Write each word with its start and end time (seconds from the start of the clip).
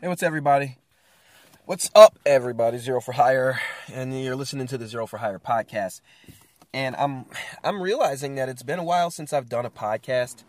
Hey, 0.00 0.06
what's 0.06 0.22
everybody? 0.22 0.76
What's 1.64 1.90
up, 1.92 2.20
everybody? 2.24 2.78
Xero 2.78 3.02
for 3.02 3.10
Hire, 3.10 3.58
and 3.92 4.22
you're 4.22 4.36
listening 4.36 4.68
to 4.68 4.78
the 4.78 4.84
Xero 4.84 5.08
for 5.08 5.16
Hire 5.16 5.40
podcast. 5.40 6.02
And 6.72 6.94
I'm 6.94 7.24
I'm 7.64 7.82
realizing 7.82 8.36
that 8.36 8.48
it's 8.48 8.62
been 8.62 8.78
a 8.78 8.84
while 8.84 9.10
since 9.10 9.32
I've 9.32 9.48
done 9.48 9.66
a 9.66 9.70
podcast. 9.70 10.44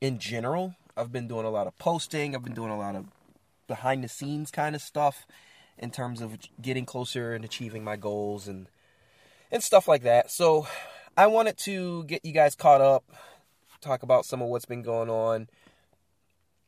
In 0.00 0.18
general, 0.18 0.76
I've 0.96 1.12
been 1.12 1.28
doing 1.28 1.44
a 1.44 1.50
lot 1.50 1.66
of 1.66 1.76
posting. 1.76 2.34
I've 2.34 2.42
been 2.42 2.54
doing 2.54 2.70
a 2.70 2.78
lot 2.78 2.96
of 2.96 3.04
behind 3.68 4.02
the 4.02 4.08
scenes 4.08 4.50
kind 4.50 4.74
of 4.74 4.80
stuff 4.80 5.26
in 5.76 5.90
terms 5.90 6.22
of 6.22 6.38
getting 6.62 6.86
closer 6.86 7.34
and 7.34 7.44
achieving 7.44 7.84
my 7.84 7.96
goals 7.96 8.48
and 8.48 8.68
and 9.52 9.62
stuff 9.62 9.86
like 9.86 10.04
that. 10.04 10.30
So 10.30 10.66
I 11.18 11.26
wanted 11.26 11.58
to 11.64 12.04
get 12.04 12.24
you 12.24 12.32
guys 12.32 12.54
caught 12.54 12.80
up, 12.80 13.04
talk 13.82 14.02
about 14.02 14.24
some 14.24 14.40
of 14.40 14.48
what's 14.48 14.64
been 14.64 14.80
going 14.80 15.10
on 15.10 15.48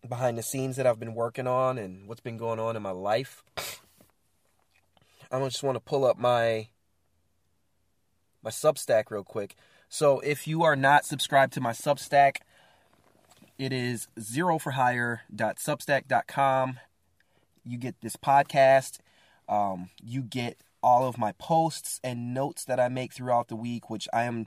behind 0.06 0.36
the 0.38 0.42
scenes 0.42 0.76
that 0.76 0.86
I've 0.86 1.00
been 1.00 1.14
working 1.14 1.46
on 1.46 1.78
and 1.78 2.06
what's 2.06 2.20
been 2.20 2.36
going 2.36 2.60
on 2.60 2.76
in 2.76 2.82
my 2.82 2.90
life. 2.90 3.42
I 5.30 5.38
just 5.40 5.62
want 5.62 5.76
to 5.76 5.80
pull 5.80 6.04
up 6.04 6.18
my 6.18 6.68
my 8.42 8.50
Substack 8.50 9.10
real 9.10 9.24
quick. 9.24 9.56
So 9.88 10.20
if 10.20 10.46
you 10.46 10.62
are 10.62 10.76
not 10.76 11.04
subscribed 11.04 11.52
to 11.54 11.60
my 11.60 11.72
Substack, 11.72 12.36
it 13.58 13.72
is 13.72 14.06
xeroforhire.substack.com. 14.18 16.78
You 17.64 17.78
get 17.78 18.00
this 18.00 18.14
podcast. 18.16 19.00
Um, 19.48 19.90
you 20.02 20.22
get 20.22 20.58
all 20.82 21.06
of 21.08 21.18
my 21.18 21.32
posts 21.32 22.00
and 22.04 22.32
notes 22.32 22.64
that 22.64 22.78
I 22.78 22.88
make 22.88 23.12
throughout 23.12 23.48
the 23.48 23.56
week, 23.56 23.90
which 23.90 24.06
I 24.12 24.22
am 24.24 24.46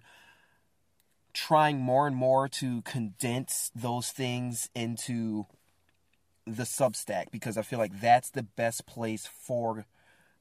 trying 1.34 1.80
more 1.80 2.08
and 2.08 2.16
more 2.16 2.48
to 2.48 2.82
condense 2.82 3.72
those 3.76 4.10
things 4.10 4.70
into 4.76 5.46
the 6.46 6.64
Substack 6.64 7.32
because 7.32 7.58
I 7.58 7.62
feel 7.62 7.80
like 7.80 8.02
that's 8.02 8.30
the 8.30 8.44
best 8.44 8.86
place 8.86 9.28
for 9.28 9.86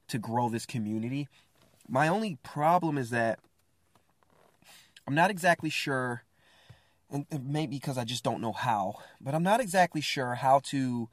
to 0.07 0.17
grow 0.17 0.49
this 0.49 0.65
community. 0.65 1.27
My 1.87 2.07
only 2.07 2.37
problem 2.43 2.97
is 2.97 3.09
that 3.11 3.39
I'm 5.07 5.15
not 5.15 5.31
exactly 5.31 5.69
sure 5.69 6.23
and 7.11 7.25
maybe 7.43 7.75
because 7.75 7.97
I 7.97 8.05
just 8.05 8.23
don't 8.23 8.41
know 8.41 8.53
how, 8.53 8.95
but 9.19 9.35
I'm 9.35 9.43
not 9.43 9.59
exactly 9.59 10.01
sure 10.01 10.35
how 10.35 10.59
to 10.65 11.09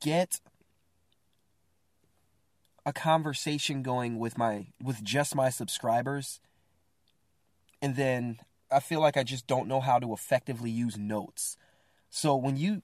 get 0.00 0.40
a 2.86 2.92
conversation 2.92 3.82
going 3.82 4.18
with 4.18 4.38
my 4.38 4.68
with 4.82 5.02
just 5.02 5.34
my 5.34 5.50
subscribers 5.50 6.40
and 7.82 7.96
then 7.96 8.38
I 8.70 8.80
feel 8.80 9.00
like 9.00 9.16
I 9.16 9.22
just 9.22 9.46
don't 9.46 9.68
know 9.68 9.80
how 9.80 9.98
to 9.98 10.12
effectively 10.12 10.70
use 10.70 10.98
notes. 10.98 11.56
So 12.10 12.36
when 12.36 12.56
you 12.56 12.82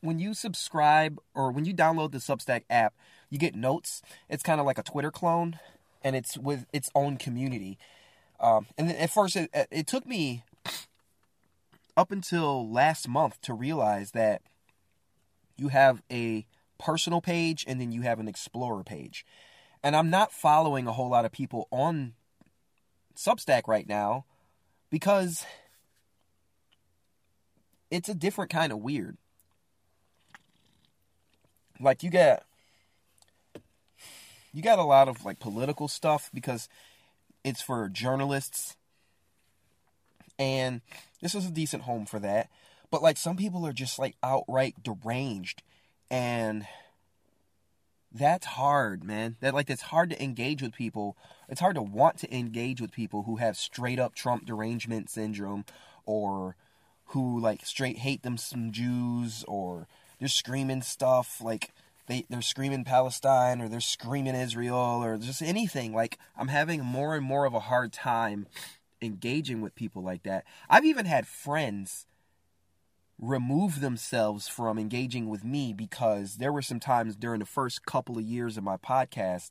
when 0.00 0.18
you 0.18 0.34
subscribe 0.34 1.18
or 1.34 1.50
when 1.50 1.64
you 1.64 1.74
download 1.74 2.12
the 2.12 2.18
Substack 2.18 2.62
app, 2.70 2.94
you 3.30 3.38
get 3.38 3.54
notes. 3.54 4.02
It's 4.28 4.42
kind 4.42 4.60
of 4.60 4.66
like 4.66 4.78
a 4.78 4.82
Twitter 4.82 5.10
clone, 5.10 5.58
and 6.02 6.16
it's 6.16 6.38
with 6.38 6.66
its 6.72 6.90
own 6.94 7.16
community. 7.16 7.78
Um, 8.40 8.66
and 8.76 8.90
at 8.90 9.10
first, 9.10 9.36
it, 9.36 9.50
it 9.70 9.86
took 9.86 10.06
me 10.06 10.42
up 11.96 12.10
until 12.10 12.68
last 12.68 13.08
month 13.08 13.40
to 13.42 13.54
realize 13.54 14.10
that 14.12 14.42
you 15.56 15.68
have 15.68 16.02
a 16.10 16.46
personal 16.78 17.20
page 17.20 17.64
and 17.68 17.80
then 17.80 17.92
you 17.92 18.02
have 18.02 18.18
an 18.18 18.28
explorer 18.28 18.82
page. 18.82 19.24
And 19.82 19.94
I'm 19.94 20.10
not 20.10 20.32
following 20.32 20.86
a 20.86 20.92
whole 20.92 21.10
lot 21.10 21.24
of 21.24 21.32
people 21.32 21.68
on 21.70 22.14
Substack 23.16 23.68
right 23.68 23.88
now 23.88 24.24
because 24.94 25.44
it's 27.90 28.08
a 28.08 28.14
different 28.14 28.48
kind 28.48 28.70
of 28.70 28.78
weird. 28.78 29.16
Like 31.80 32.04
you 32.04 32.10
get 32.10 32.44
you 34.52 34.62
got 34.62 34.78
a 34.78 34.84
lot 34.84 35.08
of 35.08 35.24
like 35.24 35.40
political 35.40 35.88
stuff 35.88 36.30
because 36.32 36.68
it's 37.42 37.60
for 37.60 37.88
journalists 37.88 38.76
and 40.38 40.80
this 41.20 41.34
is 41.34 41.44
a 41.44 41.50
decent 41.50 41.82
home 41.82 42.06
for 42.06 42.20
that. 42.20 42.48
But 42.88 43.02
like 43.02 43.16
some 43.16 43.36
people 43.36 43.66
are 43.66 43.72
just 43.72 43.98
like 43.98 44.14
outright 44.22 44.76
deranged 44.80 45.64
and 46.08 46.68
that's 48.14 48.46
hard, 48.46 49.02
man. 49.02 49.36
That 49.40 49.54
like 49.54 49.68
it's 49.68 49.82
hard 49.82 50.10
to 50.10 50.22
engage 50.22 50.62
with 50.62 50.72
people. 50.72 51.16
It's 51.48 51.60
hard 51.60 51.74
to 51.74 51.82
want 51.82 52.18
to 52.18 52.34
engage 52.34 52.80
with 52.80 52.92
people 52.92 53.24
who 53.24 53.36
have 53.36 53.56
straight 53.56 53.98
up 53.98 54.14
Trump 54.14 54.46
derangement 54.46 55.10
syndrome 55.10 55.64
or 56.06 56.56
who 57.06 57.40
like 57.40 57.66
straight 57.66 57.98
hate 57.98 58.22
them 58.22 58.36
some 58.36 58.70
Jews 58.70 59.44
or 59.48 59.88
they're 60.20 60.28
screaming 60.28 60.82
stuff 60.82 61.40
like 61.40 61.72
they 62.06 62.24
they're 62.30 62.40
screaming 62.40 62.84
Palestine 62.84 63.60
or 63.60 63.68
they're 63.68 63.80
screaming 63.80 64.36
Israel 64.36 65.02
or 65.02 65.18
just 65.18 65.42
anything. 65.42 65.92
Like 65.92 66.18
I'm 66.38 66.48
having 66.48 66.84
more 66.84 67.16
and 67.16 67.26
more 67.26 67.46
of 67.46 67.54
a 67.54 67.60
hard 67.60 67.92
time 67.92 68.46
engaging 69.02 69.60
with 69.60 69.74
people 69.74 70.02
like 70.02 70.22
that. 70.22 70.44
I've 70.70 70.84
even 70.84 71.06
had 71.06 71.26
friends 71.26 72.06
remove 73.20 73.80
themselves 73.80 74.48
from 74.48 74.78
engaging 74.78 75.28
with 75.28 75.44
me 75.44 75.72
because 75.72 76.36
there 76.36 76.52
were 76.52 76.62
some 76.62 76.80
times 76.80 77.16
during 77.16 77.40
the 77.40 77.46
first 77.46 77.86
couple 77.86 78.18
of 78.18 78.24
years 78.24 78.56
of 78.56 78.64
my 78.64 78.76
podcast 78.76 79.50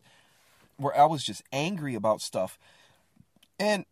where 0.78 0.97
I 0.97 1.06
was 1.06 1.24
just 1.24 1.44
angry 1.51 1.96
about 1.96 2.22
stuff. 2.22 2.59
And 3.59 3.85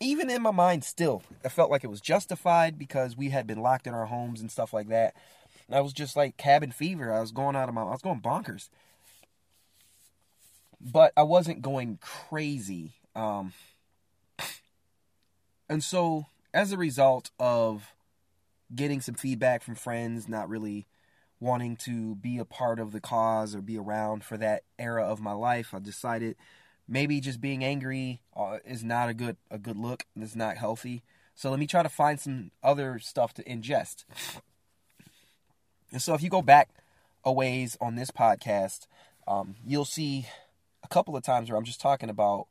even 0.00 0.30
in 0.30 0.42
my 0.42 0.50
mind, 0.50 0.82
still, 0.82 1.22
I 1.44 1.48
felt 1.48 1.70
like 1.70 1.84
it 1.84 1.90
was 1.90 2.00
justified 2.00 2.78
because 2.78 3.16
we 3.16 3.30
had 3.30 3.46
been 3.46 3.60
locked 3.60 3.86
in 3.86 3.94
our 3.94 4.06
homes 4.06 4.40
and 4.40 4.50
stuff 4.50 4.72
like 4.72 4.88
that. 4.88 5.14
And 5.68 5.76
I 5.76 5.80
was 5.80 5.92
just 5.92 6.16
like 6.16 6.36
cabin 6.36 6.72
fever. 6.72 7.12
I 7.12 7.20
was 7.20 7.30
going 7.30 7.54
out 7.54 7.68
of 7.68 7.74
my, 7.74 7.82
I 7.82 7.90
was 7.90 8.02
going 8.02 8.20
bonkers. 8.20 8.68
But 10.80 11.12
I 11.16 11.22
wasn't 11.22 11.62
going 11.62 11.98
crazy. 12.00 12.94
Um, 13.14 13.52
and 15.68 15.84
so, 15.84 16.26
as 16.54 16.72
a 16.72 16.78
result 16.78 17.30
of 17.38 17.92
getting 18.74 19.00
some 19.00 19.14
feedback 19.14 19.62
from 19.62 19.74
friends, 19.74 20.28
not 20.28 20.48
really 20.48 20.86
wanting 21.40 21.76
to 21.76 22.16
be 22.16 22.38
a 22.38 22.44
part 22.44 22.80
of 22.80 22.92
the 22.92 23.00
cause 23.00 23.54
or 23.54 23.60
be 23.60 23.78
around 23.78 24.24
for 24.24 24.36
that 24.36 24.64
era 24.78 25.04
of 25.04 25.20
my 25.20 25.32
life, 25.32 25.72
I 25.72 25.78
decided 25.78 26.36
maybe 26.88 27.20
just 27.20 27.40
being 27.40 27.62
angry 27.62 28.20
uh, 28.36 28.58
is 28.64 28.82
not 28.82 29.08
a 29.08 29.14
good 29.14 29.36
a 29.50 29.58
good 29.58 29.76
look. 29.76 30.04
And 30.14 30.24
it's 30.24 30.36
not 30.36 30.56
healthy. 30.56 31.02
So 31.34 31.50
let 31.50 31.60
me 31.60 31.66
try 31.66 31.82
to 31.82 31.88
find 31.88 32.18
some 32.18 32.50
other 32.62 32.98
stuff 32.98 33.32
to 33.34 33.44
ingest. 33.44 34.04
And 35.92 36.02
so 36.02 36.14
if 36.14 36.22
you 36.22 36.28
go 36.28 36.42
back 36.42 36.70
a 37.24 37.32
ways 37.32 37.76
on 37.80 37.94
this 37.94 38.10
podcast, 38.10 38.86
um, 39.26 39.56
you'll 39.64 39.84
see 39.84 40.26
a 40.82 40.88
couple 40.88 41.16
of 41.16 41.22
times 41.22 41.48
where 41.48 41.56
I'm 41.56 41.64
just 41.64 41.80
talking 41.80 42.10
about 42.10 42.46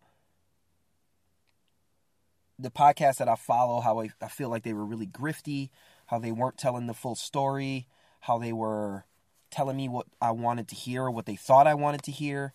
the 2.57 2.71
podcast 2.71 3.17
that 3.17 3.27
I 3.27 3.35
follow, 3.35 3.81
how 3.81 3.99
I, 3.99 4.09
I 4.21 4.27
feel 4.27 4.49
like 4.49 4.63
they 4.63 4.73
were 4.73 4.85
really 4.85 5.05
grifty, 5.05 5.69
how 6.07 6.19
they 6.19 6.31
weren't 6.31 6.57
telling 6.57 6.87
the 6.87 6.93
full 6.93 7.15
story, 7.15 7.87
how 8.21 8.37
they 8.37 8.53
were 8.53 9.05
telling 9.49 9.77
me 9.77 9.87
what 9.87 10.07
I 10.21 10.31
wanted 10.31 10.67
to 10.69 10.75
hear 10.75 11.03
or 11.03 11.11
what 11.11 11.25
they 11.25 11.35
thought 11.35 11.67
I 11.67 11.73
wanted 11.73 12.03
to 12.03 12.11
hear. 12.11 12.53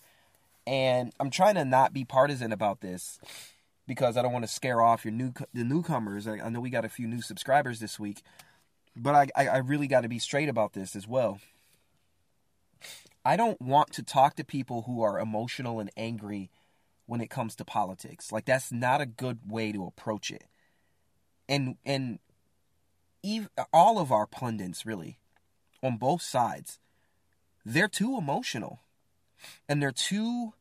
And 0.67 1.13
I'm 1.19 1.31
trying 1.31 1.55
to 1.55 1.65
not 1.65 1.93
be 1.93 2.05
partisan 2.05 2.53
about 2.53 2.81
this 2.81 3.19
because 3.87 4.17
I 4.17 4.23
don't 4.23 4.33
want 4.33 4.45
to 4.45 4.51
scare 4.51 4.81
off 4.81 5.05
your 5.05 5.13
new 5.13 5.33
the 5.53 5.65
newcomers. 5.65 6.27
I, 6.27 6.39
I 6.39 6.49
know 6.49 6.61
we 6.61 6.71
got 6.71 6.85
a 6.85 6.91
few 6.91 7.07
new 7.07 7.21
subscribers 7.21 7.81
this 7.81 7.99
week, 7.99 8.23
but 8.97 9.15
I, 9.15 9.29
I, 9.37 9.49
I 9.49 9.57
really 9.59 9.87
got 9.87 10.03
to 10.03 10.09
be 10.09 10.19
straight 10.19 10.49
about 10.49 10.73
this 10.73 10.95
as 10.95 11.09
well. 11.09 11.41
I 13.25 13.37
don't 13.37 13.61
want 13.61 13.93
to 13.93 14.03
talk 14.03 14.37
to 14.37 14.45
people 14.45 14.83
who 14.83 15.03
are 15.03 15.19
emotional 15.19 15.79
and 15.81 15.91
angry 15.97 16.51
when 17.07 17.21
it 17.21 17.31
comes 17.31 17.55
to 17.57 17.65
politics. 17.65 18.33
Like 18.33 18.45
that's 18.45 18.73
not 18.73 19.01
a 19.01 19.07
good 19.07 19.41
way 19.51 19.73
to 19.73 19.85
approach 19.85 20.31
it. 20.31 20.45
And 21.49 21.77
and 21.85 22.19
even, 23.23 23.49
all 23.73 23.99
of 23.99 24.13
our 24.13 24.27
pundits 24.27 24.85
really 24.85 25.19
on 25.83 25.97
both 25.97 26.23
sides 26.23 26.79
they're 27.65 27.89
too 27.89 28.17
emotional 28.17 28.81
and 29.69 29.81
they're 29.81 29.93
too 29.93 30.55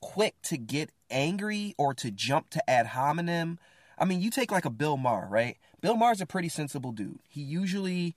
quick 0.00 0.34
to 0.42 0.56
get 0.58 0.90
angry 1.10 1.74
or 1.78 1.94
to 1.94 2.10
jump 2.10 2.50
to 2.50 2.70
ad 2.70 2.88
hominem. 2.88 3.58
I 3.98 4.04
mean, 4.04 4.20
you 4.20 4.30
take 4.30 4.50
like 4.50 4.64
a 4.64 4.70
Bill 4.70 4.96
Maher, 4.96 5.26
right? 5.30 5.56
Bill 5.80 5.96
Maher's 5.96 6.20
a 6.20 6.26
pretty 6.26 6.48
sensible 6.48 6.92
dude. 6.92 7.20
He 7.28 7.40
usually 7.40 8.14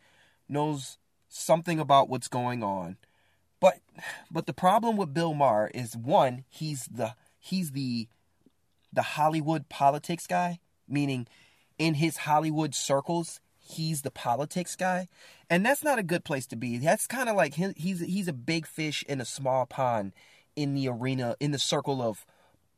knows 0.49 0.97
something 1.29 1.79
about 1.79 2.09
what's 2.09 2.27
going 2.27 2.63
on. 2.63 2.97
But 3.59 3.79
but 4.29 4.45
the 4.45 4.53
problem 4.53 4.97
with 4.97 5.13
Bill 5.13 5.33
Maher 5.33 5.71
is 5.73 5.95
one, 5.95 6.43
he's 6.49 6.85
the 6.85 7.15
he's 7.39 7.71
the 7.71 8.07
the 8.93 9.01
Hollywood 9.01 9.69
politics 9.69 10.27
guy, 10.27 10.59
meaning 10.87 11.27
in 11.77 11.95
his 11.95 12.17
Hollywood 12.17 12.73
circles, 12.73 13.39
he's 13.59 14.01
the 14.01 14.11
politics 14.11 14.75
guy, 14.75 15.07
and 15.49 15.65
that's 15.65 15.83
not 15.83 15.99
a 15.99 16.03
good 16.03 16.23
place 16.23 16.45
to 16.47 16.55
be. 16.55 16.77
That's 16.77 17.07
kind 17.07 17.29
of 17.29 17.35
like 17.35 17.55
he, 17.55 17.71
he's 17.75 17.99
he's 17.99 18.27
a 18.27 18.33
big 18.33 18.65
fish 18.67 19.03
in 19.07 19.21
a 19.21 19.25
small 19.25 19.65
pond 19.65 20.13
in 20.55 20.73
the 20.73 20.87
arena 20.89 21.35
in 21.39 21.51
the 21.51 21.59
circle 21.59 22.01
of 22.01 22.25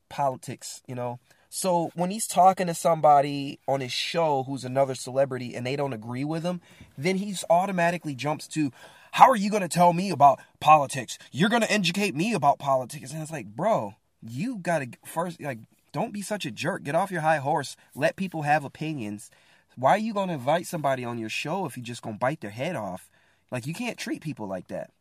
politics, 0.10 0.82
you 0.88 0.96
know. 0.96 1.20
So 1.50 1.92
when 1.96 2.12
he's 2.12 2.28
talking 2.28 2.68
to 2.68 2.76
somebody 2.76 3.60
on 3.68 3.82
his 3.82 3.92
show 3.92 4.44
who's 4.44 4.64
another 4.64 4.94
celebrity 4.94 5.56
and 5.56 5.66
they 5.66 5.76
don't 5.76 5.94
agree 5.94 6.24
with 6.24 6.44
him, 6.44 6.62
then 6.96 7.18
he's 7.18 7.44
automatically 7.50 8.14
jumps 8.14 8.48
to, 8.50 8.72
how 9.14 9.30
are 9.30 9.36
you 9.36 9.50
going 9.50 9.64
to 9.64 9.68
tell 9.68 9.92
me 9.92 10.12
about 10.12 10.40
politics? 10.60 11.18
You're 11.32 11.50
going 11.50 11.64
to 11.64 11.72
educate 11.72 12.14
me 12.14 12.34
about 12.34 12.60
politics. 12.60 13.12
And 13.12 13.22
it's 13.22 13.32
like, 13.32 13.48
bro, 13.48 13.96
you 14.22 14.58
got 14.58 14.80
to 14.80 14.90
first, 15.06 15.42
like, 15.42 15.58
don't 15.92 16.14
be 16.14 16.22
such 16.22 16.46
a 16.46 16.52
jerk. 16.52 16.84
Get 16.84 16.96
off 16.96 17.12
your 17.12 17.22
high 17.22 17.38
horse. 17.38 17.76
Let 17.96 18.16
people 18.16 18.44
have 18.44 18.64
opinions. 18.64 19.30
Why 19.76 19.92
are 19.92 19.98
you 19.98 20.14
going 20.14 20.28
to 20.28 20.34
invite 20.34 20.68
somebody 20.68 21.06
on 21.06 21.18
your 21.18 21.30
show 21.30 21.66
if 21.66 21.78
you're 21.78 21.84
just 21.84 22.02
going 22.02 22.16
to 22.16 22.20
bite 22.20 22.42
their 22.42 22.50
head 22.50 22.76
off? 22.76 23.10
Like, 23.52 23.66
you 23.66 23.74
can't 23.74 23.98
treat 23.98 24.22
people 24.22 24.48
like 24.48 24.68
that. 24.68 24.92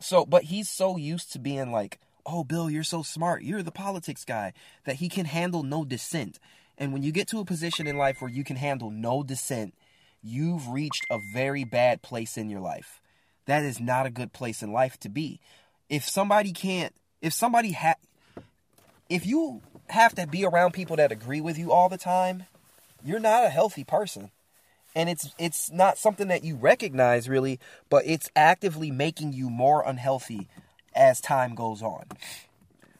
So, 0.00 0.26
but 0.26 0.44
he's 0.44 0.68
so 0.68 0.96
used 0.96 1.32
to 1.32 1.38
being 1.38 1.70
like, 1.70 2.00
oh, 2.26 2.44
Bill, 2.44 2.70
you're 2.70 2.82
so 2.82 3.02
smart. 3.02 3.42
You're 3.42 3.62
the 3.62 3.70
politics 3.70 4.24
guy 4.24 4.52
that 4.84 4.96
he 4.96 5.08
can 5.08 5.26
handle 5.26 5.62
no 5.62 5.84
dissent. 5.84 6.38
And 6.76 6.92
when 6.92 7.02
you 7.02 7.12
get 7.12 7.28
to 7.28 7.38
a 7.38 7.44
position 7.44 7.86
in 7.86 7.96
life 7.96 8.20
where 8.20 8.30
you 8.30 8.44
can 8.44 8.56
handle 8.56 8.90
no 8.90 9.22
dissent, 9.22 9.74
you've 10.22 10.68
reached 10.68 11.06
a 11.10 11.18
very 11.32 11.64
bad 11.64 12.02
place 12.02 12.36
in 12.36 12.48
your 12.50 12.60
life. 12.60 13.00
That 13.46 13.62
is 13.62 13.80
not 13.80 14.06
a 14.06 14.10
good 14.10 14.32
place 14.32 14.62
in 14.62 14.72
life 14.72 14.98
to 15.00 15.08
be. 15.08 15.40
If 15.88 16.08
somebody 16.08 16.52
can't, 16.52 16.94
if 17.20 17.32
somebody 17.32 17.72
ha, 17.72 17.94
if 19.12 19.26
you 19.26 19.60
have 19.90 20.14
to 20.14 20.26
be 20.26 20.44
around 20.44 20.72
people 20.72 20.96
that 20.96 21.12
agree 21.12 21.42
with 21.42 21.58
you 21.58 21.70
all 21.70 21.90
the 21.90 21.98
time, 21.98 22.44
you're 23.04 23.20
not 23.20 23.44
a 23.44 23.50
healthy 23.50 23.84
person. 23.84 24.30
And 24.94 25.08
it's 25.08 25.34
it's 25.38 25.70
not 25.70 25.98
something 25.98 26.28
that 26.28 26.44
you 26.44 26.56
recognize 26.56 27.28
really, 27.28 27.60
but 27.90 28.06
it's 28.06 28.30
actively 28.34 28.90
making 28.90 29.32
you 29.34 29.50
more 29.50 29.82
unhealthy 29.86 30.48
as 30.94 31.20
time 31.20 31.54
goes 31.54 31.82
on. 31.82 32.04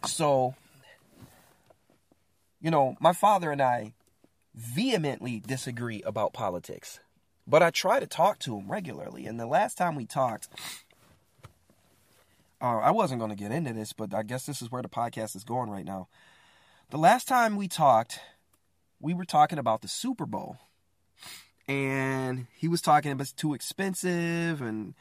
So, 0.06 0.54
you 2.60 2.70
know, 2.70 2.96
my 3.00 3.12
father 3.12 3.50
and 3.50 3.62
I 3.62 3.92
vehemently 4.54 5.42
disagree 5.46 6.02
about 6.02 6.32
politics. 6.34 7.00
But 7.46 7.62
I 7.62 7.70
try 7.70 8.00
to 8.00 8.06
talk 8.06 8.38
to 8.40 8.56
him 8.56 8.70
regularly. 8.70 9.26
And 9.26 9.40
the 9.40 9.46
last 9.46 9.76
time 9.76 9.96
we 9.96 10.06
talked, 10.06 10.48
uh, 12.62 12.78
I 12.78 12.92
wasn't 12.92 13.18
going 13.18 13.30
to 13.30 13.36
get 13.36 13.50
into 13.50 13.72
this, 13.72 13.92
but 13.92 14.14
I 14.14 14.22
guess 14.22 14.46
this 14.46 14.62
is 14.62 14.70
where 14.70 14.82
the 14.82 14.88
podcast 14.88 15.34
is 15.34 15.42
going 15.42 15.68
right 15.68 15.84
now. 15.84 16.08
The 16.90 16.96
last 16.96 17.26
time 17.26 17.56
we 17.56 17.66
talked, 17.66 18.20
we 19.00 19.14
were 19.14 19.24
talking 19.24 19.58
about 19.58 19.82
the 19.82 19.88
Super 19.88 20.26
Bowl. 20.26 20.58
And 21.66 22.46
he 22.54 22.68
was 22.68 22.80
talking 22.80 23.10
about 23.10 23.22
it's 23.22 23.32
too 23.32 23.54
expensive 23.54 24.62
and, 24.62 24.94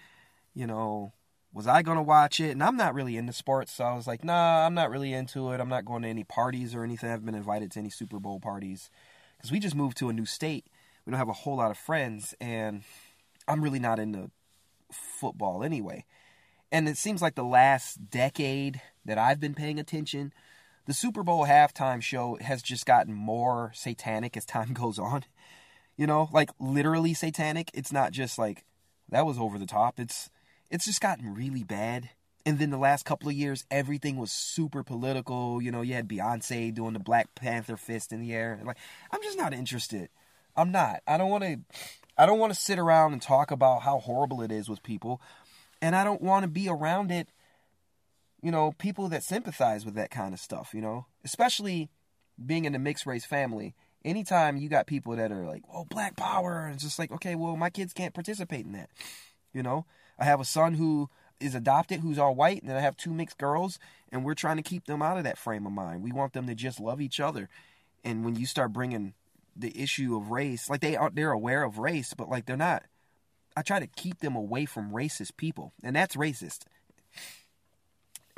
you 0.55 0.65
know, 0.65 1.13
was 1.53 1.67
I 1.67 1.81
going 1.81 1.97
to 1.97 2.03
watch 2.03 2.39
it? 2.39 2.51
And 2.51 2.63
I'm 2.63 2.77
not 2.77 2.95
really 2.95 3.17
into 3.17 3.33
sports, 3.33 3.73
so 3.73 3.83
I 3.83 3.95
was 3.95 4.07
like, 4.07 4.23
nah, 4.23 4.65
I'm 4.65 4.73
not 4.73 4.89
really 4.89 5.13
into 5.13 5.51
it. 5.51 5.59
I'm 5.59 5.69
not 5.69 5.85
going 5.85 6.01
to 6.03 6.07
any 6.07 6.23
parties 6.23 6.73
or 6.73 6.83
anything. 6.83 7.09
I 7.09 7.11
haven't 7.11 7.25
been 7.25 7.35
invited 7.35 7.71
to 7.71 7.79
any 7.79 7.89
Super 7.89 8.19
Bowl 8.19 8.39
parties 8.39 8.89
because 9.37 9.51
we 9.51 9.59
just 9.59 9.75
moved 9.75 9.97
to 9.97 10.09
a 10.09 10.13
new 10.13 10.25
state. 10.25 10.65
We 11.05 11.11
don't 11.11 11.19
have 11.19 11.29
a 11.29 11.33
whole 11.33 11.57
lot 11.57 11.71
of 11.71 11.77
friends, 11.77 12.33
and 12.39 12.83
I'm 13.47 13.61
really 13.61 13.79
not 13.79 13.99
into 13.99 14.31
football 14.91 15.63
anyway. 15.63 16.05
And 16.71 16.87
it 16.87 16.97
seems 16.97 17.21
like 17.21 17.35
the 17.35 17.43
last 17.43 18.09
decade 18.09 18.81
that 19.05 19.17
I've 19.17 19.39
been 19.39 19.55
paying 19.55 19.79
attention, 19.79 20.33
the 20.85 20.93
Super 20.93 21.23
Bowl 21.23 21.45
halftime 21.45 22.01
show 22.01 22.37
has 22.41 22.61
just 22.61 22.85
gotten 22.85 23.13
more 23.13 23.71
satanic 23.75 24.37
as 24.37 24.45
time 24.45 24.73
goes 24.73 24.99
on. 24.99 25.25
You 25.97 26.07
know, 26.07 26.29
like 26.31 26.49
literally 26.59 27.13
satanic. 27.13 27.69
It's 27.73 27.91
not 27.91 28.11
just 28.11 28.39
like 28.39 28.65
that 29.09 29.25
was 29.25 29.37
over 29.37 29.59
the 29.59 29.65
top. 29.65 29.99
It's 29.99 30.29
it's 30.69 30.85
just 30.85 31.01
gotten 31.01 31.33
really 31.33 31.63
bad. 31.63 32.09
And 32.43 32.57
then 32.57 32.71
the 32.71 32.77
last 32.77 33.05
couple 33.05 33.29
of 33.29 33.35
years, 33.35 33.65
everything 33.69 34.17
was 34.17 34.31
super 34.31 34.83
political. 34.83 35.61
You 35.61 35.71
know, 35.71 35.81
you 35.81 35.93
had 35.93 36.07
Beyonce 36.07 36.73
doing 36.73 36.93
the 36.93 36.99
Black 36.99 37.35
Panther 37.35 37.77
fist 37.77 38.11
in 38.11 38.19
the 38.19 38.33
air. 38.33 38.59
Like, 38.63 38.77
I'm 39.11 39.21
just 39.21 39.37
not 39.37 39.53
interested. 39.53 40.09
I'm 40.55 40.71
not. 40.71 41.01
I 41.07 41.17
don't 41.17 41.29
want 41.29 41.43
to. 41.43 41.59
I 42.17 42.25
don't 42.25 42.39
want 42.39 42.53
to 42.53 42.59
sit 42.59 42.79
around 42.79 43.13
and 43.13 43.21
talk 43.21 43.51
about 43.51 43.83
how 43.83 43.99
horrible 43.99 44.41
it 44.41 44.51
is 44.51 44.69
with 44.69 44.83
people, 44.83 45.21
and 45.81 45.95
I 45.95 46.03
don't 46.03 46.21
want 46.21 46.43
to 46.43 46.49
be 46.49 46.69
around 46.69 47.11
it. 47.11 47.29
You 48.41 48.51
know, 48.51 48.73
people 48.77 49.07
that 49.09 49.23
sympathize 49.23 49.85
with 49.85 49.95
that 49.95 50.11
kind 50.11 50.33
of 50.33 50.39
stuff. 50.39 50.71
You 50.73 50.81
know, 50.81 51.05
especially 51.23 51.89
being 52.43 52.65
in 52.65 52.75
a 52.75 52.79
mixed 52.79 53.05
race 53.05 53.25
family. 53.25 53.75
Anytime 54.03 54.57
you 54.57 54.67
got 54.67 54.87
people 54.87 55.15
that 55.15 55.31
are 55.31 55.45
like, 55.45 55.61
"Oh, 55.71 55.85
Black 55.85 56.15
Power," 56.15 56.65
and 56.65 56.73
it's 56.73 56.83
just 56.83 56.97
like, 56.97 57.11
okay, 57.11 57.35
well, 57.35 57.55
my 57.55 57.69
kids 57.69 57.93
can't 57.93 58.15
participate 58.15 58.65
in 58.65 58.71
that. 58.71 58.89
You 59.53 59.61
know, 59.61 59.85
I 60.17 60.25
have 60.25 60.39
a 60.39 60.45
son 60.45 60.73
who 60.73 61.09
is 61.39 61.55
adopted 61.55 61.99
who's 61.99 62.17
all 62.17 62.35
white, 62.35 62.61
and 62.61 62.69
then 62.69 62.77
I 62.77 62.81
have 62.81 62.95
two 62.95 63.11
mixed 63.11 63.37
girls, 63.37 63.79
and 64.11 64.23
we're 64.23 64.35
trying 64.35 64.57
to 64.57 64.63
keep 64.63 64.85
them 64.85 65.01
out 65.01 65.17
of 65.17 65.23
that 65.23 65.37
frame 65.37 65.65
of 65.65 65.71
mind. 65.71 66.03
We 66.03 66.11
want 66.11 66.33
them 66.33 66.47
to 66.47 66.55
just 66.55 66.79
love 66.79 67.01
each 67.01 67.19
other. 67.19 67.49
And 68.03 68.23
when 68.23 68.35
you 68.35 68.45
start 68.45 68.73
bringing 68.73 69.13
the 69.55 69.77
issue 69.79 70.15
of 70.15 70.31
race, 70.31 70.69
like 70.69 70.81
they 70.81 70.95
are, 70.95 71.09
they're 71.09 71.31
aware 71.31 71.63
of 71.63 71.77
race, 71.77 72.13
but 72.15 72.29
like 72.29 72.45
they're 72.45 72.57
not. 72.57 72.83
I 73.55 73.61
try 73.61 73.79
to 73.79 73.87
keep 73.87 74.19
them 74.19 74.35
away 74.35 74.65
from 74.65 74.91
racist 74.91 75.37
people, 75.37 75.73
and 75.83 75.95
that's 75.95 76.15
racist. 76.15 76.63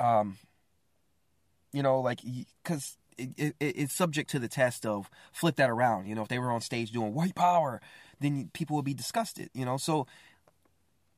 Um, 0.00 0.38
you 1.72 1.82
know, 1.82 2.00
like 2.00 2.20
because 2.62 2.96
it, 3.16 3.54
it, 3.60 3.76
it's 3.76 3.94
subject 3.94 4.30
to 4.30 4.38
the 4.38 4.48
test 4.48 4.84
of 4.84 5.08
flip 5.32 5.56
that 5.56 5.70
around. 5.70 6.06
You 6.06 6.14
know, 6.14 6.22
if 6.22 6.28
they 6.28 6.38
were 6.38 6.50
on 6.50 6.60
stage 6.60 6.90
doing 6.90 7.14
white 7.14 7.34
power, 7.34 7.80
then 8.20 8.50
people 8.52 8.76
would 8.76 8.84
be 8.84 8.94
disgusted. 8.94 9.50
You 9.54 9.64
know, 9.64 9.76
so 9.76 10.06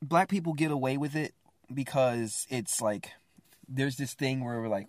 black 0.01 0.29
people 0.29 0.53
get 0.53 0.71
away 0.71 0.97
with 0.97 1.15
it 1.15 1.33
because 1.73 2.45
it's 2.49 2.81
like 2.81 3.11
there's 3.67 3.97
this 3.97 4.13
thing 4.13 4.43
where 4.43 4.61
we're 4.61 4.67
like, 4.67 4.87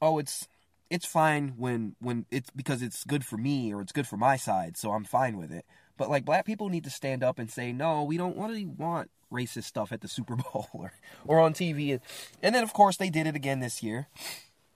oh, 0.00 0.18
it's 0.18 0.48
it's 0.90 1.06
fine 1.06 1.54
when 1.56 1.94
when 2.00 2.26
it's 2.30 2.50
because 2.50 2.82
it's 2.82 3.04
good 3.04 3.24
for 3.24 3.36
me 3.36 3.72
or 3.72 3.80
it's 3.80 3.92
good 3.92 4.06
for 4.06 4.16
my 4.16 4.36
side, 4.36 4.76
so 4.76 4.92
I'm 4.92 5.04
fine 5.04 5.36
with 5.36 5.52
it. 5.52 5.64
But 6.00 6.08
like 6.08 6.24
black 6.24 6.46
people 6.46 6.70
need 6.70 6.84
to 6.84 6.90
stand 6.90 7.22
up 7.22 7.38
and 7.38 7.50
say, 7.50 7.74
no, 7.74 8.04
we 8.04 8.16
don't 8.16 8.38
really 8.38 8.64
want 8.64 9.10
racist 9.30 9.64
stuff 9.64 9.92
at 9.92 10.00
the 10.00 10.08
Super 10.08 10.34
Bowl 10.52 10.66
or 10.72 10.94
or 11.26 11.40
on 11.40 11.52
TV. 11.52 12.00
And 12.42 12.54
then 12.54 12.62
of 12.62 12.72
course 12.72 12.96
they 12.96 13.10
did 13.10 13.26
it 13.26 13.36
again 13.36 13.60
this 13.60 13.82
year. 13.82 14.08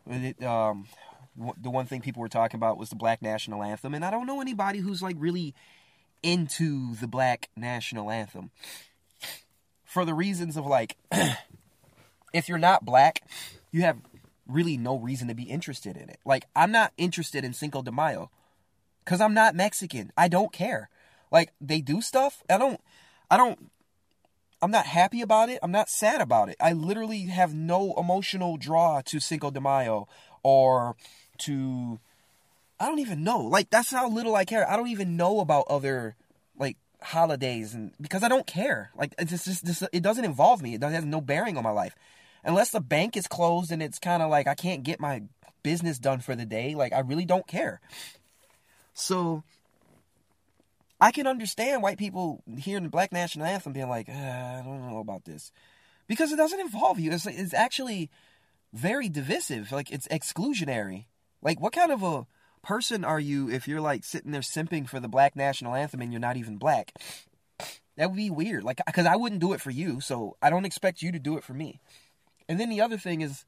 It, 0.07 0.45
um, 0.45 0.87
the 1.59 1.71
one 1.71 1.87
thing 1.87 2.03
people 2.03 2.21
were 2.21 2.29
talking 2.29 2.59
about 2.59 2.77
was 2.77 2.91
the 2.91 2.97
black 2.97 3.23
national 3.23 3.63
anthem, 3.63 3.95
and 3.95 4.05
I 4.05 4.11
don't 4.11 4.27
know 4.27 4.43
anybody 4.43 4.81
who's 4.81 5.01
like 5.01 5.17
really 5.19 5.55
into 6.23 6.95
the 6.97 7.09
black 7.09 7.49
national 7.57 8.11
anthem 8.11 8.51
for 9.83 10.05
the 10.05 10.13
reasons 10.13 10.59
of 10.59 10.67
like, 10.67 10.99
if 12.35 12.51
you're 12.51 12.59
not 12.59 12.85
black, 12.85 13.23
you 13.73 13.81
have 13.81 13.97
really 14.47 14.77
no 14.77 14.99
reason 14.99 15.29
to 15.29 15.35
be 15.35 15.45
interested 15.45 15.97
in 15.97 16.11
it. 16.11 16.19
Like, 16.27 16.45
I'm 16.55 16.71
not 16.71 16.93
interested 16.99 17.47
in 17.47 17.55
Cinco 17.55 17.81
de 17.81 17.91
Mayo 17.91 18.31
because 19.03 19.23
I'm 19.23 19.33
not 19.33 19.55
Mexican. 19.55 20.13
I 20.19 20.29
don't 20.29 20.53
care. 20.53 20.91
Like, 21.35 21.53
they 21.61 21.83
do 21.83 22.01
stuff. 22.01 22.43
I 22.49 22.57
don't, 22.57 22.81
I 23.31 23.37
don't, 23.37 23.71
I'm 24.63 24.71
not 24.71 24.87
happy 24.87 25.21
about 25.21 25.51
it. 25.51 25.59
I'm 25.63 25.73
not 25.73 25.91
sad 25.91 26.23
about 26.23 26.49
it. 26.49 26.57
I 26.61 26.73
literally 26.73 27.25
have 27.25 27.53
no 27.53 27.93
emotional 27.99 28.57
draw 28.57 29.03
to 29.03 29.21
Cinco 29.21 29.51
de 29.51 29.61
Mayo 29.61 30.09
or 30.43 30.97
to, 31.41 31.99
I 32.81 32.87
don't 32.87 33.01
even 33.01 33.23
know. 33.23 33.41
Like, 33.41 33.69
that's 33.69 33.91
how 33.91 34.09
little 34.09 34.35
I 34.35 34.47
care. 34.47 34.71
I 34.71 34.77
don't 34.77 34.89
even 34.89 35.17
know 35.19 35.41
about 35.41 35.67
other, 35.69 36.17
like, 36.59 36.79
holidays 37.05 37.75
and 37.75 37.93
because 38.01 38.23
I 38.23 38.29
don't 38.29 38.47
care. 38.47 38.91
Like 38.97 39.15
it's 39.19 39.45
just, 39.45 39.65
just 39.65 39.85
it 39.93 40.03
doesn't 40.03 40.25
involve 40.25 40.63
me. 40.63 40.75
It 40.75 40.83
has 40.83 41.05
no 41.05 41.21
bearing 41.21 41.59
on 41.59 41.63
my 41.63 41.71
life. 41.71 41.95
Unless 42.43 42.71
the 42.71 42.81
bank 42.81 43.17
is 43.17 43.27
closed 43.27 43.71
and 43.71 43.83
it's 43.83 43.99
kind 43.99 44.23
of 44.23 44.31
like 44.31 44.47
I 44.47 44.55
can't 44.55 44.83
get 44.83 45.01
my 45.01 45.23
business 45.63 45.99
done 45.99 46.21
for 46.21 46.35
the 46.35 46.47
day, 46.47 46.75
like 46.75 46.93
I 46.93 47.01
really 47.01 47.25
don't 47.25 47.47
care. 47.47 47.81
So 48.95 49.43
I 51.05 51.13
can 51.13 51.27
understand 51.27 51.83
white 51.83 51.99
people 51.99 52.43
hearing 52.57 52.85
the 52.85 52.89
Black 52.89 53.13
National 53.13 53.45
Anthem 53.45 53.75
being 53.75 53.91
like, 53.91 54.09
uh, 54.09 54.13
I 54.13 54.63
don't 54.65 54.89
know 54.89 55.01
about 55.01 55.27
this. 55.27 55.53
Because 56.09 56.33
it 56.33 56.37
doesn't 56.37 56.61
involve 56.61 56.99
you. 56.99 57.13
It's, 57.13 57.27
it's 57.27 57.53
actually 57.53 58.09
very 58.73 59.11
divisive. 59.11 59.71
Like, 59.71 59.91
it's 59.91 60.09
exclusionary. 60.09 61.05
Like, 61.43 61.61
what 61.61 61.75
kind 61.75 61.93
of 61.93 62.03
a 62.03 62.27
person 62.63 63.05
are 63.05 63.21
you 63.21 63.51
if 63.51 63.69
you're 63.69 63.83
like 63.83 64.03
sitting 64.03 64.31
there 64.33 64.41
simping 64.41 64.89
for 64.89 64.99
the 64.99 65.07
black 65.07 65.37
national 65.37 65.75
anthem 65.75 66.01
and 66.01 66.11
you're 66.11 66.21
not 66.21 66.39
even 66.39 66.57
black? 66.57 66.95
That 67.99 68.09
would 68.09 68.17
be 68.17 68.31
weird. 68.31 68.65
Like, 68.65 68.81
because 68.87 69.05
I 69.05 69.17
wouldn't 69.17 69.43
do 69.43 69.53
it 69.53 69.61
for 69.61 69.71
you, 69.71 70.01
so 70.01 70.39
I 70.41 70.49
don't 70.49 70.65
expect 70.65 71.03
you 71.03 71.13
to 71.13 71.19
do 71.19 71.37
it 71.37 71.45
for 71.45 71.53
me. 71.53 71.81
And 72.49 72.59
then 72.59 72.71
the 72.71 72.81
other 72.81 72.97
thing 72.97 73.21
is, 73.21 73.45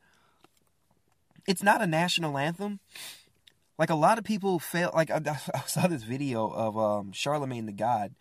it's 1.48 1.62
not 1.62 1.80
a 1.80 1.86
national 1.86 2.36
anthem. 2.36 2.80
Like 3.78 3.90
a 3.90 3.94
lot 3.94 4.18
of 4.18 4.24
people 4.24 4.58
fail. 4.58 4.90
Like 4.94 5.10
I, 5.10 5.20
I 5.54 5.60
saw 5.66 5.86
this 5.86 6.02
video 6.02 6.48
of 6.48 6.76
um, 6.78 7.12
Charlemagne 7.12 7.66
the 7.66 7.72
God 7.72 8.14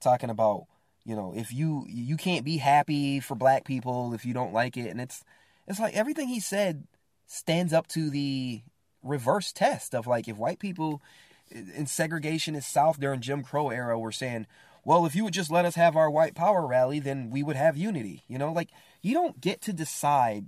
talking 0.00 0.30
about, 0.30 0.66
you 1.04 1.16
know, 1.16 1.32
if 1.36 1.52
you 1.52 1.86
you 1.88 2.16
can't 2.16 2.44
be 2.44 2.58
happy 2.58 3.20
for 3.20 3.34
black 3.34 3.64
people 3.64 4.14
if 4.14 4.24
you 4.24 4.34
don't 4.34 4.52
like 4.52 4.76
it, 4.76 4.88
and 4.90 5.00
it's 5.00 5.24
it's 5.66 5.80
like 5.80 5.94
everything 5.94 6.28
he 6.28 6.40
said 6.40 6.86
stands 7.26 7.72
up 7.72 7.86
to 7.88 8.10
the 8.10 8.62
reverse 9.02 9.52
test 9.52 9.94
of 9.94 10.06
like 10.06 10.28
if 10.28 10.36
white 10.36 10.58
people 10.58 11.02
in 11.50 11.84
segregationist 11.84 12.64
South 12.64 12.98
during 12.98 13.20
Jim 13.20 13.42
Crow 13.42 13.70
era 13.70 13.98
were 13.98 14.12
saying, 14.12 14.46
well, 14.84 15.06
if 15.06 15.14
you 15.14 15.24
would 15.24 15.34
just 15.34 15.50
let 15.50 15.64
us 15.64 15.74
have 15.76 15.96
our 15.96 16.10
white 16.10 16.34
power 16.34 16.66
rally, 16.66 17.00
then 17.00 17.30
we 17.30 17.42
would 17.42 17.56
have 17.56 17.76
unity. 17.76 18.22
You 18.28 18.38
know, 18.38 18.52
like 18.52 18.70
you 19.02 19.14
don't 19.14 19.40
get 19.40 19.60
to 19.62 19.72
decide 19.72 20.46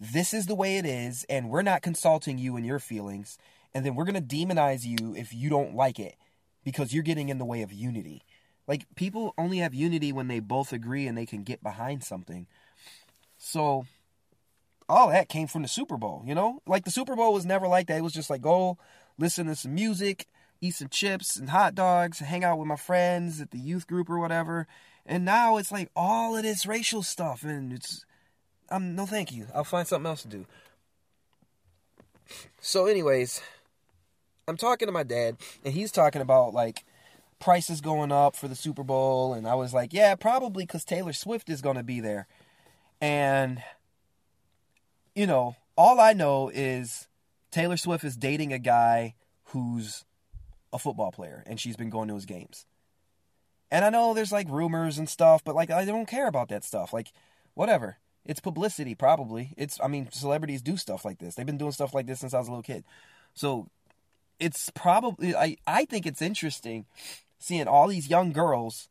this 0.00 0.32
is 0.32 0.46
the 0.46 0.54
way 0.54 0.78
it 0.78 0.86
is, 0.86 1.24
and 1.28 1.50
we're 1.50 1.62
not 1.62 1.82
consulting 1.82 2.38
you 2.38 2.56
and 2.56 2.64
your 2.64 2.78
feelings, 2.78 3.36
and 3.74 3.84
then 3.84 3.94
we're 3.94 4.06
gonna 4.06 4.22
demonize 4.22 4.84
you 4.84 5.14
if 5.14 5.34
you 5.34 5.50
don't 5.50 5.76
like 5.76 5.98
it 5.98 6.16
because 6.64 6.92
you're 6.92 7.02
getting 7.02 7.28
in 7.28 7.38
the 7.38 7.44
way 7.44 7.62
of 7.62 7.72
unity. 7.72 8.22
Like 8.66 8.86
people 8.94 9.34
only 9.36 9.58
have 9.58 9.74
unity 9.74 10.12
when 10.12 10.28
they 10.28 10.40
both 10.40 10.72
agree 10.72 11.06
and 11.06 11.18
they 11.18 11.26
can 11.26 11.42
get 11.42 11.62
behind 11.62 12.04
something. 12.04 12.46
So 13.36 13.86
all 14.88 15.08
that 15.08 15.28
came 15.28 15.46
from 15.46 15.62
the 15.62 15.68
Super 15.68 15.96
Bowl, 15.96 16.22
you 16.24 16.34
know? 16.34 16.60
Like 16.66 16.84
the 16.84 16.90
Super 16.90 17.16
Bowl 17.16 17.32
was 17.32 17.46
never 17.46 17.66
like 17.66 17.86
that. 17.88 17.98
It 17.98 18.02
was 18.02 18.12
just 18.12 18.30
like 18.30 18.42
go 18.42 18.78
listen 19.18 19.46
to 19.46 19.56
some 19.56 19.74
music, 19.74 20.26
eat 20.60 20.74
some 20.74 20.88
chips 20.88 21.36
and 21.36 21.50
hot 21.50 21.74
dogs, 21.74 22.20
hang 22.20 22.44
out 22.44 22.58
with 22.58 22.68
my 22.68 22.76
friends 22.76 23.40
at 23.40 23.50
the 23.50 23.58
youth 23.58 23.86
group 23.86 24.08
or 24.08 24.18
whatever. 24.18 24.66
And 25.04 25.24
now 25.24 25.56
it's 25.56 25.72
like 25.72 25.90
all 25.96 26.36
of 26.36 26.42
this 26.42 26.66
racial 26.66 27.02
stuff 27.02 27.42
and 27.42 27.72
it's 27.72 28.04
I'm 28.70 28.94
no 28.94 29.06
thank 29.06 29.32
you. 29.32 29.46
I'll 29.54 29.64
find 29.64 29.86
something 29.86 30.08
else 30.08 30.22
to 30.22 30.28
do. 30.28 30.46
So 32.60 32.86
anyways, 32.86 33.40
I'm 34.46 34.56
talking 34.56 34.86
to 34.86 34.92
my 34.92 35.02
dad 35.02 35.36
and 35.64 35.74
he's 35.74 35.90
talking 35.90 36.22
about 36.22 36.54
like 36.54 36.84
prices 37.38 37.80
going 37.80 38.12
up 38.12 38.36
for 38.36 38.48
the 38.48 38.54
Super 38.54 38.84
Bowl 38.84 39.34
and 39.34 39.46
I 39.46 39.54
was 39.54 39.74
like, 39.74 39.92
yeah, 39.92 40.14
probably 40.14 40.66
cuz 40.66 40.84
Taylor 40.84 41.12
Swift 41.12 41.48
is 41.48 41.62
going 41.62 41.76
to 41.76 41.82
be 41.82 42.00
there. 42.00 42.26
And 43.00 43.62
you 45.14 45.26
know, 45.26 45.56
all 45.76 45.98
I 45.98 46.12
know 46.12 46.50
is 46.52 47.08
Taylor 47.50 47.76
Swift 47.76 48.04
is 48.04 48.16
dating 48.16 48.52
a 48.52 48.58
guy 48.58 49.14
who's 49.46 50.04
a 50.72 50.78
football 50.78 51.10
player 51.10 51.42
and 51.46 51.58
she's 51.58 51.76
been 51.76 51.90
going 51.90 52.08
to 52.08 52.14
his 52.14 52.26
games. 52.26 52.66
And 53.70 53.84
I 53.84 53.90
know 53.90 54.14
there's 54.14 54.32
like 54.32 54.48
rumors 54.48 54.98
and 54.98 55.08
stuff, 55.08 55.42
but 55.44 55.54
like 55.54 55.70
I 55.70 55.84
don't 55.84 56.06
care 56.06 56.26
about 56.26 56.48
that 56.48 56.64
stuff. 56.64 56.92
Like 56.92 57.12
whatever. 57.54 57.98
It's 58.24 58.40
publicity 58.40 58.94
probably. 58.94 59.54
It's 59.56 59.78
I 59.82 59.88
mean 59.88 60.10
celebrities 60.10 60.62
do 60.62 60.76
stuff 60.76 61.04
like 61.04 61.18
this. 61.18 61.34
They've 61.34 61.46
been 61.46 61.58
doing 61.58 61.72
stuff 61.72 61.94
like 61.94 62.06
this 62.06 62.20
since 62.20 62.34
I 62.34 62.38
was 62.38 62.48
a 62.48 62.50
little 62.50 62.62
kid. 62.62 62.84
So 63.34 63.68
it's 64.38 64.70
probably 64.74 65.34
I 65.34 65.56
I 65.66 65.84
think 65.84 66.06
it's 66.06 66.22
interesting 66.22 66.86
seeing 67.38 67.66
all 67.66 67.88
these 67.88 68.10
young 68.10 68.32
girls 68.32 68.88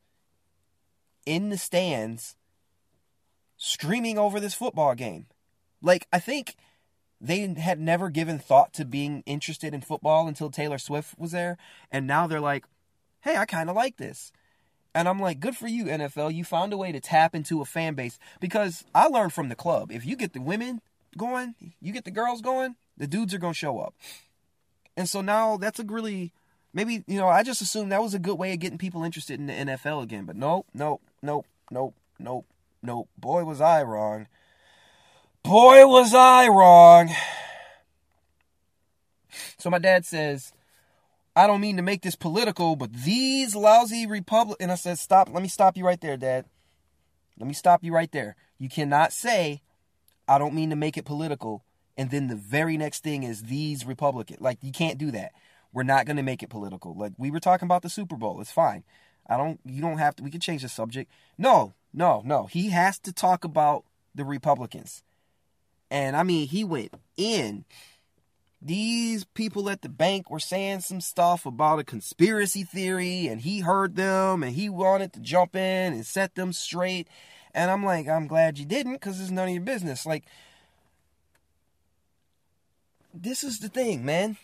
in 1.25 1.49
the 1.49 1.57
stands 1.57 2.35
screaming 3.57 4.17
over 4.17 4.39
this 4.39 4.55
football 4.55 4.95
game. 4.95 5.27
Like 5.81 6.07
I 6.11 6.19
think 6.19 6.55
they 7.21 7.45
had 7.47 7.79
never 7.79 8.09
given 8.09 8.39
thought 8.39 8.73
to 8.73 8.85
being 8.85 9.23
interested 9.25 9.73
in 9.73 9.81
football 9.81 10.27
until 10.27 10.49
Taylor 10.49 10.77
Swift 10.77 11.19
was 11.19 11.31
there. 11.31 11.57
And 11.91 12.07
now 12.07 12.27
they're 12.27 12.39
like, 12.39 12.65
hey, 13.21 13.35
I 13.35 13.45
kind 13.45 13.69
of 13.69 13.75
like 13.75 13.97
this. 13.97 14.31
And 14.95 15.07
I'm 15.07 15.19
like, 15.19 15.39
good 15.39 15.55
for 15.55 15.67
you, 15.67 15.85
NFL. 15.85 16.33
You 16.33 16.43
found 16.43 16.73
a 16.73 16.77
way 16.77 16.91
to 16.91 16.99
tap 16.99 17.35
into 17.35 17.61
a 17.61 17.65
fan 17.65 17.93
base. 17.93 18.17
Because 18.39 18.83
I 18.93 19.07
learned 19.07 19.33
from 19.33 19.49
the 19.49 19.55
club 19.55 19.91
if 19.91 20.05
you 20.05 20.15
get 20.15 20.33
the 20.33 20.41
women 20.41 20.81
going, 21.17 21.55
you 21.81 21.93
get 21.93 22.05
the 22.05 22.11
girls 22.11 22.41
going, 22.41 22.75
the 22.97 23.07
dudes 23.07 23.33
are 23.33 23.39
going 23.39 23.53
to 23.53 23.59
show 23.59 23.79
up. 23.79 23.93
And 24.97 25.07
so 25.07 25.21
now 25.21 25.57
that's 25.57 25.79
a 25.79 25.83
really, 25.83 26.33
maybe, 26.73 27.03
you 27.07 27.17
know, 27.17 27.27
I 27.27 27.43
just 27.43 27.61
assumed 27.61 27.91
that 27.91 28.01
was 28.01 28.13
a 28.13 28.19
good 28.19 28.37
way 28.37 28.51
of 28.53 28.59
getting 28.59 28.77
people 28.77 29.03
interested 29.03 29.39
in 29.39 29.47
the 29.47 29.53
NFL 29.53 30.03
again. 30.03 30.25
But 30.25 30.35
nope, 30.35 30.65
nope, 30.73 31.01
nope, 31.21 31.45
nope, 31.71 31.95
nope, 32.19 32.45
nope. 32.81 33.07
Boy, 33.17 33.43
was 33.43 33.61
I 33.61 33.83
wrong. 33.83 34.27
Boy, 35.43 35.85
was 35.87 36.13
I 36.13 36.47
wrong. 36.47 37.09
So 39.57 39.69
my 39.69 39.79
dad 39.79 40.05
says, 40.05 40.51
I 41.35 41.47
don't 41.47 41.61
mean 41.61 41.77
to 41.77 41.81
make 41.81 42.01
this 42.01 42.15
political, 42.15 42.75
but 42.75 42.91
these 42.91 43.55
lousy 43.55 44.05
Republic. 44.05 44.57
And 44.59 44.71
I 44.71 44.75
said, 44.75 44.99
stop. 44.99 45.29
Let 45.31 45.41
me 45.41 45.49
stop 45.49 45.77
you 45.77 45.85
right 45.85 46.01
there, 46.01 46.17
Dad. 46.17 46.45
Let 47.37 47.47
me 47.47 47.53
stop 47.53 47.83
you 47.83 47.93
right 47.93 48.11
there. 48.11 48.35
You 48.57 48.67
cannot 48.67 49.13
say, 49.13 49.61
I 50.27 50.37
don't 50.37 50.53
mean 50.53 50.69
to 50.71 50.75
make 50.75 50.97
it 50.97 51.05
political. 51.05 51.63
And 51.97 52.11
then 52.11 52.27
the 52.27 52.35
very 52.35 52.77
next 52.77 53.03
thing 53.03 53.23
is 53.23 53.43
these 53.43 53.85
Republican. 53.85 54.37
Like, 54.39 54.57
you 54.61 54.71
can't 54.71 54.97
do 54.97 55.11
that. 55.11 55.31
We're 55.71 55.83
not 55.83 56.05
going 56.05 56.17
to 56.17 56.23
make 56.23 56.43
it 56.43 56.49
political. 56.49 56.95
Like, 56.95 57.13
we 57.17 57.31
were 57.31 57.39
talking 57.39 57.65
about 57.65 57.83
the 57.83 57.89
Super 57.89 58.15
Bowl. 58.15 58.41
It's 58.41 58.51
fine. 58.51 58.83
I 59.29 59.37
don't, 59.37 59.59
you 59.63 59.81
don't 59.81 59.99
have 59.99 60.15
to, 60.15 60.23
we 60.23 60.31
can 60.31 60.41
change 60.41 60.63
the 60.63 60.69
subject. 60.69 61.11
No, 61.37 61.73
no, 61.93 62.21
no. 62.25 62.47
He 62.47 62.69
has 62.69 62.97
to 62.99 63.13
talk 63.13 63.43
about 63.43 63.85
the 64.15 64.25
Republicans. 64.25 65.03
And 65.91 66.15
I 66.15 66.23
mean, 66.23 66.47
he 66.47 66.63
went 66.63 66.93
in. 67.15 67.65
These 68.61 69.23
people 69.23 69.69
at 69.69 69.81
the 69.81 69.89
bank 69.89 70.29
were 70.29 70.39
saying 70.39 70.81
some 70.81 70.99
stuff 70.99 71.45
about 71.45 71.79
a 71.79 71.83
conspiracy 71.83 72.63
theory, 72.63 73.27
and 73.27 73.39
he 73.39 73.61
heard 73.61 73.95
them 73.95 74.43
and 74.43 74.53
he 74.53 74.69
wanted 74.69 75.13
to 75.13 75.21
jump 75.21 75.55
in 75.55 75.93
and 75.93 76.05
set 76.05 76.35
them 76.35 76.51
straight. 76.51 77.07
And 77.53 77.71
I'm 77.71 77.85
like, 77.85 78.07
I'm 78.07 78.27
glad 78.27 78.57
you 78.57 78.65
didn't 78.65 78.93
because 78.93 79.21
it's 79.21 79.31
none 79.31 79.47
of 79.47 79.53
your 79.53 79.63
business. 79.63 80.05
Like, 80.05 80.25
this 83.13 83.43
is 83.43 83.59
the 83.59 83.69
thing, 83.69 84.03
man. 84.03 84.37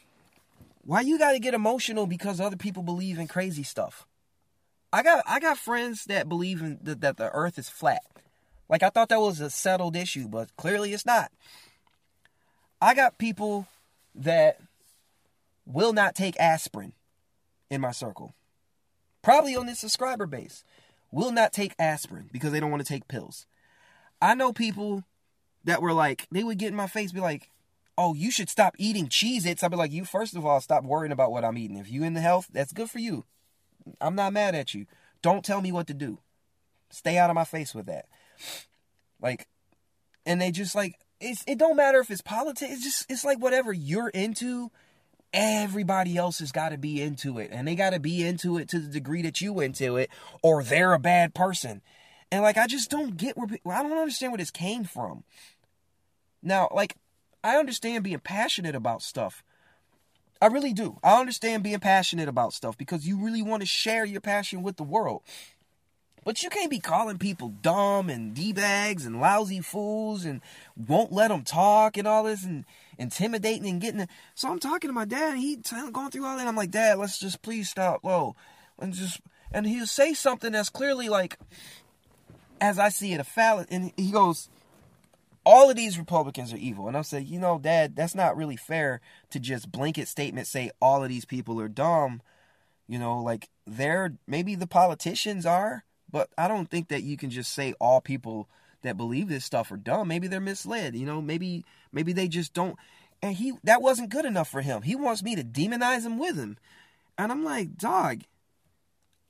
Why 0.84 1.02
you 1.02 1.20
got 1.20 1.34
to 1.34 1.40
get 1.40 1.54
emotional 1.54 2.08
because 2.08 2.40
other 2.40 2.56
people 2.56 2.84
believe 2.84 3.20
in 3.20 3.28
crazy 3.28 3.64
stuff? 3.64 4.06
I 4.94 5.04
got 5.04 5.24
I 5.28 5.40
got 5.42 5.58
friends 5.58 6.06
that 6.06 6.30
believe 6.30 6.62
in 6.62 6.80
the, 6.82 6.96
that 6.96 7.18
the 7.18 7.30
earth 7.32 7.60
is 7.60 7.68
flat. 7.68 8.04
Like 8.70 8.82
I 8.82 8.90
thought 8.90 9.10
that 9.10 9.20
was 9.20 9.42
a 9.42 9.50
settled 9.50 9.96
issue, 9.96 10.30
but 10.30 10.56
clearly 10.56 10.94
it's 10.94 11.06
not. 11.06 11.32
I 12.82 12.94
got 12.94 13.18
people 13.18 13.68
that 14.16 14.60
will 15.66 15.94
not 15.94 16.16
take 16.16 16.40
aspirin 16.40 16.94
in 17.70 17.82
my 17.82 17.92
circle. 17.92 18.34
Probably 19.22 19.56
on 19.56 19.66
this 19.66 19.80
subscriber 19.80 20.26
base. 20.26 20.64
Will 21.12 21.32
not 21.32 21.54
take 21.54 21.76
aspirin 21.80 22.30
because 22.32 22.52
they 22.52 22.60
don't 22.60 22.72
want 22.72 22.86
to 22.86 22.94
take 22.94 23.08
pills. 23.08 23.46
I 24.22 24.36
know 24.36 24.54
people 24.54 25.04
that 25.64 25.82
were 25.82 25.94
like, 25.94 26.28
they 26.32 26.44
would 26.44 26.58
get 26.58 26.70
in 26.70 26.76
my 26.76 26.88
face, 26.88 27.12
be 27.12 27.20
like, 27.20 27.50
oh, 27.98 28.14
you 28.14 28.32
should 28.32 28.50
stop 28.50 28.76
eating 28.78 29.08
Cheez 29.08 29.46
Its. 29.46 29.64
I'd 29.64 29.72
be 29.72 29.78
like, 29.78 29.92
you, 29.92 30.06
first 30.06 30.36
of 30.36 30.46
all, 30.46 30.60
stop 30.62 30.84
worrying 30.84 31.12
about 31.12 31.32
what 31.32 31.46
I'm 31.46 31.58
eating. 31.58 31.78
If 31.78 31.90
you 31.90 32.04
in 32.04 32.14
the 32.14 32.22
health, 32.22 32.48
that's 32.52 32.74
good 32.74 32.90
for 32.90 33.00
you. 33.00 33.26
I'm 34.02 34.16
not 34.16 34.34
mad 34.34 34.56
at 34.56 34.74
you. 34.74 34.86
Don't 35.22 35.46
tell 35.46 35.62
me 35.62 35.72
what 35.72 35.88
to 35.88 35.94
do. 35.94 36.20
Stay 36.90 37.18
out 37.18 37.30
of 37.30 37.36
my 37.36 37.46
face 37.46 37.74
with 37.74 37.86
that. 37.88 38.08
Like, 39.22 39.48
and 40.26 40.42
they 40.42 40.52
just 40.52 40.76
like 40.76 41.00
it's 41.20 41.44
it 41.48 41.58
don't 41.58 41.76
matter 41.76 42.00
if 42.00 42.10
it's 42.10 42.22
politics. 42.22 42.72
It's 42.74 42.84
just 42.84 43.06
it's 43.10 43.26
like 43.26 43.40
whatever 43.40 43.74
you're 43.74 44.10
into. 44.10 44.72
Everybody 45.34 46.16
else 46.16 46.40
has 46.40 46.54
got 46.54 46.70
to 46.70 46.78
be 46.78 47.02
into 47.02 47.40
it, 47.40 47.50
and 47.52 47.68
they 47.68 47.76
got 47.76 47.90
to 47.90 48.00
be 48.00 48.26
into 48.26 48.58
it 48.58 48.70
to 48.70 48.80
the 48.80 48.88
degree 48.88 49.22
that 49.24 49.42
you 49.42 49.60
into 49.60 49.98
it, 49.98 50.10
or 50.42 50.64
they're 50.64 50.94
a 50.94 51.00
bad 51.00 51.34
person. 51.34 51.82
And 52.32 52.42
like, 52.42 52.58
I 52.58 52.68
just 52.68 52.90
don't 52.90 53.18
get 53.18 53.38
where 53.38 53.48
I 53.76 53.84
don't 53.84 53.98
understand 53.98 54.32
where 54.32 54.38
this 54.38 54.52
came 54.52 54.86
from. 54.86 55.24
Now, 56.42 56.70
like, 56.74 56.96
I 57.44 57.58
understand 57.58 58.04
being 58.04 58.20
passionate 58.20 58.76
about 58.76 59.02
stuff. 59.02 59.44
I 60.42 60.48
really 60.48 60.74
do. 60.74 61.00
I 61.04 61.20
understand 61.20 61.64
being 61.64 61.80
passionate 61.80 62.28
about 62.28 62.54
stuff 62.54 62.78
because 62.78 63.08
you 63.08 63.24
really 63.24 63.42
want 63.42 63.62
to 63.62 63.68
share 63.68 64.06
your 64.06 64.22
passion 64.22 64.64
with 64.64 64.78
the 64.78 64.84
world. 64.84 65.22
But 66.26 66.42
you 66.42 66.50
can't 66.50 66.72
be 66.72 66.80
calling 66.80 67.20
people 67.20 67.50
dumb 67.62 68.10
and 68.10 68.34
d-bags 68.34 69.06
and 69.06 69.22
lousy 69.22 69.62
fools 69.62 70.26
and 70.26 70.42
won't 70.76 71.14
let 71.14 71.28
them 71.30 71.44
talk 71.44 71.98
and 71.98 72.08
all 72.08 72.24
this 72.24 72.44
and 72.44 72.66
intimidating 72.98 73.70
and 73.70 73.80
getting. 73.80 74.08
So 74.34 74.50
I'm 74.50 74.60
talking 74.60 74.90
to 74.90 74.94
my 74.94 75.06
dad 75.06 75.34
and 75.34 75.40
he 75.40 75.58
going 75.92 76.10
through 76.10 76.26
all 76.26 76.38
that. 76.38 76.48
I'm 76.48 76.56
like, 76.56 76.72
Dad, 76.72 76.98
let's 76.98 77.20
just 77.20 77.44
please 77.44 77.70
stop. 77.70 78.00
Whoa, 78.02 78.36
and 78.80 78.92
just 78.92 79.22
and 79.52 79.68
he'll 79.68 79.86
say 79.86 80.16
something 80.16 80.52
that's 80.52 80.70
clearly 80.70 81.10
like, 81.10 81.38
as 82.60 82.80
I 82.80 82.90
see 82.90 83.14
it, 83.14 83.20
a 83.20 83.24
fallacy. 83.24 83.68
And 83.70 83.94
he 83.96 84.12
goes, 84.12 84.50
all 85.46 85.70
of 85.70 85.76
these 85.76 86.00
Republicans 86.00 86.52
are 86.52 86.58
evil. 86.58 86.88
And 86.88 86.98
I'll 86.98 87.04
say, 87.04 87.22
you 87.22 87.40
know, 87.40 87.60
Dad, 87.60 87.96
that's 87.96 88.16
not 88.16 88.36
really 88.36 88.58
fair 88.58 89.00
to 89.30 89.40
just 89.40 89.72
blanket 89.72 90.08
statement 90.08 90.48
say 90.48 90.72
all 90.82 91.04
of 91.04 91.10
these 91.10 91.26
people 91.26 91.62
are 91.62 91.70
dumb. 91.70 92.24
You 92.88 92.98
know, 92.98 93.22
like 93.22 93.50
they're 93.68 94.14
maybe 94.28 94.56
the 94.56 94.68
politicians 94.68 95.46
are, 95.46 95.84
but 96.12 96.30
I 96.38 96.48
don't 96.48 96.70
think 96.70 96.90
that 96.90 97.04
you 97.04 97.18
can 97.18 97.30
just 97.30 97.54
say 97.54 97.74
all 97.80 98.02
people 98.02 98.48
that 98.84 98.98
believe 98.98 99.28
this 99.28 99.46
stuff 99.46 99.72
are 99.72 99.78
dumb. 99.78 100.08
Maybe 100.08 100.28
they're 100.28 100.40
misled. 100.40 100.96
You 100.96 101.06
know, 101.06 101.22
maybe 101.22 101.66
maybe 101.92 102.14
they 102.14 102.28
just 102.28 102.54
don't. 102.54 102.78
And 103.22 103.36
he 103.36 103.54
that 103.64 103.82
wasn't 103.82 104.10
good 104.10 104.26
enough 104.26 104.50
for 104.50 104.62
him. 104.62 104.84
He 104.84 104.96
wants 104.96 105.24
me 105.24 105.36
to 105.36 105.44
demonize 105.44 106.06
him 106.06 106.18
with 106.18 106.38
him, 106.38 106.58
and 107.18 107.32
I'm 107.32 107.44
like, 107.44 107.78
dog. 107.78 108.22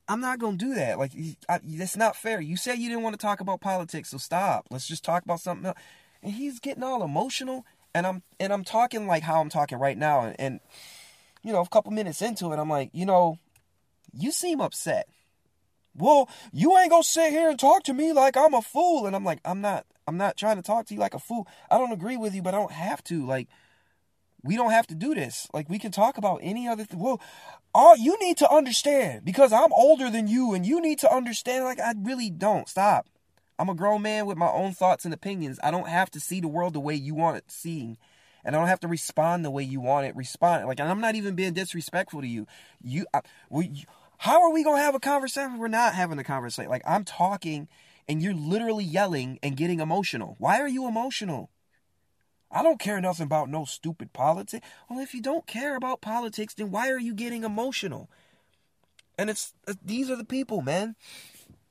I'm 0.07 0.21
not 0.21 0.37
gonna 0.37 0.55
do 0.55 0.75
that. 0.75 0.99
Like, 0.99 1.13
I, 1.49 1.59
that's 1.63 1.97
not 1.97 2.15
fair. 2.15 2.39
You 2.39 2.57
said 2.57 2.77
you 2.77 2.89
didn't 2.89 3.01
want 3.01 3.15
to 3.15 3.25
talk 3.25 3.39
about 3.39 3.59
politics, 3.59 4.09
so 4.09 4.19
stop. 4.19 4.67
Let's 4.69 4.87
just 4.87 5.03
talk 5.03 5.23
about 5.23 5.39
something 5.39 5.65
else. 5.65 5.79
And 6.21 6.31
he's 6.31 6.59
getting 6.59 6.83
all 6.83 7.01
emotional, 7.01 7.65
and 7.95 8.05
I'm 8.05 8.21
and 8.39 8.53
I'm 8.53 8.63
talking 8.63 9.07
like 9.07 9.23
how 9.23 9.41
I'm 9.41 9.49
talking 9.49 9.79
right 9.79 9.97
now, 9.97 10.21
and, 10.21 10.35
and 10.37 10.59
you 11.41 11.53
know, 11.53 11.61
a 11.61 11.69
couple 11.69 11.91
minutes 11.91 12.21
into 12.21 12.51
it, 12.51 12.59
I'm 12.59 12.69
like, 12.69 12.89
you 12.93 13.05
know, 13.05 13.39
you 14.13 14.31
seem 14.31 14.61
upset 14.61 15.07
well, 15.97 16.29
you 16.51 16.77
ain't 16.77 16.89
gonna 16.89 17.03
sit 17.03 17.31
here 17.31 17.49
and 17.49 17.59
talk 17.59 17.83
to 17.83 17.93
me 17.93 18.13
like 18.13 18.37
I'm 18.37 18.53
a 18.53 18.61
fool. 18.61 19.05
And 19.05 19.15
I'm 19.15 19.23
like, 19.23 19.39
I'm 19.45 19.61
not, 19.61 19.85
I'm 20.07 20.17
not 20.17 20.37
trying 20.37 20.57
to 20.57 20.61
talk 20.61 20.85
to 20.87 20.93
you 20.93 20.99
like 20.99 21.13
a 21.13 21.19
fool. 21.19 21.47
I 21.69 21.77
don't 21.77 21.91
agree 21.91 22.17
with 22.17 22.35
you, 22.35 22.41
but 22.41 22.53
I 22.53 22.57
don't 22.57 22.71
have 22.71 23.03
to. 23.05 23.25
Like, 23.25 23.47
we 24.43 24.55
don't 24.55 24.71
have 24.71 24.87
to 24.87 24.95
do 24.95 25.15
this. 25.15 25.47
Like, 25.53 25.69
we 25.69 25.79
can 25.79 25.91
talk 25.91 26.17
about 26.17 26.39
any 26.43 26.67
other 26.67 26.83
thing. 26.83 26.99
Well, 26.99 27.21
all 27.73 27.97
you 27.97 28.17
need 28.19 28.37
to 28.37 28.49
understand 28.49 29.25
because 29.25 29.51
I'm 29.51 29.73
older 29.73 30.09
than 30.09 30.27
you 30.27 30.53
and 30.53 30.65
you 30.65 30.81
need 30.81 30.99
to 30.99 31.11
understand. 31.11 31.65
Like, 31.65 31.79
I 31.79 31.93
really 31.97 32.29
don't. 32.29 32.69
Stop. 32.69 33.07
I'm 33.57 33.69
a 33.69 33.75
grown 33.75 34.01
man 34.01 34.25
with 34.25 34.37
my 34.37 34.49
own 34.49 34.73
thoughts 34.73 35.05
and 35.05 35.13
opinions. 35.13 35.59
I 35.63 35.71
don't 35.71 35.87
have 35.87 36.11
to 36.11 36.19
see 36.19 36.41
the 36.41 36.47
world 36.47 36.73
the 36.73 36.79
way 36.79 36.93
you 36.93 37.15
want 37.15 37.37
it 37.37 37.49
seen. 37.49 37.97
And 38.43 38.55
I 38.55 38.59
don't 38.59 38.67
have 38.67 38.81
to 38.81 38.87
respond 38.87 39.43
the 39.43 39.49
way 39.49 39.63
you 39.63 39.79
want 39.79 40.05
it 40.05 40.15
respond. 40.15 40.67
Like, 40.67 40.79
and 40.79 40.89
I'm 40.89 41.01
not 41.01 41.15
even 41.15 41.35
being 41.35 41.53
disrespectful 41.53 42.21
to 42.21 42.27
you. 42.27 42.45
You, 42.83 43.07
I, 43.13 43.21
we, 43.49 43.85
how 44.25 44.41
are 44.41 44.51
we 44.51 44.63
gonna 44.63 44.81
have 44.81 44.95
a 44.95 44.99
conversation? 44.99 45.59
We're 45.59 45.67
not 45.67 45.93
having 45.93 46.17
a 46.17 46.23
conversation. 46.23 46.67
Like, 46.67 46.81
I'm 46.83 47.03
talking, 47.03 47.67
and 48.07 48.23
you're 48.23 48.33
literally 48.33 48.83
yelling 48.83 49.37
and 49.43 49.55
getting 49.55 49.79
emotional. 49.79 50.35
Why 50.39 50.59
are 50.61 50.67
you 50.67 50.87
emotional? 50.87 51.51
I 52.49 52.63
don't 52.63 52.79
care 52.79 52.99
nothing 52.99 53.27
about 53.27 53.51
no 53.51 53.65
stupid 53.65 54.13
politics. 54.13 54.65
Well, 54.89 54.97
if 54.97 55.13
you 55.13 55.21
don't 55.21 55.45
care 55.45 55.75
about 55.75 56.01
politics, 56.01 56.55
then 56.55 56.71
why 56.71 56.89
are 56.89 56.99
you 56.99 57.13
getting 57.13 57.43
emotional? 57.43 58.09
And 59.15 59.29
it's 59.29 59.53
these 59.83 60.09
are 60.09 60.15
the 60.15 60.25
people, 60.25 60.63
man. 60.63 60.95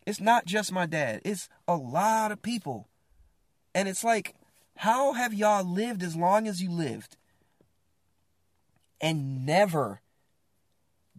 It's 0.06 0.20
not 0.20 0.46
just 0.46 0.70
my 0.70 0.86
dad. 0.86 1.22
It's 1.24 1.48
a 1.66 1.74
lot 1.74 2.30
of 2.30 2.40
people. 2.40 2.86
And 3.74 3.88
it's 3.88 4.04
like, 4.04 4.36
how 4.76 5.14
have 5.14 5.34
y'all 5.34 5.64
lived 5.64 6.04
as 6.04 6.14
long 6.14 6.46
as 6.46 6.62
you 6.62 6.70
lived 6.70 7.16
and 9.00 9.44
never 9.44 10.02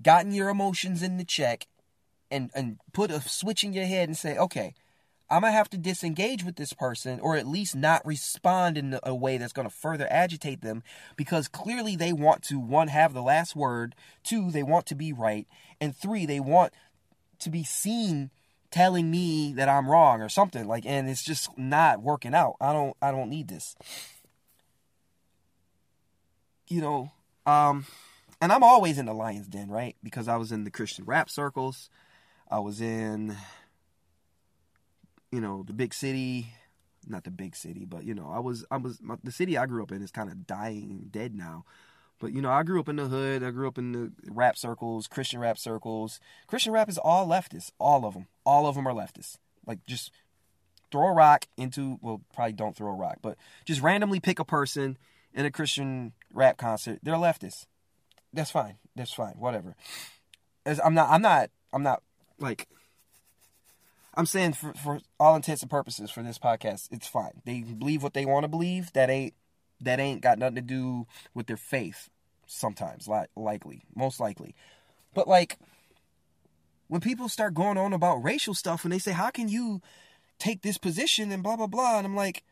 gotten 0.01 0.31
your 0.31 0.49
emotions 0.49 1.01
in 1.01 1.17
the 1.17 1.25
check 1.25 1.67
and, 2.31 2.51
and 2.53 2.77
put 2.93 3.11
a 3.11 3.21
switch 3.21 3.63
in 3.63 3.73
your 3.73 3.85
head 3.85 4.09
and 4.09 4.17
say, 4.17 4.37
okay, 4.37 4.73
I'm 5.29 5.41
to 5.51 5.57
have 5.57 5.69
to 5.71 5.77
disengage 5.77 6.43
with 6.43 6.55
this 6.55 6.73
person 6.73 7.19
or 7.19 7.35
at 7.35 7.47
least 7.47 7.75
not 7.75 8.05
respond 8.05 8.77
in 8.77 8.99
a 9.03 9.15
way 9.15 9.37
that's 9.37 9.53
to 9.67 9.73
further 9.73 10.07
agitate 10.09 10.61
them 10.61 10.83
because 11.15 11.47
clearly 11.47 11.95
they 11.95 12.13
want 12.13 12.43
to, 12.43 12.59
one, 12.59 12.89
have 12.89 13.13
the 13.13 13.23
last 13.23 13.55
word, 13.55 13.95
two, 14.23 14.51
they 14.51 14.63
want 14.63 14.85
to 14.87 14.95
be 14.95 15.11
right, 15.11 15.47
and 15.81 15.95
three, 15.95 16.25
they 16.25 16.39
want 16.39 16.73
to 17.39 17.49
be 17.49 17.63
seen 17.63 18.29
telling 18.71 19.09
me 19.09 19.53
that 19.53 19.69
I'm 19.69 19.89
wrong 19.89 20.21
or 20.21 20.29
something 20.29 20.67
like 20.67 20.85
and 20.85 21.09
it's 21.09 21.23
just 21.23 21.57
not 21.57 22.01
working 22.01 22.35
out. 22.35 22.55
I 22.59 22.73
don't 22.73 22.95
I 23.01 23.11
don't 23.11 23.29
need 23.29 23.47
this. 23.47 23.75
You 26.67 26.81
know, 26.81 27.11
um 27.45 27.85
and 28.41 28.51
I'm 28.51 28.63
always 28.63 28.97
in 28.97 29.05
the 29.05 29.13
lion's 29.13 29.47
den, 29.47 29.69
right? 29.69 29.95
Because 30.03 30.27
I 30.27 30.37
was 30.37 30.51
in 30.51 30.63
the 30.63 30.71
Christian 30.71 31.05
rap 31.05 31.29
circles. 31.29 31.89
I 32.49 32.59
was 32.59 32.81
in 32.81 33.35
you 35.35 35.41
know, 35.41 35.63
the 35.67 35.73
big 35.73 35.93
city, 35.93 36.47
not 37.05 37.25
the 37.25 37.29
big 37.29 37.57
city, 37.57 37.83
but 37.83 38.05
you 38.05 38.13
know, 38.13 38.31
I 38.33 38.39
was 38.39 38.65
I 38.71 38.77
was 38.77 39.01
my, 39.01 39.15
the 39.21 39.33
city 39.33 39.57
I 39.57 39.65
grew 39.65 39.83
up 39.83 39.91
in 39.91 40.01
is 40.01 40.09
kind 40.09 40.29
of 40.29 40.47
dying 40.47 41.07
dead 41.11 41.35
now. 41.35 41.65
But 42.19 42.31
you 42.31 42.41
know, 42.41 42.49
I 42.49 42.63
grew 42.63 42.79
up 42.79 42.87
in 42.87 42.95
the 42.95 43.07
hood. 43.09 43.43
I 43.43 43.51
grew 43.51 43.67
up 43.67 43.77
in 43.77 43.91
the 43.91 44.11
rap 44.31 44.57
circles, 44.57 45.07
Christian 45.07 45.41
rap 45.41 45.57
circles. 45.57 46.21
Christian 46.47 46.71
rap 46.71 46.87
is 46.87 46.97
all 46.97 47.27
leftists, 47.27 47.71
all 47.79 48.05
of 48.05 48.13
them. 48.13 48.27
All 48.45 48.65
of 48.65 48.75
them 48.75 48.87
are 48.87 48.93
leftists. 48.93 49.35
Like 49.67 49.85
just 49.85 50.09
throw 50.89 51.09
a 51.09 51.13
rock 51.13 51.47
into 51.57 51.99
well, 52.01 52.21
probably 52.33 52.53
don't 52.53 52.75
throw 52.77 52.91
a 52.91 52.95
rock, 52.95 53.17
but 53.21 53.35
just 53.65 53.81
randomly 53.81 54.21
pick 54.21 54.39
a 54.39 54.45
person 54.45 54.97
in 55.33 55.45
a 55.45 55.51
Christian 55.51 56.13
rap 56.33 56.55
concert. 56.55 56.99
They're 57.03 57.15
leftists. 57.15 57.65
That's 58.35 58.51
fine. 58.51 58.77
That's 58.95 59.13
fine. 59.13 59.35
Whatever. 59.39 59.75
As 60.65 60.79
I'm 60.83 60.93
not. 60.93 61.09
I'm 61.09 61.21
not. 61.21 61.49
I'm 61.73 61.83
not 61.83 62.03
like. 62.39 62.67
I'm 64.13 64.25
saying 64.25 64.53
for 64.53 64.73
for 64.73 64.99
all 65.19 65.35
intents 65.35 65.61
and 65.61 65.71
purposes 65.71 66.11
for 66.11 66.21
this 66.21 66.37
podcast, 66.37 66.89
it's 66.91 67.07
fine. 67.07 67.41
They 67.45 67.61
believe 67.61 68.03
what 68.03 68.13
they 68.13 68.25
want 68.25 68.43
to 68.43 68.47
believe. 68.47 68.93
That 68.93 69.09
ain't 69.09 69.33
that 69.81 69.99
ain't 69.99 70.21
got 70.21 70.39
nothing 70.39 70.55
to 70.55 70.61
do 70.61 71.07
with 71.33 71.47
their 71.47 71.57
faith 71.57 72.09
sometimes 72.47 73.07
li- 73.07 73.25
likely 73.35 73.83
most 73.95 74.19
likely 74.19 74.55
but 75.13 75.27
like 75.27 75.57
when 76.87 77.01
people 77.01 77.27
start 77.27 77.53
going 77.53 77.77
on 77.77 77.93
about 77.93 78.23
racial 78.23 78.53
stuff 78.53 78.83
and 78.83 78.93
they 78.93 78.99
say 78.99 79.11
how 79.11 79.29
can 79.29 79.47
you 79.47 79.81
take 80.37 80.61
this 80.61 80.77
position 80.77 81.31
and 81.31 81.41
blah 81.41 81.55
blah 81.55 81.67
blah 81.67 81.97
and 81.97 82.05
i'm 82.05 82.15
like 82.15 82.43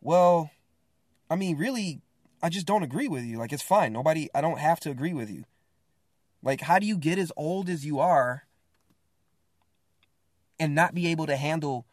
well 0.00 0.50
i 1.30 1.36
mean 1.36 1.56
really 1.56 2.00
i 2.42 2.48
just 2.48 2.66
don't 2.66 2.82
agree 2.82 3.08
with 3.08 3.24
you 3.24 3.38
like 3.38 3.52
it's 3.52 3.62
fine 3.62 3.92
nobody 3.92 4.28
i 4.34 4.40
don't 4.40 4.58
have 4.58 4.80
to 4.80 4.90
agree 4.90 5.14
with 5.14 5.30
you 5.30 5.44
like 6.42 6.60
how 6.60 6.78
do 6.78 6.86
you 6.86 6.96
get 6.96 7.18
as 7.18 7.32
old 7.36 7.68
as 7.68 7.84
you 7.84 7.98
are 7.98 8.44
and 10.58 10.74
not 10.74 10.94
be 10.94 11.06
able 11.06 11.26
to 11.26 11.36
handle 11.36 11.86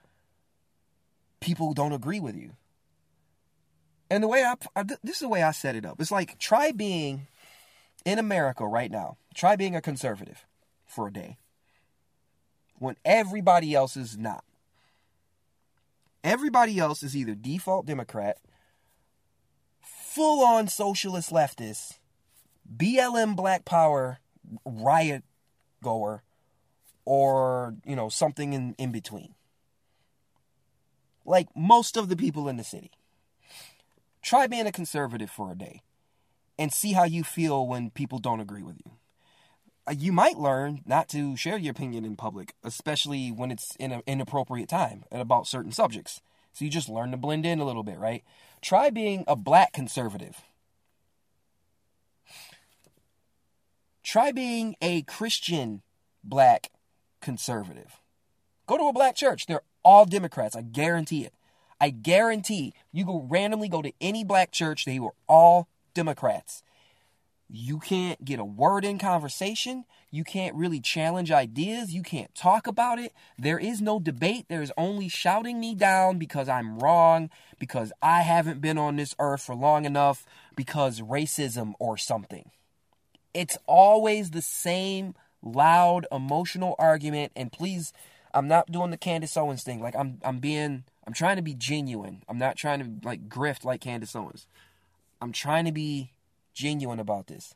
people 1.39 1.68
who 1.68 1.74
don't 1.74 1.94
agree 1.94 2.20
with 2.20 2.35
you 2.35 2.55
and 4.13 4.24
the 4.24 4.27
way 4.27 4.44
I, 4.44 4.53
I, 4.75 4.83
this 4.83 5.15
is 5.15 5.20
the 5.22 5.27
way 5.27 5.41
I 5.41 5.50
set 5.50 5.75
it 5.75 5.85
up. 5.87 6.00
It's 6.00 6.11
like 6.11 6.37
try 6.37 6.72
being 6.72 7.25
in 8.05 8.20
America 8.20 8.63
right 8.63 8.91
now. 8.91 9.18
Try 9.33 9.55
being 9.55 9.75
a 9.75 9.81
conservative 9.81 10.46
for 10.85 11.07
a 11.07 11.11
day 11.11 11.37
when 12.77 12.96
everybody 13.03 13.74
else 13.74 13.98
is 13.98 14.15
not. 14.15 14.44
Everybody 16.24 16.77
else 16.77 17.01
is 17.01 17.18
either 17.18 17.33
default 17.33 17.87
Democrat, 17.87 18.37
full 20.13 20.45
on 20.45 20.67
socialist 20.67 21.31
leftist, 21.31 21.97
BLM 22.75 23.35
Black 23.35 23.65
Power 23.65 24.19
riot 24.65 25.23
goer, 25.81 26.23
or, 27.05 27.75
you 27.85 27.95
know, 27.95 28.09
something 28.09 28.53
in, 28.53 28.75
in 28.77 28.91
between. 28.91 29.33
Like 31.25 31.47
most 31.55 31.97
of 31.97 32.09
the 32.09 32.15
people 32.15 32.47
in 32.47 32.57
the 32.57 32.63
city. 32.63 32.91
Try 34.21 34.47
being 34.47 34.67
a 34.67 34.71
conservative 34.71 35.29
for 35.29 35.51
a 35.51 35.57
day 35.57 35.81
and 36.57 36.71
see 36.71 36.93
how 36.93 37.03
you 37.03 37.23
feel 37.23 37.67
when 37.67 37.89
people 37.89 38.19
don't 38.19 38.39
agree 38.39 38.63
with 38.63 38.77
you. 38.85 38.91
Uh, 39.85 39.95
you 39.97 40.13
might 40.13 40.37
learn 40.37 40.81
not 40.85 41.09
to 41.09 41.35
share 41.35 41.57
your 41.57 41.71
opinion 41.71 42.05
in 42.05 42.15
public, 42.15 42.53
especially 42.63 43.31
when 43.31 43.51
it's 43.51 43.75
in 43.77 43.91
an 43.91 44.01
inappropriate 44.07 44.69
time 44.69 45.03
and 45.11 45.21
about 45.21 45.47
certain 45.47 45.73
subjects. 45.73 46.21
So 46.53 46.63
you 46.63 46.71
just 46.71 46.87
learn 46.87 47.11
to 47.11 47.17
blend 47.17 47.45
in 47.45 47.59
a 47.59 47.65
little 47.65 47.83
bit, 47.83 47.97
right? 47.97 48.23
Try 48.63 48.89
being 48.89 49.25
a 49.27 49.35
black 49.35 49.73
conservative. 49.73 50.41
Try 54.03 54.31
being 54.31 54.77
a 54.81 55.01
Christian 55.01 55.81
black 56.23 56.71
conservative. 57.21 57.99
Go 58.65 58.77
to 58.77 58.87
a 58.87 58.93
black 58.93 59.17
church. 59.17 59.47
They're 59.47 59.63
all 59.83 60.05
Democrats. 60.05 60.55
I 60.55 60.61
guarantee 60.61 61.25
it. 61.25 61.33
I 61.81 61.89
guarantee 61.89 62.73
you 62.93 63.03
go 63.05 63.27
randomly 63.29 63.67
go 63.67 63.81
to 63.81 63.91
any 63.99 64.23
black 64.23 64.51
church, 64.51 64.85
they 64.85 64.99
were 64.99 65.13
all 65.27 65.67
Democrats. 65.93 66.63
You 67.55 67.77
can't 67.77 68.25
get 68.25 68.39
a 68.39 68.44
word 68.44 68.83
in 68.83 68.98
conversation. 68.98 69.85
You 70.09 70.24
can't 70.24 70.55
really 70.55 70.79
challenge 70.79 71.29
ideas. 71.29 71.94
You 71.94 72.01
can't 72.01 72.33
talk 72.33 72.66
about 72.66 72.98
it. 72.98 73.13
There 73.37 73.59
is 73.59 73.79
no 73.79 74.00
debate. 74.00 74.48
There's 74.50 74.72
only 74.75 75.07
shouting 75.07 75.59
me 75.59 75.75
down 75.75 76.18
because 76.18 76.50
I'm 76.50 76.79
wrong, 76.79 77.29
because 77.59 77.94
I 78.01 78.22
haven't 78.22 78.59
been 78.59 78.79
on 78.79 78.96
this 78.96 79.13
earth 79.20 79.44
for 79.44 79.53
long 79.53 79.85
enough, 79.85 80.25
because 80.55 81.00
racism 81.00 81.74
or 81.77 81.96
something. 81.96 82.50
It's 83.35 83.59
always 83.68 84.31
the 84.31 84.42
same 84.42 85.13
loud, 85.44 86.07
emotional 86.11 86.74
argument. 86.79 87.33
And 87.35 87.51
please, 87.51 87.94
I'm 88.33 88.48
not 88.48 88.72
doing 88.72 88.89
the 88.89 88.98
Candace 88.98 89.37
Owens 89.37 89.61
thing. 89.61 89.79
Like 89.79 89.96
I'm 89.96 90.20
I'm 90.24 90.39
being 90.39 90.85
I'm 91.05 91.13
trying 91.13 91.35
to 91.35 91.44
be 91.44 91.53
genuine. 91.53 92.24
I'm 92.27 92.39
not 92.39 92.55
trying 92.55 92.79
to 92.79 93.07
like 93.07 93.29
grift 93.29 93.63
like 93.63 93.81
Candace 93.81 94.16
Owens. 94.16 94.48
I'm 95.22 95.31
trying 95.31 95.66
to 95.66 95.72
be 95.72 96.13
genuine 96.53 97.00
about 97.00 97.27
this. 97.27 97.55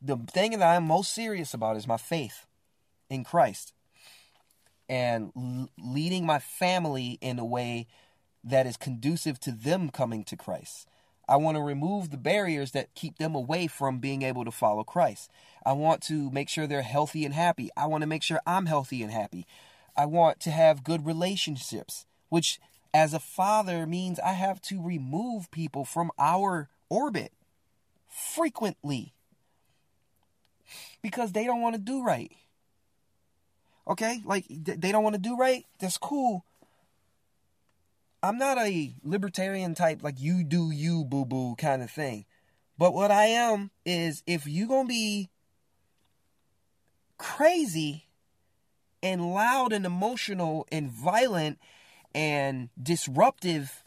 The 0.00 0.16
thing 0.16 0.52
that 0.52 0.62
I'm 0.62 0.84
most 0.84 1.12
serious 1.12 1.54
about 1.54 1.76
is 1.76 1.86
my 1.86 1.96
faith 1.96 2.46
in 3.10 3.24
Christ 3.24 3.72
and 4.88 5.32
l- 5.36 5.68
leading 5.78 6.24
my 6.24 6.38
family 6.38 7.18
in 7.20 7.38
a 7.38 7.44
way 7.44 7.86
that 8.44 8.66
is 8.66 8.76
conducive 8.76 9.40
to 9.40 9.52
them 9.52 9.90
coming 9.90 10.24
to 10.24 10.36
Christ. 10.36 10.88
I 11.28 11.36
want 11.36 11.56
to 11.56 11.62
remove 11.62 12.10
the 12.10 12.16
barriers 12.16 12.70
that 12.72 12.94
keep 12.94 13.18
them 13.18 13.34
away 13.34 13.66
from 13.66 13.98
being 13.98 14.22
able 14.22 14.44
to 14.46 14.50
follow 14.50 14.82
Christ. 14.82 15.30
I 15.66 15.72
want 15.72 16.02
to 16.04 16.30
make 16.30 16.48
sure 16.48 16.66
they're 16.66 16.82
healthy 16.82 17.24
and 17.26 17.34
happy. 17.34 17.68
I 17.76 17.86
want 17.86 18.00
to 18.00 18.06
make 18.06 18.22
sure 18.22 18.40
I'm 18.46 18.66
healthy 18.66 19.02
and 19.02 19.12
happy. 19.12 19.46
I 19.94 20.06
want 20.06 20.40
to 20.40 20.50
have 20.50 20.84
good 20.84 21.04
relationships, 21.04 22.06
which 22.30 22.58
as 22.94 23.14
a 23.14 23.20
father 23.20 23.86
means 23.86 24.18
I 24.20 24.32
have 24.32 24.60
to 24.62 24.82
remove 24.82 25.50
people 25.50 25.84
from 25.84 26.10
our 26.18 26.68
orbit 26.88 27.32
frequently 28.08 29.12
because 31.02 31.32
they 31.32 31.44
don't 31.44 31.60
want 31.60 31.74
to 31.74 31.80
do 31.80 32.02
right. 32.02 32.32
Okay? 33.86 34.22
Like 34.24 34.44
they 34.48 34.92
don't 34.92 35.04
want 35.04 35.14
to 35.14 35.20
do 35.20 35.36
right. 35.36 35.64
That's 35.78 35.98
cool. 35.98 36.44
I'm 38.22 38.38
not 38.38 38.58
a 38.58 38.94
libertarian 39.04 39.74
type 39.74 40.02
like 40.02 40.20
you 40.20 40.42
do 40.42 40.70
you 40.70 41.04
boo 41.04 41.24
boo 41.24 41.54
kind 41.56 41.82
of 41.82 41.90
thing. 41.90 42.24
But 42.76 42.94
what 42.94 43.10
I 43.10 43.24
am 43.26 43.70
is 43.84 44.22
if 44.26 44.46
you're 44.46 44.68
going 44.68 44.86
to 44.86 44.92
be 44.92 45.30
crazy 47.16 48.06
and 49.02 49.32
loud 49.34 49.72
and 49.72 49.84
emotional 49.84 50.66
and 50.70 50.90
violent 50.90 51.58
and 52.14 52.68
disruptive, 52.80 53.82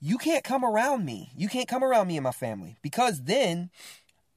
you 0.00 0.18
can't 0.18 0.44
come 0.44 0.64
around 0.64 1.04
me. 1.04 1.30
You 1.36 1.48
can't 1.48 1.68
come 1.68 1.84
around 1.84 2.08
me 2.08 2.16
and 2.16 2.24
my 2.24 2.32
family 2.32 2.76
because 2.82 3.22
then 3.22 3.70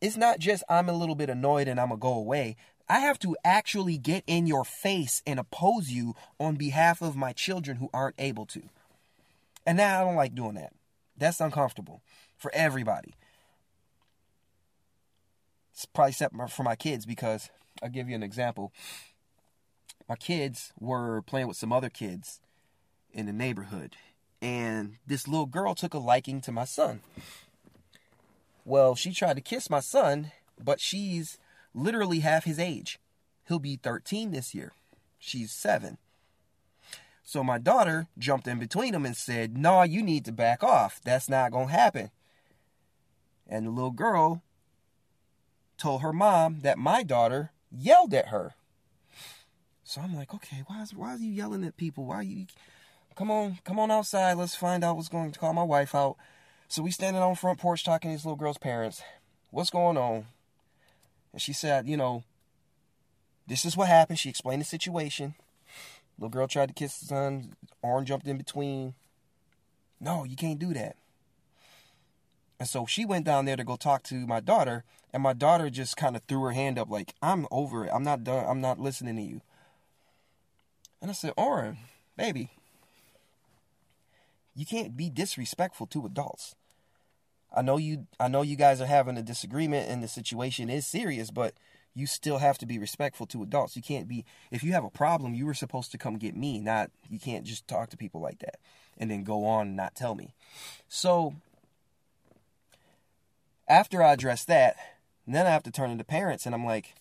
it's 0.02 0.18
not 0.18 0.40
just 0.40 0.64
I'm 0.70 0.90
a 0.90 0.94
little 0.94 1.16
bit 1.16 1.30
annoyed 1.30 1.68
and 1.68 1.80
I'm 1.80 1.90
going 1.90 2.00
to 2.00 2.04
go 2.04 2.14
away. 2.14 2.56
I 2.88 3.00
have 3.00 3.18
to 3.20 3.36
actually 3.44 3.98
get 3.98 4.24
in 4.28 4.46
your 4.46 4.64
face 4.64 5.24
and 5.26 5.40
oppose 5.40 5.90
you 5.90 6.14
on 6.40 6.56
behalf 6.56 7.02
of 7.02 7.16
my 7.16 7.34
children 7.34 7.78
who 7.78 7.90
aren't 7.94 8.16
able 8.20 8.46
to. 8.48 8.62
And 9.66 9.78
now 9.78 10.02
I 10.02 10.06
don't 10.06 10.16
like 10.16 10.36
doing 10.36 10.54
that. 10.54 10.74
That's 11.18 11.40
uncomfortable 11.40 12.02
for 12.38 12.52
everybody. 12.54 13.16
It's 15.74 15.86
probably 15.86 16.12
except 16.12 16.36
for 16.52 16.64
my 16.64 16.76
kids 16.76 17.06
because 17.06 17.50
I'll 17.82 17.90
give 17.90 18.08
you 18.08 18.16
an 18.16 18.24
example. 18.24 18.72
My 20.08 20.16
kids 20.16 20.72
were 20.80 21.22
playing 21.24 21.48
with 21.48 21.58
some 21.58 21.74
other 21.74 21.90
kids 21.90 22.40
in 23.12 23.26
the 23.26 23.34
neighborhood, 23.34 23.96
and 24.42 24.98
this 25.08 25.28
little 25.28 25.48
girl 25.48 25.74
took 25.74 25.94
a 25.94 26.00
liking 26.00 26.42
to 26.42 26.52
my 26.52 26.66
son. 26.66 27.02
Well, 28.66 28.96
she 28.96 29.12
tried 29.12 29.36
to 29.36 29.42
kiss 29.42 29.70
my 29.70 29.80
son, 29.80 30.32
but 30.64 30.80
she's 30.80 31.38
literally 31.74 32.20
half 32.20 32.46
his 32.46 32.60
age. 32.60 33.00
He'll 33.48 33.60
be 33.60 33.78
13 33.78 34.32
this 34.32 34.54
year. 34.54 34.74
She's 35.20 35.52
seven. 35.52 35.98
So 37.24 37.44
my 37.44 37.58
daughter 37.58 38.08
jumped 38.18 38.48
in 38.48 38.60
between 38.60 38.94
them 38.94 39.06
and 39.06 39.18
said, 39.18 39.58
nah, 39.58 39.84
you 39.84 40.04
need 40.04 40.26
to 40.26 40.32
back 40.32 40.64
off. 40.64 41.02
That's 41.04 41.28
not 41.28 41.52
going 41.52 41.68
to 41.68 41.74
happen. 41.74 42.12
And 43.48 43.66
the 43.66 43.72
little 43.72 43.92
girl 43.92 44.44
told 45.78 46.02
her 46.02 46.14
mom 46.14 46.62
that 46.62 46.78
my 46.78 47.02
daughter 47.02 47.52
yelled 47.72 48.14
at 48.14 48.28
her. 48.28 48.54
So 49.88 50.02
I'm 50.02 50.16
like, 50.16 50.34
okay, 50.34 50.64
why 50.66 50.82
is 50.82 50.96
why 50.96 51.14
are 51.14 51.18
you 51.18 51.32
yelling 51.32 51.64
at 51.64 51.78
people? 51.78 52.06
Why 52.06 52.24
you 52.24 52.48
come 53.16 53.30
on, 53.30 53.60
come 53.64 53.80
on 53.80 53.92
outside, 53.92 54.34
let's 54.34 54.56
find 54.56 54.84
out 54.84 54.96
what's 54.96 55.10
going 55.10 55.32
to 55.32 55.40
call 55.40 55.54
my 55.54 55.64
wife 55.64 55.94
out. 55.94 56.18
So 56.68 56.82
we 56.82 56.90
standing 56.90 57.22
on 57.22 57.36
front 57.36 57.60
porch 57.60 57.86
talking 57.86 58.10
to 58.10 58.18
this 58.18 58.26
little 58.26 58.36
girl's 58.36 58.58
parents. 58.58 59.04
What's 59.52 59.70
going 59.70 59.96
on? 59.96 60.26
And 61.32 61.42
she 61.42 61.54
said, 61.54 61.88
you 61.88 61.98
know, 61.98 62.24
this 63.48 63.64
is 63.64 63.78
what 63.78 63.88
happened. 63.88 64.18
She 64.18 64.28
explained 64.28 64.62
the 64.62 64.66
situation. 64.66 65.36
Little 66.18 66.32
girl 66.32 66.48
tried 66.48 66.70
to 66.70 66.74
kiss 66.74 66.98
the 66.98 67.06
son. 67.06 67.54
Arm 67.84 68.06
jumped 68.06 68.28
in 68.28 68.38
between. 68.38 68.96
No, 70.00 70.24
you 70.24 70.36
can't 70.36 70.60
do 70.60 70.74
that. 70.74 70.96
And 72.60 72.68
so 72.68 72.88
she 72.88 73.06
went 73.06 73.26
down 73.26 73.46
there 73.46 73.56
to 73.56 73.64
go 73.64 73.76
talk 73.76 74.02
to 74.04 74.26
my 74.26 74.40
daughter, 74.40 74.84
and 75.14 75.22
my 75.22 75.34
daughter 75.34 75.70
just 75.70 75.96
kind 75.96 76.16
of 76.16 76.24
threw 76.24 76.42
her 76.44 76.54
hand 76.54 76.80
up 76.80 76.90
like, 76.90 77.14
"I'm 77.22 77.48
over 77.52 77.86
it. 77.86 77.92
I'm 77.94 78.04
not 78.04 78.24
done. 78.24 78.46
I'm 78.48 78.62
not 78.62 78.80
listening 78.80 79.18
to 79.18 79.22
you." 79.22 79.42
And 81.06 81.12
I 81.12 81.14
said, 81.14 81.34
"Oren, 81.38 81.78
baby, 82.18 82.50
you 84.56 84.66
can't 84.66 84.98
be 84.98 85.08
disrespectful 85.08 85.86
to 85.86 86.04
adults. 86.04 86.56
I 87.56 87.62
know 87.62 87.78
you 87.78 88.08
I 88.20 88.28
know 88.28 88.42
you 88.42 88.56
guys 88.56 88.82
are 88.82 88.88
having 88.88 89.16
a 89.16 89.22
disagreement 89.22 89.88
and 89.88 90.02
the 90.02 90.08
situation 90.08 90.68
is 90.68 90.88
serious, 90.88 91.30
but 91.30 91.54
you 91.94 92.08
still 92.08 92.40
have 92.40 92.58
to 92.58 92.66
be 92.66 92.80
respectful 92.80 93.28
to 93.28 93.44
adults. 93.44 93.76
You 93.76 93.84
can't 93.84 94.08
be 94.08 94.26
if 94.50 94.64
you 94.64 94.72
have 94.72 94.84
a 94.84 94.90
problem, 94.90 95.36
you 95.36 95.46
were 95.46 95.54
supposed 95.54 95.92
to 95.92 96.00
come 96.00 96.18
get 96.18 96.36
me, 96.36 96.60
not 96.60 96.90
you 97.08 97.20
can't 97.20 97.46
just 97.46 97.68
talk 97.68 97.92
to 97.92 97.98
people 97.98 98.20
like 98.20 98.40
that 98.40 98.56
and 98.98 99.12
then 99.12 99.24
go 99.24 99.46
on 99.46 99.68
and 99.68 99.78
not 99.78 99.94
tell 99.94 100.16
me. 100.16 100.34
So 100.90 101.36
after 103.68 104.02
I 104.02 104.14
address 104.14 104.44
that, 104.46 104.76
then 105.28 105.46
I 105.46 105.52
have 105.52 105.62
to 105.66 105.72
turn 105.72 105.92
into 105.92 106.04
parents 106.04 106.48
and 106.48 106.56
I'm 106.56 106.66
like 106.66 106.96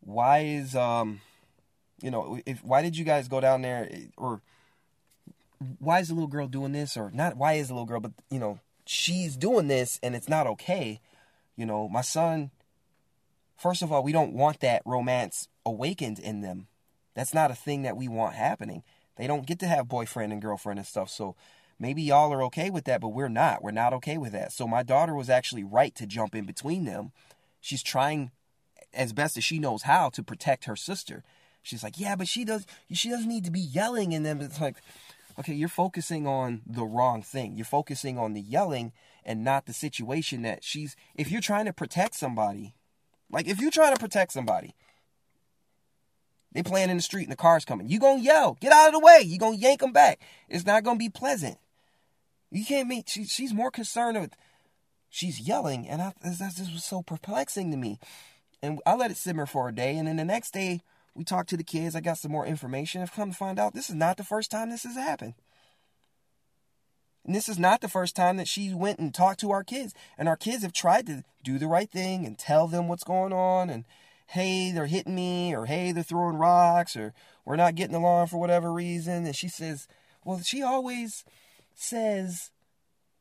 why 0.00 0.40
is 0.40 0.76
um 0.76 1.22
you 2.02 2.10
know, 2.10 2.40
if 2.46 2.62
why 2.62 2.82
did 2.82 2.96
you 2.96 3.04
guys 3.04 3.28
go 3.28 3.40
down 3.40 3.62
there? 3.62 3.88
Or 4.16 4.40
why 5.78 6.00
is 6.00 6.08
the 6.08 6.14
little 6.14 6.28
girl 6.28 6.48
doing 6.48 6.72
this? 6.72 6.96
Or 6.96 7.10
not 7.12 7.36
why 7.36 7.54
is 7.54 7.68
the 7.68 7.74
little 7.74 7.86
girl 7.86 8.00
but 8.00 8.12
you 8.30 8.38
know 8.38 8.60
she's 8.84 9.36
doing 9.36 9.68
this 9.68 9.98
and 10.02 10.14
it's 10.14 10.28
not 10.28 10.46
okay. 10.46 11.00
You 11.56 11.66
know 11.66 11.88
my 11.88 12.02
son 12.02 12.50
first 13.56 13.82
of 13.82 13.90
all 13.90 14.02
we 14.02 14.12
don't 14.12 14.34
want 14.34 14.60
that 14.60 14.82
romance 14.84 15.48
awakened 15.64 16.18
in 16.18 16.42
them. 16.42 16.68
That's 17.14 17.34
not 17.34 17.50
a 17.50 17.54
thing 17.54 17.82
that 17.82 17.96
we 17.96 18.08
want 18.08 18.34
happening. 18.34 18.82
They 19.16 19.26
don't 19.26 19.46
get 19.46 19.58
to 19.60 19.66
have 19.66 19.88
boyfriend 19.88 20.32
and 20.32 20.42
girlfriend 20.42 20.78
and 20.78 20.86
stuff. 20.86 21.08
So 21.08 21.34
maybe 21.78 22.02
y'all 22.02 22.32
are 22.32 22.42
okay 22.44 22.68
with 22.68 22.84
that 22.84 23.00
but 23.00 23.08
we're 23.08 23.28
not. 23.28 23.62
We're 23.62 23.70
not 23.70 23.94
okay 23.94 24.18
with 24.18 24.32
that. 24.32 24.52
So 24.52 24.68
my 24.68 24.82
daughter 24.82 25.14
was 25.14 25.30
actually 25.30 25.64
right 25.64 25.94
to 25.94 26.06
jump 26.06 26.34
in 26.34 26.44
between 26.44 26.84
them. 26.84 27.12
She's 27.60 27.82
trying 27.82 28.30
as 28.92 29.14
best 29.14 29.36
as 29.36 29.44
she 29.44 29.58
knows 29.58 29.82
how 29.82 30.10
to 30.10 30.22
protect 30.22 30.66
her 30.66 30.76
sister 30.76 31.24
she's 31.66 31.82
like 31.82 31.98
yeah 31.98 32.16
but 32.16 32.28
she 32.28 32.44
does 32.44 32.66
she 32.92 33.10
doesn't 33.10 33.28
need 33.28 33.44
to 33.44 33.50
be 33.50 33.60
yelling 33.60 34.14
and 34.14 34.24
then 34.24 34.40
it's 34.40 34.60
like 34.60 34.76
okay, 35.38 35.54
you're 35.54 35.68
focusing 35.68 36.26
on 36.26 36.62
the 36.66 36.84
wrong 36.84 37.22
thing. 37.22 37.56
You're 37.56 37.64
focusing 37.64 38.18
on 38.18 38.32
the 38.32 38.40
yelling 38.40 38.92
and 39.24 39.44
not 39.44 39.66
the 39.66 39.72
situation 39.72 40.42
that 40.42 40.64
she's. 40.64 40.96
If 41.14 41.30
you're 41.30 41.40
trying 41.40 41.66
to 41.66 41.72
protect 41.72 42.14
somebody, 42.14 42.74
like 43.30 43.48
if 43.48 43.60
you're 43.60 43.70
trying 43.70 43.94
to 43.94 44.00
protect 44.00 44.32
somebody, 44.32 44.74
they 46.52 46.62
playing 46.62 46.90
in 46.90 46.96
the 46.96 47.02
street 47.02 47.24
and 47.24 47.32
the 47.32 47.36
car's 47.36 47.64
coming. 47.64 47.88
You 47.88 47.98
gonna 47.98 48.22
yell, 48.22 48.56
get 48.60 48.72
out 48.72 48.88
of 48.88 48.94
the 48.94 49.00
way. 49.00 49.20
You 49.24 49.38
gonna 49.38 49.56
yank 49.56 49.80
them 49.80 49.92
back. 49.92 50.20
It's 50.48 50.66
not 50.66 50.84
gonna 50.84 50.98
be 50.98 51.10
pleasant. 51.10 51.58
You 52.50 52.64
can't 52.64 52.88
meet. 52.88 53.08
She, 53.08 53.24
she's 53.24 53.52
more 53.52 53.70
concerned 53.70 54.18
with. 54.20 54.34
She's 55.08 55.40
yelling, 55.40 55.88
and 55.88 56.02
I, 56.02 56.12
this, 56.22 56.38
this 56.38 56.72
was 56.72 56.84
so 56.84 57.02
perplexing 57.02 57.70
to 57.70 57.76
me. 57.76 57.98
And 58.62 58.80
I 58.84 58.96
let 58.96 59.10
it 59.10 59.16
simmer 59.16 59.46
for 59.46 59.68
a 59.68 59.74
day, 59.74 59.96
and 59.96 60.08
then 60.08 60.16
the 60.16 60.24
next 60.24 60.52
day 60.52 60.82
we 61.16 61.24
talked 61.24 61.48
to 61.50 61.56
the 61.56 61.64
kids. 61.64 61.96
I 61.96 62.00
got 62.00 62.18
some 62.18 62.30
more 62.30 62.46
information. 62.46 63.00
I've 63.00 63.12
come 63.12 63.30
to 63.30 63.36
find 63.36 63.58
out 63.58 63.74
this 63.74 63.88
is 63.88 63.96
not 63.96 64.16
the 64.16 64.24
first 64.24 64.50
time 64.50 64.70
this 64.70 64.84
has 64.84 64.96
happened. 64.96 65.34
And 67.24 67.34
this 67.34 67.48
is 67.48 67.58
not 67.58 67.80
the 67.80 67.88
first 67.88 68.14
time 68.14 68.36
that 68.36 68.46
she 68.46 68.72
went 68.72 69.00
and 69.00 69.12
talked 69.12 69.40
to 69.40 69.50
our 69.50 69.64
kids. 69.64 69.94
And 70.16 70.28
our 70.28 70.36
kids 70.36 70.62
have 70.62 70.72
tried 70.72 71.06
to 71.06 71.24
do 71.42 71.58
the 71.58 71.66
right 71.66 71.90
thing 71.90 72.24
and 72.24 72.38
tell 72.38 72.68
them 72.68 72.86
what's 72.86 73.02
going 73.02 73.32
on. 73.32 73.68
And 73.68 73.84
hey, 74.28 74.70
they're 74.70 74.86
hitting 74.86 75.14
me, 75.14 75.54
or 75.54 75.66
hey, 75.66 75.90
they're 75.92 76.04
throwing 76.04 76.36
rocks, 76.36 76.96
or 76.96 77.14
we're 77.44 77.56
not 77.56 77.74
getting 77.74 77.96
along 77.96 78.28
for 78.28 78.38
whatever 78.38 78.72
reason. 78.72 79.24
And 79.24 79.34
she 79.34 79.48
says, 79.48 79.88
well, 80.24 80.40
she 80.40 80.62
always 80.62 81.24
says, 81.74 82.50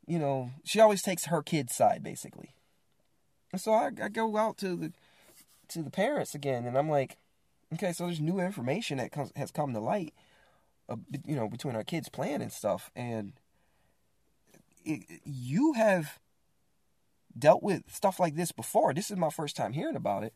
you 0.06 0.20
know, 0.20 0.52
she 0.64 0.80
always 0.80 1.02
takes 1.02 1.26
her 1.26 1.42
kid's 1.42 1.76
side, 1.76 2.04
basically. 2.04 2.54
And 3.52 3.62
so 3.62 3.72
I, 3.74 3.90
I 4.04 4.10
go 4.10 4.38
out 4.38 4.58
to 4.58 4.76
the 4.76 4.92
to 5.70 5.82
the 5.82 5.90
parents 5.90 6.36
again, 6.36 6.66
and 6.66 6.78
I'm 6.78 6.90
like, 6.90 7.18
Okay, 7.74 7.92
so 7.94 8.06
there's 8.06 8.22
new 8.22 8.40
information 8.40 8.98
that 9.00 9.12
comes, 9.12 9.32
has 9.36 9.52
come 9.52 9.74
to 9.74 9.80
light, 9.80 10.14
uh, 10.88 10.98
you 11.26 11.36
know, 11.36 11.50
between 11.50 11.76
our 11.76 11.84
kids 11.84 12.10
playing 12.10 12.42
and 12.42 12.52
stuff, 12.52 12.92
and 12.96 13.34
it, 14.86 15.02
you 15.26 15.74
have 15.74 16.20
dealt 17.38 17.64
with 17.64 17.84
stuff 17.92 18.20
like 18.20 18.36
this 18.36 18.52
before. 18.52 18.94
This 18.94 19.12
is 19.12 19.18
my 19.18 19.30
first 19.30 19.56
time 19.56 19.74
hearing 19.74 19.96
about 19.96 20.24
it, 20.24 20.34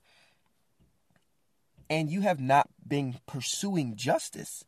and 1.90 2.10
you 2.10 2.22
have 2.22 2.40
not 2.40 2.68
been 2.86 3.20
pursuing 3.28 3.96
justice. 3.96 4.64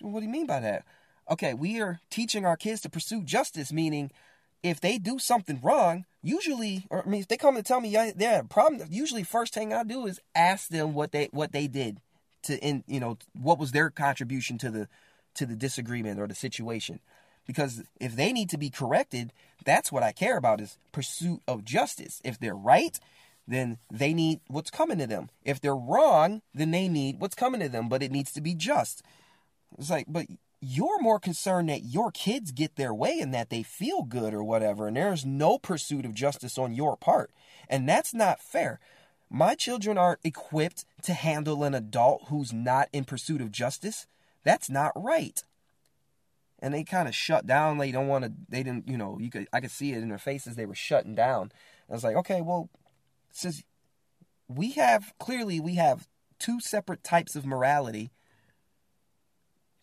What 0.00 0.20
do 0.20 0.26
you 0.26 0.32
mean 0.32 0.46
by 0.46 0.60
that? 0.60 0.84
Okay, 1.30 1.54
we 1.54 1.80
are 1.80 2.00
teaching 2.10 2.44
our 2.44 2.56
kids 2.56 2.80
to 2.82 2.90
pursue 2.90 3.22
justice, 3.22 3.72
meaning 3.72 4.10
if 4.64 4.80
they 4.80 4.96
do 4.96 5.18
something 5.18 5.60
wrong, 5.62 6.06
usually, 6.22 6.86
or 6.88 7.06
I 7.06 7.08
mean, 7.08 7.20
if 7.20 7.28
they 7.28 7.36
come 7.36 7.54
to 7.54 7.62
tell 7.62 7.82
me 7.82 7.90
they 8.16 8.24
have 8.24 8.46
a 8.46 8.48
problem, 8.48 8.88
usually 8.90 9.22
first 9.22 9.52
thing 9.52 9.72
I 9.74 9.84
do 9.84 10.06
is 10.06 10.20
ask 10.34 10.68
them 10.68 10.94
what 10.94 11.12
they 11.12 11.28
what 11.30 11.52
they 11.52 11.68
did 11.68 12.00
to, 12.44 12.58
in 12.58 12.82
you 12.88 12.98
know, 12.98 13.18
what 13.40 13.58
was 13.58 13.72
their 13.72 13.90
contribution 13.90 14.56
to 14.58 14.70
the 14.70 14.88
to 15.34 15.44
the 15.44 15.54
disagreement 15.54 16.18
or 16.18 16.26
the 16.26 16.34
situation. 16.34 17.00
Because 17.46 17.82
if 18.00 18.16
they 18.16 18.32
need 18.32 18.48
to 18.50 18.58
be 18.58 18.70
corrected, 18.70 19.34
that's 19.66 19.92
what 19.92 20.02
I 20.02 20.12
care 20.12 20.38
about 20.38 20.62
is 20.62 20.78
pursuit 20.92 21.42
of 21.46 21.62
justice. 21.62 22.22
If 22.24 22.38
they're 22.38 22.56
right, 22.56 22.98
then 23.46 23.76
they 23.92 24.14
need 24.14 24.40
what's 24.48 24.70
coming 24.70 24.96
to 24.96 25.06
them. 25.06 25.28
If 25.44 25.60
they're 25.60 25.76
wrong, 25.76 26.40
then 26.54 26.70
they 26.70 26.88
need 26.88 27.20
what's 27.20 27.34
coming 27.34 27.60
to 27.60 27.68
them, 27.68 27.90
but 27.90 28.02
it 28.02 28.10
needs 28.10 28.32
to 28.32 28.40
be 28.40 28.54
just. 28.54 29.02
It's 29.78 29.90
like, 29.90 30.06
but 30.08 30.24
you're 30.64 31.00
more 31.00 31.18
concerned 31.18 31.68
that 31.68 31.84
your 31.84 32.10
kids 32.10 32.50
get 32.50 32.76
their 32.76 32.94
way 32.94 33.20
and 33.20 33.34
that 33.34 33.50
they 33.50 33.62
feel 33.62 34.02
good 34.02 34.32
or 34.32 34.42
whatever, 34.42 34.86
and 34.86 34.96
there's 34.96 35.24
no 35.24 35.58
pursuit 35.58 36.04
of 36.04 36.14
justice 36.14 36.56
on 36.56 36.74
your 36.74 36.96
part. 36.96 37.30
And 37.68 37.88
that's 37.88 38.14
not 38.14 38.40
fair. 38.40 38.80
My 39.28 39.54
children 39.54 39.98
aren't 39.98 40.24
equipped 40.24 40.84
to 41.02 41.12
handle 41.12 41.64
an 41.64 41.74
adult 41.74 42.24
who's 42.28 42.52
not 42.52 42.88
in 42.92 43.04
pursuit 43.04 43.40
of 43.40 43.52
justice. 43.52 44.06
That's 44.42 44.70
not 44.70 44.92
right. 44.94 45.42
And 46.60 46.72
they 46.72 46.84
kind 46.84 47.08
of 47.08 47.14
shut 47.14 47.46
down. 47.46 47.78
They 47.78 47.92
don't 47.92 48.08
want 48.08 48.24
to. 48.24 48.32
They 48.48 48.62
didn't. 48.62 48.88
You 48.88 48.96
know. 48.96 49.18
You 49.20 49.30
could. 49.30 49.48
I 49.52 49.60
could 49.60 49.70
see 49.70 49.92
it 49.92 50.02
in 50.02 50.08
their 50.08 50.18
faces. 50.18 50.56
They 50.56 50.66
were 50.66 50.74
shutting 50.74 51.14
down. 51.14 51.52
I 51.90 51.92
was 51.92 52.04
like, 52.04 52.16
okay, 52.16 52.40
well, 52.40 52.70
since 53.32 53.62
we 54.48 54.70
have 54.72 55.12
clearly 55.18 55.60
we 55.60 55.74
have 55.74 56.06
two 56.38 56.60
separate 56.60 57.04
types 57.04 57.36
of 57.36 57.44
morality 57.44 58.10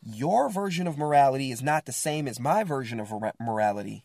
your 0.03 0.49
version 0.49 0.87
of 0.87 0.97
morality 0.97 1.51
is 1.51 1.61
not 1.61 1.85
the 1.85 1.91
same 1.91 2.27
as 2.27 2.39
my 2.39 2.63
version 2.63 2.99
of 2.99 3.13
morality. 3.39 4.03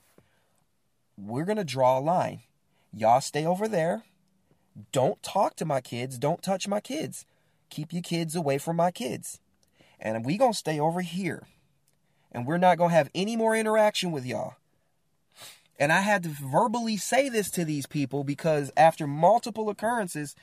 We're 1.17 1.45
going 1.45 1.57
to 1.57 1.65
draw 1.65 1.99
a 1.99 2.01
line. 2.01 2.41
Y'all 2.93 3.21
stay 3.21 3.47
over 3.47 3.67
there. 3.67 4.05
Don't 4.93 5.23
talk 5.23 5.57
to 5.57 5.65
my 5.65 5.81
kids. 5.81 6.19
Don't 6.19 6.43
touch 6.43 6.69
my 6.69 6.81
kids. 6.81 7.25
Keep 7.71 7.93
your 7.93 8.03
kids 8.03 8.37
away 8.37 8.59
from 8.59 8.77
my 8.77 8.91
kids. 8.91 9.41
And 9.99 10.25
we 10.25 10.37
going 10.37 10.53
to 10.53 10.59
stay 10.59 10.79
over 10.79 11.01
here. 11.01 11.47
And 12.31 12.47
we're 12.47 12.59
not 12.59 12.77
going 12.77 12.91
to 12.91 12.97
have 12.97 13.11
any 13.15 13.37
more 13.37 13.57
interaction 13.57 14.13
with 14.13 14.27
y'all. 14.27 14.57
And 15.79 15.93
I 15.93 16.01
had 16.01 16.23
to 16.25 16.29
verbally 16.29 16.97
say 16.97 17.29
this 17.29 17.51
to 17.53 17.65
these 17.65 17.87
people 17.87 18.25
because 18.25 18.71
after 18.77 19.07
multiple 19.07 19.71
occurrences, 19.71 20.35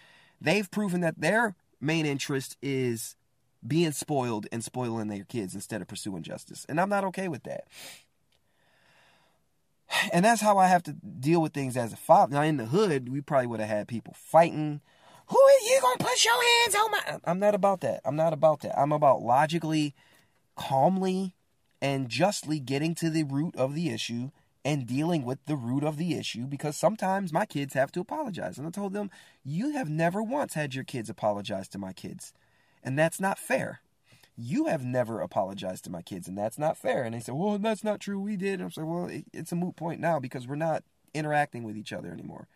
they've 0.42 0.70
proven 0.70 1.02
that 1.02 1.22
their 1.22 1.56
main 1.80 2.06
interest 2.06 2.58
is 2.62 3.16
being 3.66 3.92
spoiled 3.92 4.48
and 4.52 4.64
spoiling 4.64 5.08
their 5.08 5.24
kids 5.24 5.56
instead 5.56 5.82
of 5.82 5.88
pursuing 5.88 6.24
justice. 6.24 6.66
And 6.68 6.80
I'm 6.80 6.90
not 6.90 7.04
okay 7.06 7.28
with 7.28 7.44
that. 7.44 7.66
And 10.12 10.26
that's 10.26 10.42
how 10.42 10.58
I 10.58 10.68
have 10.68 10.84
to 10.84 10.94
deal 10.94 11.42
with 11.42 11.54
things 11.54 11.78
as 11.78 11.94
a 11.94 11.98
father. 11.98 12.34
Now, 12.34 12.42
in 12.42 12.58
the 12.58 12.66
hood, 12.66 13.10
we 13.10 13.22
probably 13.22 13.48
would 13.48 13.60
have 13.60 13.70
had 13.70 13.88
people 13.88 14.16
fighting. 14.18 14.82
Who 15.28 15.40
are 15.40 15.66
you 15.66 15.80
going 15.82 15.98
to 15.98 16.04
put 16.04 16.26
your 16.26 16.34
hands 16.34 16.76
on 16.76 16.92
my. 16.92 17.20
I'm 17.24 17.40
not 17.40 17.56
about 17.56 17.82
that. 17.82 18.02
I'm 18.04 18.16
not 18.16 18.34
about 18.34 18.62
that. 18.62 18.78
I'm 18.78 18.92
about 18.92 19.22
logically, 19.22 19.94
calmly, 20.56 21.36
and 21.82 22.10
justly 22.10 22.60
getting 22.60 22.96
to 22.96 23.10
the 23.10 23.24
root 23.24 23.56
of 23.56 23.76
the 23.76 23.90
issue 23.90 24.32
and 24.66 24.88
dealing 24.88 25.24
with 25.24 25.46
the 25.46 25.56
root 25.56 25.84
of 25.84 25.98
the 25.98 26.16
issue 26.16 26.46
because 26.46 26.78
sometimes 26.78 27.34
my 27.34 27.46
kids 27.46 27.74
have 27.74 27.92
to 27.92 28.00
apologize. 28.00 28.58
And 28.58 28.68
I 28.68 28.72
told 28.72 28.94
them, 28.94 29.12
You 29.44 29.72
have 29.74 29.90
never 29.90 30.24
once 30.24 30.54
had 30.54 30.74
your 30.74 30.84
kids 30.84 31.10
apologize 31.10 31.68
to 31.70 31.78
my 31.78 31.94
kids. 31.94 32.34
And 32.84 32.98
that's 33.00 33.20
not 33.20 33.40
fair. 33.40 33.82
You 34.36 34.66
have 34.66 34.84
never 34.84 35.22
apologized 35.22 35.84
to 35.86 35.92
my 35.92 36.02
kids, 36.02 36.28
and 36.28 36.38
that's 36.38 36.58
not 36.58 36.78
fair. 36.78 37.04
And 37.04 37.14
they 37.14 37.20
said, 37.20 37.36
Well, 37.36 37.58
that's 37.58 37.84
not 37.84 38.00
true. 38.00 38.20
We 38.20 38.36
did. 38.36 38.56
And 38.56 38.64
I'm 38.64 38.72
saying, 38.72 38.90
Well, 38.90 39.10
it's 39.32 39.52
a 39.52 39.56
moot 39.56 39.76
point 39.76 40.02
now 40.02 40.20
because 40.20 40.48
we're 40.48 40.56
not 40.56 40.84
interacting 41.14 41.64
with 41.64 41.78
each 41.78 41.94
other 41.94 42.12
anymore. 42.12 42.48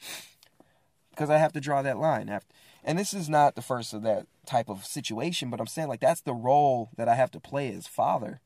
because 1.10 1.30
I 1.30 1.38
have 1.38 1.52
to 1.54 1.60
draw 1.60 1.82
that 1.82 1.98
line. 1.98 2.40
And 2.84 2.98
this 2.98 3.14
is 3.14 3.28
not 3.28 3.54
the 3.54 3.62
first 3.62 3.94
of 3.94 4.02
that 4.02 4.26
type 4.44 4.68
of 4.68 4.84
situation, 4.84 5.50
but 5.50 5.60
I'm 5.60 5.66
saying, 5.66 5.88
like, 5.88 6.00
that's 6.00 6.20
the 6.20 6.34
role 6.34 6.90
that 6.96 7.08
I 7.08 7.14
have 7.14 7.30
to 7.32 7.40
play 7.40 7.72
as 7.72 7.86
father 7.86 8.40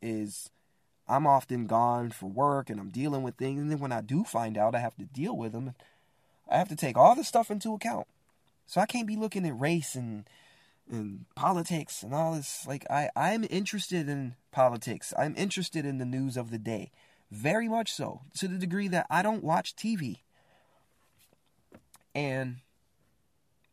is 0.00 0.50
I'm 1.08 1.26
often 1.26 1.66
gone 1.66 2.10
for 2.10 2.26
work 2.26 2.70
and 2.70 2.80
I'm 2.80 2.90
dealing 2.90 3.22
with 3.22 3.34
things. 3.34 3.60
And 3.60 3.70
then 3.70 3.80
when 3.80 3.92
I 3.92 4.00
do 4.00 4.22
find 4.24 4.56
out 4.56 4.74
I 4.74 4.78
have 4.78 4.96
to 4.96 5.04
deal 5.04 5.36
with 5.36 5.52
them, 5.52 5.74
I 6.48 6.58
have 6.58 6.68
to 6.68 6.76
take 6.76 6.96
all 6.96 7.14
this 7.14 7.28
stuff 7.28 7.50
into 7.50 7.74
account. 7.74 8.06
So 8.66 8.80
I 8.80 8.86
can't 8.86 9.06
be 9.06 9.16
looking 9.16 9.46
at 9.46 9.58
race 9.58 9.94
and 9.94 10.24
and 10.92 11.24
politics 11.34 12.02
and 12.02 12.14
all 12.14 12.34
this. 12.34 12.64
Like 12.66 12.86
I, 12.90 13.10
I'm 13.16 13.44
interested 13.50 14.08
in 14.08 14.36
politics. 14.52 15.12
I'm 15.18 15.34
interested 15.36 15.84
in 15.84 15.98
the 15.98 16.04
news 16.04 16.36
of 16.36 16.50
the 16.50 16.58
day. 16.58 16.90
Very 17.30 17.68
much 17.68 17.92
so. 17.92 18.20
To 18.38 18.48
the 18.48 18.58
degree 18.58 18.88
that 18.88 19.06
I 19.10 19.22
don't 19.22 19.42
watch 19.42 19.74
TV. 19.74 20.18
And 22.14 22.56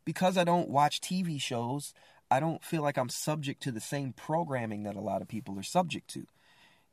because 0.04 0.38
I 0.38 0.44
don't 0.44 0.70
watch 0.70 1.00
TV 1.00 1.40
shows, 1.40 1.92
I 2.30 2.40
don't 2.40 2.64
feel 2.64 2.82
like 2.82 2.96
I'm 2.96 3.10
subject 3.10 3.62
to 3.64 3.70
the 3.70 3.80
same 3.80 4.14
programming 4.14 4.84
that 4.84 4.96
a 4.96 5.00
lot 5.00 5.20
of 5.20 5.28
people 5.28 5.58
are 5.58 5.62
subject 5.62 6.08
to 6.10 6.26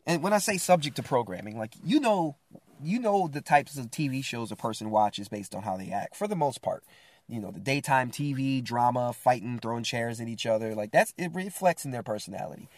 and 0.08 0.24
when 0.24 0.32
I 0.32 0.38
say 0.38 0.58
subject 0.58 0.96
to 0.96 1.04
programming, 1.04 1.60
like 1.60 1.74
you 1.84 2.00
know, 2.00 2.38
you 2.82 2.98
know 2.98 3.28
the 3.28 3.42
types 3.42 3.78
of 3.78 3.92
TV 3.92 4.24
shows 4.24 4.52
a 4.52 4.56
person 4.56 4.90
watches 4.90 5.28
based 5.28 5.54
on 5.54 5.63
how 5.63 5.76
they 5.76 5.92
act 5.92 6.16
for 6.16 6.30
the 6.30 6.36
most 6.36 6.62
part. 6.62 6.84
You 7.30 7.42
know, 7.42 7.52
the 7.52 7.60
daytime 7.60 8.10
TV 8.10 8.63
drama, 8.63 9.12
fighting, 9.12 9.60
throwing 9.60 9.84
chairs 9.84 10.22
at 10.22 10.30
each 10.30 10.46
other, 10.46 10.74
like 10.74 10.92
that's 10.92 11.13
it 11.18 11.32
reflects 11.34 11.84
in 11.84 11.92
their 11.92 12.04
personality. 12.04 12.70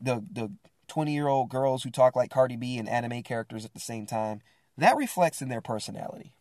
The 0.00 0.24
the 0.30 0.50
20-year-old 0.88 1.50
girls 1.50 1.82
who 1.82 1.90
talk 1.90 2.16
like 2.16 2.30
Cardi 2.30 2.56
B 2.56 2.78
and 2.78 2.88
anime 2.88 3.22
characters 3.22 3.66
at 3.66 3.74
the 3.74 3.80
same 3.80 4.06
time, 4.06 4.40
that 4.78 4.96
reflects 4.96 5.42
in 5.42 5.50
their 5.50 5.60
personality. 5.60 6.32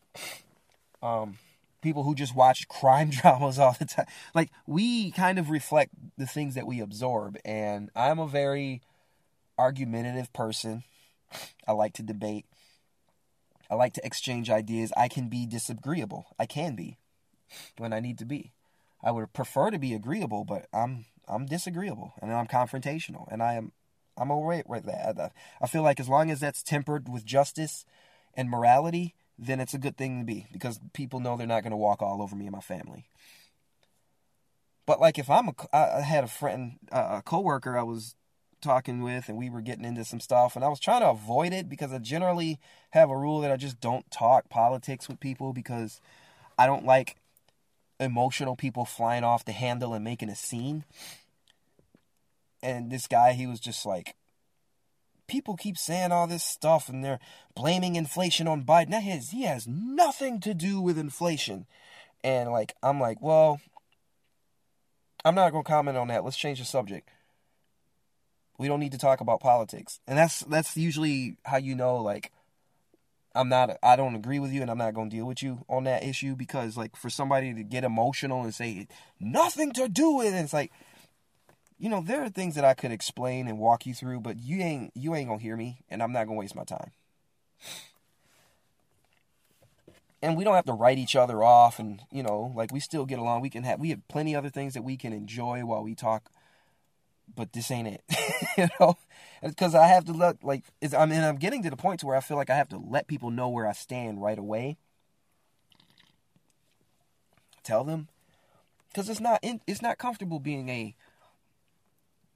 Um 1.02 1.38
people 1.82 2.04
who 2.04 2.16
just 2.16 2.34
watch 2.34 2.68
crime 2.70 3.10
dramas 3.10 3.60
all 3.60 3.76
the 3.78 3.86
time. 3.86 4.08
Like 4.34 4.50
we 4.66 5.12
kind 5.12 5.38
of 5.38 5.50
reflect 5.50 5.92
the 6.18 6.28
things 6.28 6.56
that 6.56 6.66
we 6.66 6.80
absorb 6.80 7.38
and 7.44 7.90
I'm 7.94 8.20
a 8.20 8.28
very 8.28 8.82
argumentative 9.60 10.32
person. 10.32 10.84
I 11.68 11.74
like 11.74 11.94
to 11.96 12.04
debate. 12.04 12.46
I 13.70 13.76
like 13.76 13.94
to 13.96 14.06
exchange 14.06 14.50
ideas. 14.50 14.94
I 14.96 15.10
can 15.10 15.28
be 15.28 15.46
disagreeable. 15.46 16.28
I 16.40 16.46
can 16.46 16.76
be 16.76 16.98
when 17.78 17.94
I 17.94 18.00
need 18.00 18.18
to 18.20 18.26
be. 18.26 18.54
I 19.04 19.12
would 19.12 19.34
prefer 19.34 19.70
to 19.70 19.80
be 19.80 19.94
agreeable, 19.94 20.44
but 20.44 20.68
I'm 20.74 21.06
I'm 21.28 21.46
disagreeable 21.46 22.14
and 22.22 22.34
I'm 22.34 22.48
confrontational, 22.48 23.32
and 23.32 23.44
I 23.44 23.54
am 23.54 23.72
I'm 24.18 24.32
alright 24.32 24.68
with 24.68 24.86
that. 24.86 25.32
I 25.62 25.68
feel 25.68 25.84
like 25.84 26.00
as 26.00 26.10
long 26.10 26.32
as 26.32 26.40
that's 26.40 26.64
tempered 26.64 27.08
with 27.08 27.26
justice 27.26 27.86
and 28.34 28.50
morality, 28.50 29.16
then 29.38 29.60
it's 29.60 29.74
a 29.74 29.80
good 29.80 29.98
thing 29.98 30.20
to 30.20 30.26
be 30.26 30.48
because 30.52 30.80
people 30.94 31.20
know 31.20 31.38
they're 31.38 31.48
not 31.48 31.62
going 31.64 31.72
to 31.72 31.78
walk 31.78 32.02
all 32.02 32.22
over 32.22 32.36
me 32.36 32.48
and 32.48 32.56
my 32.56 32.62
family. 32.62 33.08
But 34.86 35.00
like 35.00 35.20
if 35.20 35.30
I'm 35.30 35.50
a, 35.50 35.54
I 35.74 36.02
had 36.02 36.24
a 36.24 36.28
friend, 36.28 36.80
a 36.92 37.22
coworker 37.22 37.78
I 37.78 37.84
was 37.84 38.16
talking 38.62 39.02
with 39.04 39.30
and 39.30 39.38
we 39.38 39.50
were 39.50 39.62
getting 39.62 39.86
into 39.86 40.04
some 40.04 40.20
stuff 40.20 40.56
and 40.56 40.66
I 40.66 40.70
was 40.70 40.80
trying 40.80 41.02
to 41.02 41.10
avoid 41.10 41.54
it 41.54 41.70
because 41.70 41.94
I 41.94 42.00
generally 42.00 42.60
have 42.92 43.10
a 43.10 43.18
rule 43.18 43.42
that 43.42 43.52
I 43.52 43.58
just 43.58 43.80
don't 43.80 44.10
talk 44.10 44.50
politics 44.50 45.08
with 45.08 45.20
people 45.20 45.54
because 45.54 46.02
I 46.58 46.66
don't 46.66 46.86
like 46.86 47.18
emotional 48.00 48.56
people 48.56 48.86
flying 48.86 49.24
off 49.24 49.46
the 49.46 49.52
handle 49.52 49.94
and 49.94 50.04
making 50.04 50.30
a 50.30 50.36
scene. 50.36 50.84
And 52.62 52.92
this 52.92 53.08
guy, 53.08 53.34
he 53.34 53.48
was 53.48 53.60
just 53.60 53.86
like, 53.86 54.16
people 55.28 55.56
keep 55.56 55.78
saying 55.78 56.12
all 56.12 56.28
this 56.28 56.44
stuff 56.44 56.90
and 56.90 57.04
they're 57.04 57.20
blaming 57.56 57.96
inflation 57.96 58.48
on 58.48 58.64
Biden. 58.64 58.92
That 58.92 59.04
has, 59.04 59.32
he 59.32 59.44
has 59.44 59.68
nothing 59.68 60.40
to 60.42 60.54
do 60.54 60.82
with 60.82 60.98
inflation. 60.98 61.66
And 62.24 62.52
like, 62.52 62.74
I'm 62.82 63.00
like, 63.00 63.22
well, 63.22 63.62
I'm 65.24 65.36
not 65.36 65.52
going 65.52 65.64
to 65.64 65.70
comment 65.70 65.98
on 65.98 66.08
that. 66.08 66.24
Let's 66.24 66.38
change 66.38 66.60
the 66.60 66.66
subject 66.66 67.10
we 68.58 68.68
don't 68.68 68.80
need 68.80 68.92
to 68.92 68.98
talk 68.98 69.22
about 69.22 69.40
politics. 69.40 70.00
And 70.08 70.18
that's 70.18 70.42
that's 70.42 70.76
usually 70.76 71.38
how 71.44 71.58
you 71.58 71.76
know 71.76 71.98
like 71.98 72.32
I'm 73.38 73.50
not 73.50 73.78
I 73.84 73.96
don't 73.96 74.16
agree 74.16 74.40
with 74.40 74.52
you 74.52 74.62
and 74.62 74.72
I'm 74.72 74.78
not 74.78 74.94
going 74.94 75.10
to 75.10 75.16
deal 75.16 75.26
with 75.26 75.44
you 75.44 75.64
on 75.70 75.84
that 75.84 76.04
issue 76.04 76.36
because 76.36 76.76
like 76.76 76.96
for 76.96 77.10
somebody 77.10 77.54
to 77.54 77.64
get 77.64 77.84
emotional 77.84 78.44
and 78.44 78.54
say 78.54 78.88
nothing 79.20 79.72
to 79.74 79.88
do 79.88 80.12
with 80.12 80.34
it 80.34 80.38
it's 80.38 80.54
like 80.54 80.72
you 81.78 81.90
know 81.90 82.02
there 82.02 82.24
are 82.24 82.30
things 82.30 82.56
that 82.56 82.66
I 82.66 82.74
could 82.74 82.92
explain 82.92 83.48
and 83.48 83.60
walk 83.60 83.86
you 83.86 83.94
through 83.94 84.22
but 84.22 84.38
you 84.38 84.62
ain't 84.62 84.92
you 84.96 85.14
ain't 85.16 85.28
going 85.28 85.40
to 85.40 85.44
hear 85.44 85.56
me 85.56 85.84
and 85.90 86.02
I'm 86.02 86.12
not 86.12 86.26
going 86.26 86.38
to 86.38 86.40
waste 86.40 86.56
my 86.56 86.64
time. 86.64 86.92
And 90.22 90.36
we 90.36 90.44
don't 90.44 90.56
have 90.56 90.66
to 90.66 90.74
write 90.74 90.98
each 90.98 91.16
other 91.16 91.44
off 91.44 91.78
and 91.78 92.02
you 92.12 92.24
know 92.24 92.52
like 92.56 92.74
we 92.74 92.80
still 92.80 93.06
get 93.06 93.20
along 93.20 93.42
we 93.42 93.52
can 93.52 93.64
have 93.64 93.80
we 93.80 93.92
have 93.92 94.08
plenty 94.08 94.36
other 94.36 94.50
things 94.50 94.74
that 94.74 94.84
we 94.84 94.98
can 94.98 95.14
enjoy 95.14 95.64
while 95.64 95.84
we 95.84 95.94
talk 95.94 96.32
but 97.36 97.54
this 97.54 97.72
ain't 97.72 97.88
it. 97.88 98.04
you 98.58 98.68
know, 98.80 98.98
because 99.42 99.76
I 99.76 99.88
have 99.88 100.06
to 100.06 100.14
let 100.14 100.44
like 100.44 100.64
I 100.98 101.06
mean 101.06 101.24
I'm 101.24 101.38
getting 101.38 101.64
to 101.64 101.70
the 101.70 101.78
point 101.78 102.00
to 102.02 102.06
where 102.08 102.16
I 102.16 102.22
feel 102.22 102.38
like 102.38 102.50
I 102.50 102.56
have 102.56 102.70
to 102.70 102.78
let 102.78 103.08
people 103.08 103.32
know 103.32 103.50
where 103.50 103.68
I 103.68 103.74
stand 103.74 104.22
right 104.22 104.38
away. 104.38 104.78
Tell 107.64 107.84
them, 107.84 108.08
because 108.90 109.10
it's 109.10 109.20
not 109.20 109.40
it's 109.44 109.82
not 109.82 109.98
comfortable 109.98 110.40
being 110.40 110.70
a 110.70 110.96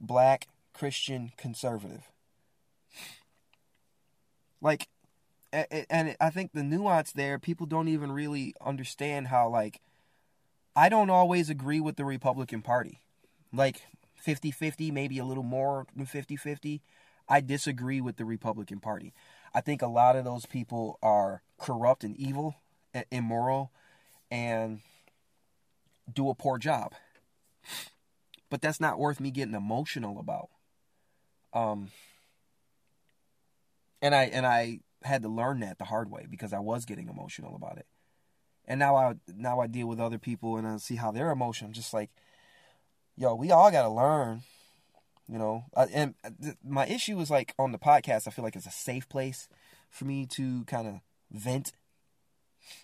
black 0.00 0.48
Christian 0.74 1.32
conservative. 1.36 2.10
Like, 4.60 4.88
and 5.52 6.16
I 6.20 6.30
think 6.30 6.52
the 6.52 6.62
nuance 6.62 7.12
there, 7.12 7.38
people 7.38 7.66
don't 7.66 7.88
even 7.88 8.12
really 8.12 8.54
understand 8.64 9.28
how 9.28 9.48
like 9.48 9.80
I 10.76 10.88
don't 10.88 11.10
always 11.10 11.50
agree 11.50 11.80
with 11.80 11.96
the 11.96 12.04
Republican 12.04 12.62
Party. 12.62 13.00
Like 13.52 13.82
50 14.22 14.52
50, 14.52 14.90
maybe 14.92 15.18
a 15.18 15.24
little 15.24 15.42
more 15.42 15.86
than 15.96 16.06
50 16.06 16.36
50. 16.36 16.80
I 17.28 17.40
disagree 17.40 18.00
with 18.00 18.16
the 18.16 18.24
Republican 18.24 18.78
Party. 18.78 19.12
I 19.52 19.60
think 19.60 19.82
a 19.82 19.88
lot 19.88 20.16
of 20.16 20.24
those 20.24 20.46
people 20.46 20.98
are 21.02 21.42
corrupt 21.58 22.04
and 22.04 22.16
evil, 22.16 22.56
immoral, 23.10 23.72
and 24.30 24.80
do 26.12 26.30
a 26.30 26.34
poor 26.34 26.58
job. 26.58 26.94
But 28.48 28.62
that's 28.62 28.80
not 28.80 28.98
worth 28.98 29.18
me 29.18 29.30
getting 29.30 29.54
emotional 29.54 30.18
about. 30.20 30.50
Um, 31.52 31.90
and 34.00 34.14
I 34.14 34.24
and 34.24 34.46
I 34.46 34.80
had 35.02 35.22
to 35.22 35.28
learn 35.28 35.60
that 35.60 35.78
the 35.78 35.84
hard 35.84 36.10
way 36.10 36.26
because 36.30 36.52
I 36.52 36.60
was 36.60 36.84
getting 36.84 37.08
emotional 37.08 37.56
about 37.56 37.78
it. 37.78 37.86
And 38.66 38.78
now 38.78 38.94
I 38.94 39.14
now 39.26 39.60
I 39.60 39.66
deal 39.66 39.88
with 39.88 40.00
other 40.00 40.18
people 40.18 40.56
and 40.56 40.66
I 40.66 40.76
see 40.76 40.96
how 40.96 41.10
they're 41.10 41.30
emotional. 41.30 41.68
I'm 41.68 41.74
just 41.74 41.92
like, 41.92 42.10
yo, 43.22 43.36
we 43.36 43.52
all 43.52 43.70
got 43.70 43.82
to 43.82 43.88
learn, 43.88 44.42
you 45.28 45.38
know. 45.38 45.64
and 45.94 46.14
my 46.64 46.86
issue 46.86 47.18
is 47.20 47.30
like 47.30 47.54
on 47.56 47.70
the 47.70 47.78
podcast, 47.78 48.26
I 48.26 48.30
feel 48.32 48.44
like 48.44 48.56
it's 48.56 48.66
a 48.66 48.72
safe 48.72 49.08
place 49.08 49.48
for 49.88 50.04
me 50.04 50.26
to 50.26 50.64
kind 50.64 50.88
of 50.88 50.94
vent. 51.30 51.72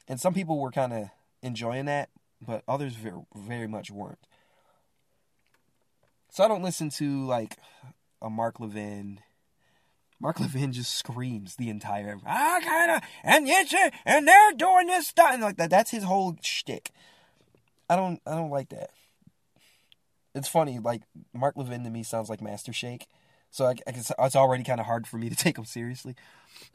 And 0.07 0.21
some 0.21 0.35
people 0.35 0.61
were 0.61 0.71
kind 0.71 0.93
of 0.93 1.11
enjoying 1.43 1.87
that, 1.87 2.11
but 2.41 2.63
others 2.69 2.95
very, 2.95 3.21
very 3.35 3.67
much 3.67 3.91
weren't. 3.91 4.21
So 6.31 6.45
I 6.45 6.49
don't 6.49 6.63
listen 6.63 6.89
to 6.91 7.27
like 7.27 7.57
a 8.23 8.31
Mark 8.31 8.61
Levin. 8.61 9.19
Mark 10.21 10.39
Levin 10.41 10.73
just 10.73 10.95
screams 10.95 11.57
the 11.57 11.69
entire 11.69 12.17
ah, 12.25 12.57
I 12.57 12.61
kind 12.61 12.91
of 12.93 13.03
and 13.25 13.49
yes 13.49 13.75
and 14.05 14.29
they're 14.29 14.53
doing 14.53 14.87
this 14.87 15.09
stuff 15.09 15.33
and 15.33 15.43
like 15.43 15.57
that. 15.57 15.71
That's 15.71 15.91
his 15.91 16.05
whole 16.05 16.37
shtick. 16.43 16.91
I 17.91 17.97
don't 17.97 18.21
I 18.25 18.37
don't 18.37 18.51
like 18.51 18.69
that 18.69 18.91
it's 20.39 20.49
funny. 20.49 20.79
Like 20.79 21.03
Mark 21.33 21.57
Levin 21.57 21.85
to 21.85 21.91
me 21.91 22.03
sounds 22.03 22.31
like 22.31 22.41
Master 22.41 22.73
Shake, 22.73 23.07
so 23.51 23.67
I, 23.67 23.75
I 23.87 23.93
guess 23.93 24.13
it's 24.19 24.37
already 24.37 24.65
kind 24.65 24.81
of 24.81 24.87
hard 24.87 25.07
for 25.07 25.19
me 25.19 25.29
to 25.29 25.37
take 25.37 25.59
him 25.59 25.65
seriously. 25.65 26.15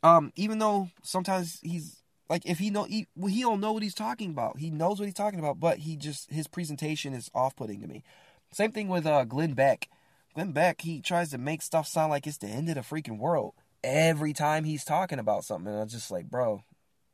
Um, 0.02 0.32
even 0.36 0.60
though 0.60 0.90
sometimes 1.02 1.60
he's 1.62 2.02
like 2.30 2.44
if 2.46 2.60
he 2.60 2.70
know 2.70 2.84
he, 2.84 3.08
he 3.28 3.42
don't 3.42 3.60
know 3.60 3.74
what 3.74 3.84
he's 3.84 3.96
talking 3.96 4.32
about. 4.32 4.60
He 4.60 4.70
knows 4.70 5.00
what 5.00 5.06
he's 5.06 5.14
talking 5.14 5.40
about, 5.40 5.60
but 5.60 5.80
he 5.80 5.96
just 5.96 6.32
his 6.32 6.48
presentation 6.48 7.14
is 7.14 7.30
off 7.34 7.56
putting 7.56 7.82
to 7.82 7.88
me. 7.88 8.04
Same 8.52 8.72
thing 8.72 8.88
with 8.88 9.06
uh 9.06 9.26
Glenn 9.26 9.54
Beck. 9.54 9.90
Glenn 10.34 10.52
Beck, 10.52 10.82
he 10.82 11.00
tries 11.00 11.30
to 11.32 11.38
make 11.38 11.62
stuff 11.62 11.88
sound 11.88 12.10
like 12.10 12.26
it's 12.26 12.38
the 12.38 12.48
end 12.48 12.70
of 12.70 12.76
the 12.76 12.82
freaking 12.82 13.20
world 13.20 13.54
every 13.84 14.34
time 14.34 14.64
he's 14.64 14.84
talking 14.84 15.20
about 15.20 15.44
something. 15.44 15.72
And 15.72 15.82
I'm 15.82 15.88
just 15.88 16.10
like, 16.10 16.30
bro, 16.30 16.64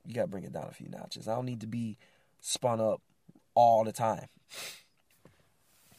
you 0.05 0.13
gotta 0.13 0.27
bring 0.27 0.43
it 0.43 0.53
down 0.53 0.67
a 0.69 0.73
few 0.73 0.89
notches. 0.89 1.27
I 1.27 1.35
don't 1.35 1.45
need 1.45 1.61
to 1.61 1.67
be 1.67 1.97
spun 2.39 2.79
up 2.79 3.01
all 3.55 3.83
the 3.83 3.91
time. 3.91 4.27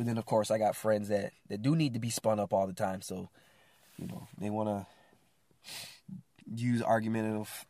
But 0.01 0.07
then 0.07 0.17
of 0.17 0.25
course 0.25 0.51
I 0.51 0.57
got 0.57 0.77
friends 0.77 1.09
that, 1.09 1.33
that 1.51 1.61
do 1.61 1.77
need 1.77 1.93
to 1.93 2.01
be 2.01 2.09
spun 2.09 2.41
up 2.41 2.55
all 2.55 2.67
the 2.67 2.73
time, 2.73 3.03
so 3.03 3.29
you 3.99 4.07
know, 4.07 4.29
they 4.39 4.49
wanna 4.49 4.87
use 6.51 6.81
argumentative 6.81 7.67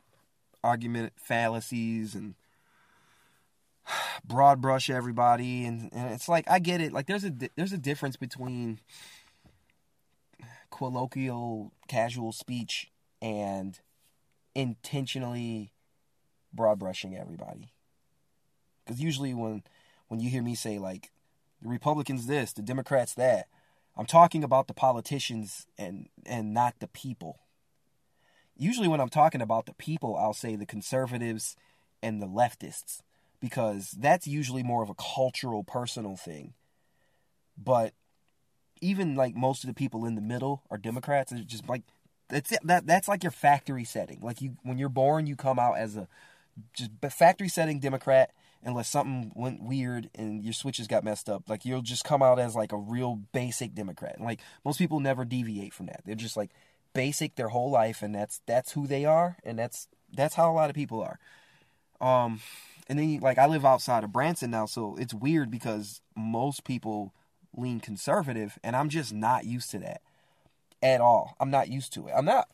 argument 0.63 1.13
fallacies 1.17 2.15
and 2.15 2.37
broad 4.25 4.61
brush 4.61 4.89
everybody. 4.89 5.65
And, 5.65 5.91
and 5.93 6.15
it's 6.15 6.29
like 6.29 6.49
I 6.49 6.61
get 6.61 6.81
it. 6.81 6.93
Like 6.93 7.09
there's 7.09 7.25
a 7.25 7.33
there's 7.57 7.73
a 7.73 7.79
difference 7.79 8.17
between 8.17 8.79
colloquial 10.71 11.73
casual 11.89 12.31
speech 12.31 12.93
and 13.21 13.77
intentionally 14.55 15.73
broad 16.53 16.79
brushing 16.79 17.17
everybody. 17.17 17.73
Because 18.85 19.01
usually 19.01 19.35
when 19.35 19.65
when 20.07 20.21
you 20.21 20.31
hear 20.31 20.45
me 20.45 20.55
say 20.55 20.79
like 20.79 21.11
the 21.63 21.69
republicans 21.69 22.27
this 22.27 22.53
the 22.53 22.63
democrats 22.63 23.15
that 23.15 23.47
i'm 23.97 24.07
talking 24.07 24.45
about 24.45 24.69
the 24.69 24.75
politicians 24.75 25.67
and 25.79 26.09
and 26.27 26.55
not 26.55 26.75
the 26.81 26.89
people 26.89 27.41
usually 28.61 28.89
when 28.89 29.01
I'm 29.01 29.09
talking 29.09 29.41
about 29.41 29.67
the 29.67 29.75
people, 29.75 30.17
I'll 30.17 30.35
say 30.35 30.55
the 30.55 30.67
conservatives 30.67 31.57
and 32.03 32.23
the 32.23 32.27
leftists 32.27 33.01
because 33.41 33.93
that's 33.93 34.27
usually 34.27 34.63
more 34.63 34.83
of 34.83 34.91
a 34.91 34.95
cultural, 34.95 35.65
personal 35.65 36.17
thing. 36.17 36.53
But 37.57 37.95
even 38.81 39.15
like 39.17 39.35
most 39.35 39.65
of 39.65 39.69
the 39.69 39.75
people 39.75 40.05
in 40.05 40.15
the 40.15 40.21
middle 40.21 40.63
are 40.71 40.79
Democrats. 40.79 41.33
It's 41.33 41.45
just 41.45 41.69
like 41.69 41.83
that's 42.29 42.53
it. 42.53 42.61
That 42.65 42.87
that's 42.87 43.09
like 43.09 43.23
your 43.23 43.33
factory 43.33 43.85
setting. 43.85 44.21
Like 44.21 44.41
you, 44.41 44.57
when 44.63 44.79
you're 44.79 44.89
born, 44.89 45.27
you 45.27 45.37
come 45.37 45.59
out 45.59 45.79
as 45.79 45.97
a 45.97 46.07
just 46.75 46.91
factory 47.11 47.49
setting 47.49 47.81
Democrat. 47.81 48.33
Unless 48.63 48.91
something 48.91 49.33
went 49.35 49.63
weird 49.63 50.11
and 50.15 50.43
your 50.43 50.53
switches 50.53 50.87
got 50.87 51.03
messed 51.03 51.31
up, 51.31 51.49
like 51.49 51.65
you'll 51.65 51.81
just 51.81 52.05
come 52.05 52.23
out 52.23 52.39
as 52.39 52.55
like 52.55 52.73
a 52.73 52.77
real 52.77 53.21
basic 53.33 53.75
Democrat. 53.75 54.17
And 54.17 54.25
like 54.25 54.41
most 54.65 54.79
people 54.79 55.01
never 55.01 55.25
deviate 55.25 55.73
from 55.73 55.87
that. 55.87 56.03
They're 56.05 56.15
just 56.15 56.37
like 56.37 56.51
basic 56.93 57.37
their 57.37 57.49
whole 57.49 57.71
life 57.71 58.03
and 58.03 58.15
that's 58.15 58.41
that's 58.47 58.73
who 58.73 58.87
they 58.87 59.05
are 59.05 59.37
and 59.45 59.59
that's 59.59 59.87
that's 60.13 60.35
how 60.35 60.51
a 60.51 60.55
lot 60.55 60.71
of 60.71 60.77
people 60.77 61.01
are 61.03 61.19
um 62.01 62.41
and 62.89 62.99
then 62.99 63.21
like 63.21 63.39
i 63.39 63.47
live 63.47 63.65
outside 63.65 64.03
of 64.03 64.13
branson 64.13 64.51
now 64.51 64.67
so 64.67 64.97
it's 64.99 65.15
weird 65.15 65.51
because 65.51 66.01
most 66.17 66.65
people 66.65 67.13
lean 67.57 67.79
conservative 67.79 68.59
and 68.65 68.75
i'm 68.75 68.89
just 68.89 69.13
not 69.13 69.45
used 69.45 69.71
to 69.71 69.79
that 69.79 70.01
at 70.83 71.01
all 71.01 71.37
i'm 71.39 71.51
not 71.51 71.69
used 71.69 71.93
to 71.93 72.09
it 72.09 72.13
i'm 72.17 72.25
not 72.25 72.49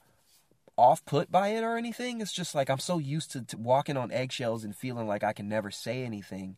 off 0.77 1.05
put 1.07 1.31
by 1.31 1.49
it 1.49 1.63
or 1.63 1.77
anything 1.77 2.21
it's 2.21 2.33
just 2.33 2.55
like 2.55 2.69
i'm 2.69 2.79
so 2.79 2.99
used 2.99 3.31
to, 3.31 3.43
to 3.43 3.57
walking 3.57 3.97
on 3.97 4.13
eggshells 4.13 4.65
and 4.65 4.77
feeling 4.77 5.07
like 5.07 5.25
i 5.25 5.33
can 5.33 5.49
never 5.49 5.71
say 5.71 6.03
anything 6.03 6.57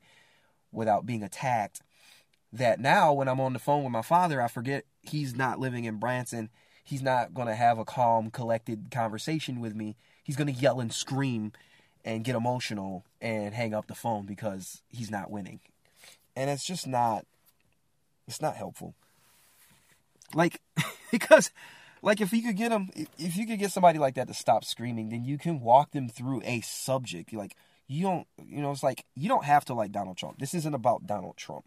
without 0.72 1.06
being 1.06 1.22
attacked 1.22 1.80
that 2.52 2.80
now 2.80 3.12
when 3.12 3.28
i'm 3.28 3.40
on 3.40 3.52
the 3.52 3.58
phone 3.58 3.84
with 3.84 3.92
my 3.92 4.02
father 4.02 4.42
i 4.42 4.48
forget 4.48 4.84
he's 5.02 5.36
not 5.36 5.60
living 5.60 5.84
in 5.84 5.96
branson 5.96 6.50
he's 6.88 7.02
not 7.02 7.34
going 7.34 7.48
to 7.48 7.54
have 7.54 7.78
a 7.78 7.84
calm, 7.84 8.30
collected 8.30 8.90
conversation 8.90 9.60
with 9.60 9.74
me. 9.74 9.94
He's 10.24 10.36
going 10.36 10.52
to 10.52 10.58
yell 10.58 10.80
and 10.80 10.90
scream 10.90 11.52
and 12.02 12.24
get 12.24 12.34
emotional 12.34 13.04
and 13.20 13.52
hang 13.52 13.74
up 13.74 13.88
the 13.88 13.94
phone 13.94 14.24
because 14.24 14.80
he's 14.88 15.10
not 15.10 15.30
winning. 15.30 15.60
And 16.34 16.48
it's 16.48 16.66
just 16.66 16.86
not 16.86 17.26
it's 18.26 18.40
not 18.40 18.56
helpful. 18.56 18.94
Like 20.34 20.62
because 21.10 21.50
like 22.02 22.20
if 22.20 22.32
you 22.32 22.42
could 22.42 22.56
get 22.56 22.70
them 22.70 22.90
if 23.18 23.36
you 23.36 23.46
could 23.46 23.58
get 23.58 23.72
somebody 23.72 23.98
like 23.98 24.14
that 24.14 24.28
to 24.28 24.34
stop 24.34 24.64
screaming, 24.64 25.08
then 25.08 25.24
you 25.24 25.38
can 25.38 25.60
walk 25.60 25.92
them 25.92 26.08
through 26.08 26.42
a 26.44 26.60
subject. 26.60 27.32
Like 27.32 27.56
you 27.86 28.02
don't 28.02 28.26
you 28.44 28.60
know 28.60 28.70
it's 28.70 28.82
like 28.82 29.04
you 29.14 29.28
don't 29.28 29.44
have 29.44 29.64
to 29.66 29.74
like 29.74 29.92
Donald 29.92 30.16
Trump. 30.16 30.38
This 30.38 30.54
isn't 30.54 30.74
about 30.74 31.06
Donald 31.06 31.36
Trump. 31.36 31.64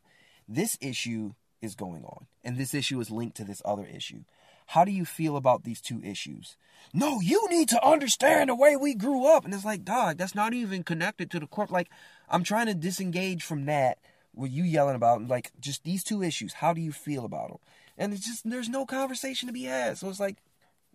This 0.47 0.77
issue 0.81 1.33
is 1.61 1.75
going 1.75 2.03
on 2.03 2.25
and 2.43 2.57
this 2.57 2.73
issue 2.73 2.99
is 2.99 3.11
linked 3.11 3.37
to 3.37 3.43
this 3.43 3.61
other 3.65 3.85
issue. 3.85 4.23
How 4.67 4.85
do 4.85 4.91
you 4.91 5.03
feel 5.03 5.35
about 5.35 5.63
these 5.63 5.81
two 5.81 6.01
issues? 6.01 6.55
No, 6.93 7.19
you 7.19 7.45
need 7.49 7.67
to 7.69 7.85
understand 7.85 8.49
the 8.49 8.55
way 8.55 8.77
we 8.77 8.95
grew 8.95 9.25
up. 9.25 9.43
And 9.43 9.53
it's 9.53 9.65
like, 9.65 9.83
dog, 9.83 10.17
that's 10.17 10.33
not 10.33 10.53
even 10.53 10.83
connected 10.83 11.29
to 11.31 11.41
the 11.41 11.47
court. 11.47 11.71
Like, 11.71 11.89
I'm 12.29 12.43
trying 12.43 12.67
to 12.67 12.73
disengage 12.73 13.43
from 13.43 13.65
that, 13.65 13.97
what 14.33 14.49
you 14.49 14.63
yelling 14.63 14.95
about, 14.95 15.27
like, 15.27 15.51
just 15.59 15.83
these 15.83 16.05
two 16.05 16.23
issues. 16.23 16.53
How 16.53 16.73
do 16.73 16.79
you 16.79 16.93
feel 16.93 17.25
about 17.25 17.49
them? 17.49 17.59
And 18.01 18.13
it's 18.13 18.25
just, 18.25 18.49
there's 18.49 18.67
no 18.67 18.83
conversation 18.83 19.45
to 19.45 19.53
be 19.53 19.65
had. 19.65 19.95
So 19.95 20.09
it's 20.09 20.19
like, 20.19 20.37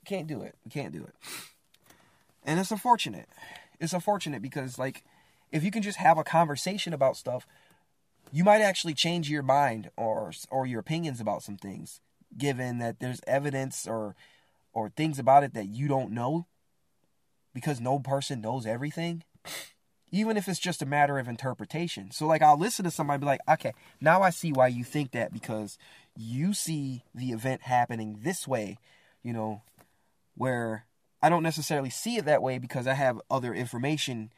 can't 0.05 0.27
do 0.27 0.43
it. 0.43 0.57
Can't 0.71 0.93
do 0.93 1.05
it. 1.05 1.15
And 2.45 2.59
it's 2.59 2.73
unfortunate. 2.73 3.29
It's 3.79 3.93
unfortunate 3.93 4.43
because, 4.43 4.77
like, 4.77 5.05
if 5.53 5.63
you 5.63 5.71
can 5.71 5.83
just 5.83 5.99
have 5.99 6.19
a 6.19 6.25
conversation 6.25 6.93
about 6.93 7.17
stuff, 7.17 7.47
you 8.33 8.43
might 8.43 8.61
actually 8.61 8.95
change 8.95 9.31
your 9.31 9.45
mind 9.45 9.91
or 9.97 10.33
or 10.51 10.67
your 10.67 10.81
opinions 10.81 11.21
about 11.21 11.45
some 11.45 11.57
things 11.57 12.01
given 12.37 12.79
that 12.79 12.99
there's 12.99 13.21
evidence 13.27 13.87
or 13.87 14.17
or 14.73 14.89
things 14.89 15.21
about 15.21 15.45
it 15.45 15.55
that 15.55 15.69
you 15.69 15.87
don't 15.87 16.11
know 16.11 16.47
because 17.55 17.81
no 17.81 18.01
person 18.01 18.41
knows 18.41 18.67
everything 18.67 19.23
even 20.11 20.37
if 20.37 20.49
it's 20.49 20.59
just 20.59 20.83
a 20.83 20.87
matter 20.87 21.19
of 21.19 21.29
interpretation 21.29 22.11
so 22.11 22.27
like 22.27 22.43
i'll 22.43 22.59
listen 22.59 22.85
to 22.85 22.91
somebody 22.91 23.21
be 23.21 23.27
like 23.27 23.41
okay 23.49 23.73
now 24.01 24.23
i 24.23 24.31
see 24.31 24.53
why 24.53 24.67
you 24.67 24.83
think 24.83 25.13
that 25.13 25.33
because 25.33 25.79
you 26.17 26.55
see 26.55 27.05
the 27.15 27.31
event 27.31 27.63
happening 27.63 28.21
this 28.23 28.47
way 28.49 28.79
you 29.23 29.33
know 29.33 29.63
where 30.37 30.87
i 31.23 31.29
don't 31.29 31.43
necessarily 31.43 31.91
see 31.91 32.17
it 32.17 32.25
that 32.25 32.43
way 32.43 32.59
because 32.59 32.87
i 32.87 32.95
have 32.95 33.21
other 33.31 33.55
information 33.55 34.31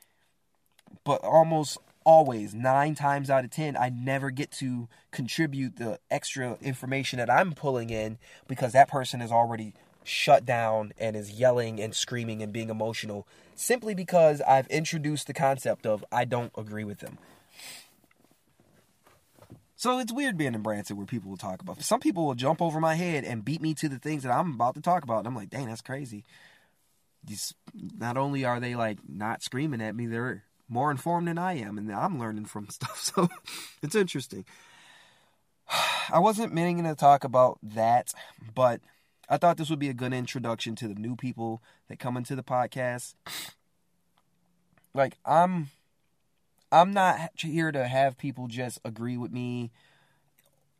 but 1.05 1.23
almost 1.23 1.79
always 2.05 2.55
nine 2.55 2.95
times 2.95 3.29
out 3.31 3.45
of 3.45 3.51
ten 3.51 3.77
i 3.77 3.89
never 3.89 4.31
get 4.31 4.51
to 4.51 4.89
contribute 5.11 5.77
the 5.77 5.99
extra 6.11 6.57
information 6.61 7.19
that 7.19 7.31
i'm 7.31 7.53
pulling 7.53 7.91
in 7.91 8.19
because 8.47 8.73
that 8.73 8.89
person 8.89 9.21
is 9.21 9.31
already 9.31 9.73
shut 10.05 10.47
down 10.47 10.93
and 10.99 11.15
is 11.15 11.33
yelling 11.33 11.79
and 11.79 11.95
screaming 11.95 12.43
and 12.43 12.53
being 12.53 12.71
emotional 12.71 13.27
simply 13.55 13.95
because 13.95 14.41
i've 14.43 14.67
introduced 14.69 15.27
the 15.27 15.35
concept 15.35 15.85
of 15.85 16.05
i 16.11 16.25
don't 16.25 16.53
agree 16.57 16.85
with 16.85 17.01
them 17.01 17.19
so 19.79 19.99
it's 19.99 20.13
weird 20.13 20.37
being 20.37 20.55
in 20.55 20.61
branson 20.61 20.99
where 20.99 21.07
people 21.07 21.31
will 21.31 21.39
talk 21.39 21.63
about 21.63 21.81
some 21.83 22.01
people 22.01 22.27
will 22.27 22.35
jump 22.35 22.61
over 22.61 22.79
my 22.79 22.95
head 22.95 23.25
and 23.25 23.47
beat 23.47 23.63
me 23.63 23.73
to 23.73 23.89
the 23.89 23.99
things 23.99 24.23
that 24.23 24.33
i'm 24.33 24.53
about 24.53 24.75
to 24.75 24.83
talk 24.83 25.03
about 25.03 25.21
and 25.21 25.27
i'm 25.29 25.35
like 25.35 25.49
dang 25.49 25.67
that's 25.67 25.81
crazy 25.81 26.23
these 27.25 27.55
not 27.75 28.19
only 28.19 28.45
are 28.45 28.61
they 28.61 28.75
like 28.75 28.99
not 29.09 29.43
screaming 29.43 29.81
at 29.81 29.97
me 29.97 30.07
they're 30.07 30.45
more 30.69 30.91
informed 30.91 31.27
than 31.27 31.39
I 31.39 31.55
am, 31.55 31.79
and 31.79 31.91
I'm 31.93 32.19
learning 32.19 32.45
from 32.45 32.69
stuff. 32.71 33.01
So 33.01 33.29
it's 33.83 33.95
interesting. 33.95 34.45
I 36.11 36.19
wasn't 36.19 36.55
meaning 36.55 36.85
to 36.85 36.95
talk 36.95 37.25
about 37.25 37.59
that, 37.63 38.13
but 38.55 38.81
I 39.29 39.37
thought 39.37 39.57
this 39.57 39.71
would 39.71 39.79
be 39.79 39.91
a 39.91 39.95
good 39.95 40.13
introduction 40.13 40.75
to 40.77 40.89
the 40.89 40.95
new 40.95 41.17
people 41.17 41.63
that 41.89 41.99
come 41.99 42.17
into 42.17 42.35
the 42.37 42.43
podcast. 42.43 43.15
Like 44.95 45.17
I'm 45.25 45.69
I'm 46.71 46.93
not 46.93 47.31
here 47.37 47.73
to 47.73 47.87
have 47.87 48.19
people 48.19 48.47
just 48.47 48.79
agree 48.85 49.17
with 49.17 49.33
me. 49.33 49.71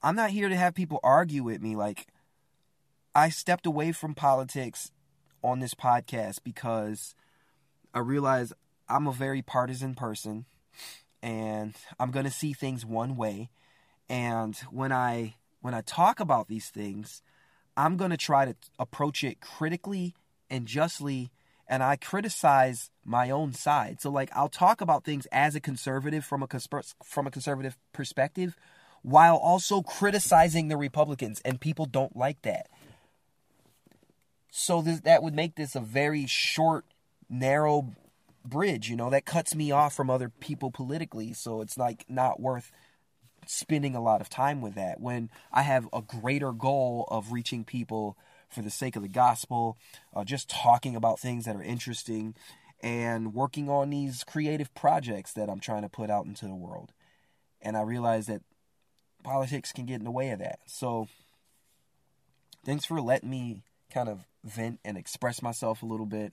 I'm 0.03 0.17
not 0.17 0.31
here 0.31 0.49
to 0.49 0.57
have 0.57 0.75
people 0.75 1.01
argue 1.03 1.43
with 1.43 1.63
me 1.63 1.77
like 1.77 2.07
I 3.15 3.31
stepped 3.31 3.67
away 3.67 3.93
from 3.93 4.15
politics 4.15 4.91
on 5.43 5.61
this 5.61 5.75
podcast 5.75 6.41
because 6.45 7.15
I 7.95 8.01
realized 8.01 8.53
I'm 8.89 9.07
a 9.07 9.13
very 9.13 9.43
partisan 9.43 9.95
person 9.95 10.45
and 11.23 11.75
I'm 11.99 12.11
going 12.11 12.27
to 12.27 12.31
see 12.31 12.53
things 12.53 12.85
one 12.85 13.17
way 13.17 13.51
and 14.09 14.57
when 14.71 14.93
I 14.93 15.35
when 15.61 15.75
I 15.75 15.81
talk 15.81 16.21
about 16.21 16.49
these 16.49 16.69
things, 16.69 17.23
I'm 17.77 17.97
going 17.97 18.11
to 18.11 18.17
try 18.17 18.45
to 18.45 18.55
approach 18.79 19.25
it 19.25 19.41
critically 19.41 20.15
and 20.49 20.67
justly 20.67 21.31
and 21.69 21.83
I 21.83 21.97
criticize 21.97 22.91
my 23.05 23.31
own 23.31 23.53
side. 23.53 24.01
So 24.01 24.11
like 24.11 24.31
I'll 24.35 24.49
talk 24.49 24.81
about 24.81 25.05
things 25.05 25.27
as 25.33 25.55
a 25.55 25.61
conservative 25.61 26.25
from 26.25 26.43
a 26.43 26.49
from 27.05 27.27
a 27.27 27.31
conservative 27.31 27.77
perspective 27.93 28.57
while 29.03 29.37
also 29.37 29.83
criticizing 29.83 30.69
the 30.69 30.77
Republicans 30.77 31.41
and 31.45 31.61
people 31.61 31.87
don't 31.87 32.17
like 32.17 32.43
that. 32.43 32.69
So 34.51 34.83
this, 34.83 35.01
that 35.01 35.23
would 35.23 35.35
make 35.35 35.55
this 35.55 35.75
a 35.77 35.81
very 35.81 36.27
short 36.27 36.85
narrow 37.29 37.95
bridge, 38.45 38.89
you 38.89 38.97
know, 38.97 39.11
that 39.11 39.25
cuts 39.25 39.55
me 39.55 39.71
off 39.71 39.95
from 39.95 40.11
other 40.11 40.29
people 40.29 40.71
politically. 40.71 41.33
So 41.33 41.61
it's 41.61 41.77
like 41.77 42.05
not 42.09 42.41
worth 42.41 42.73
spending 43.47 43.95
a 43.95 44.03
lot 44.03 44.21
of 44.21 44.29
time 44.29 44.61
with 44.61 44.75
that 44.75 45.01
when 45.01 45.31
I 45.53 45.63
have 45.63 45.89
a 45.93 46.03
greater 46.03 46.53
goal 46.53 47.07
of 47.09 47.33
reaching 47.33 47.65
people 47.65 48.17
for 48.49 48.63
the 48.63 48.71
sake 48.71 48.97
of 48.97 49.03
the 49.03 49.09
gospel, 49.09 49.77
uh, 50.15 50.25
just 50.25 50.49
talking 50.49 50.97
about 50.97 51.21
things 51.21 51.45
that 51.45 51.57
are 51.57 51.63
interesting, 51.63 52.35
and 52.83 53.35
working 53.35 53.69
on 53.69 53.91
these 53.91 54.25
creative 54.25 54.73
projects 54.75 55.33
that 55.33 55.49
I'm 55.51 55.61
trying 55.61 55.83
to 55.83 55.89
put 55.89 56.11
out 56.11 56.27
into 56.27 56.47
the 56.47 56.55
world. 56.55 56.93
And 57.61 57.77
I 57.77 57.83
realize 57.83 58.27
that 58.27 58.43
politics 59.25 59.73
can 59.73 59.85
get 59.85 59.99
in 59.99 60.05
the 60.05 60.11
way 60.11 60.31
of 60.31 60.39
that. 60.39 60.61
So, 60.67 61.09
thanks 62.65 62.85
for 62.85 63.01
letting 63.01 63.31
me 63.31 63.63
kind 63.93 64.09
of 64.09 64.21
vent 64.45 64.81
and 64.85 64.97
express 64.97 65.43
myself 65.43 65.83
a 65.83 65.87
little 65.87 66.07
bit 66.07 66.33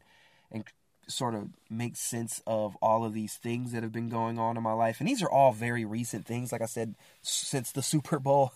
and 0.51 0.63
sort 1.07 1.35
of 1.35 1.49
make 1.69 1.95
sense 1.95 2.41
of 2.47 2.75
all 2.81 3.05
of 3.05 3.13
these 3.13 3.35
things 3.35 3.71
that 3.71 3.83
have 3.83 3.91
been 3.91 4.09
going 4.09 4.39
on 4.39 4.57
in 4.57 4.63
my 4.63 4.73
life. 4.73 4.99
And 4.99 5.07
these 5.07 5.21
are 5.21 5.29
all 5.29 5.51
very 5.51 5.85
recent 5.85 6.25
things. 6.25 6.51
Like 6.51 6.61
I 6.61 6.65
said, 6.65 6.95
since 7.21 7.71
the 7.71 7.83
Super 7.83 8.19
Bowl, 8.19 8.53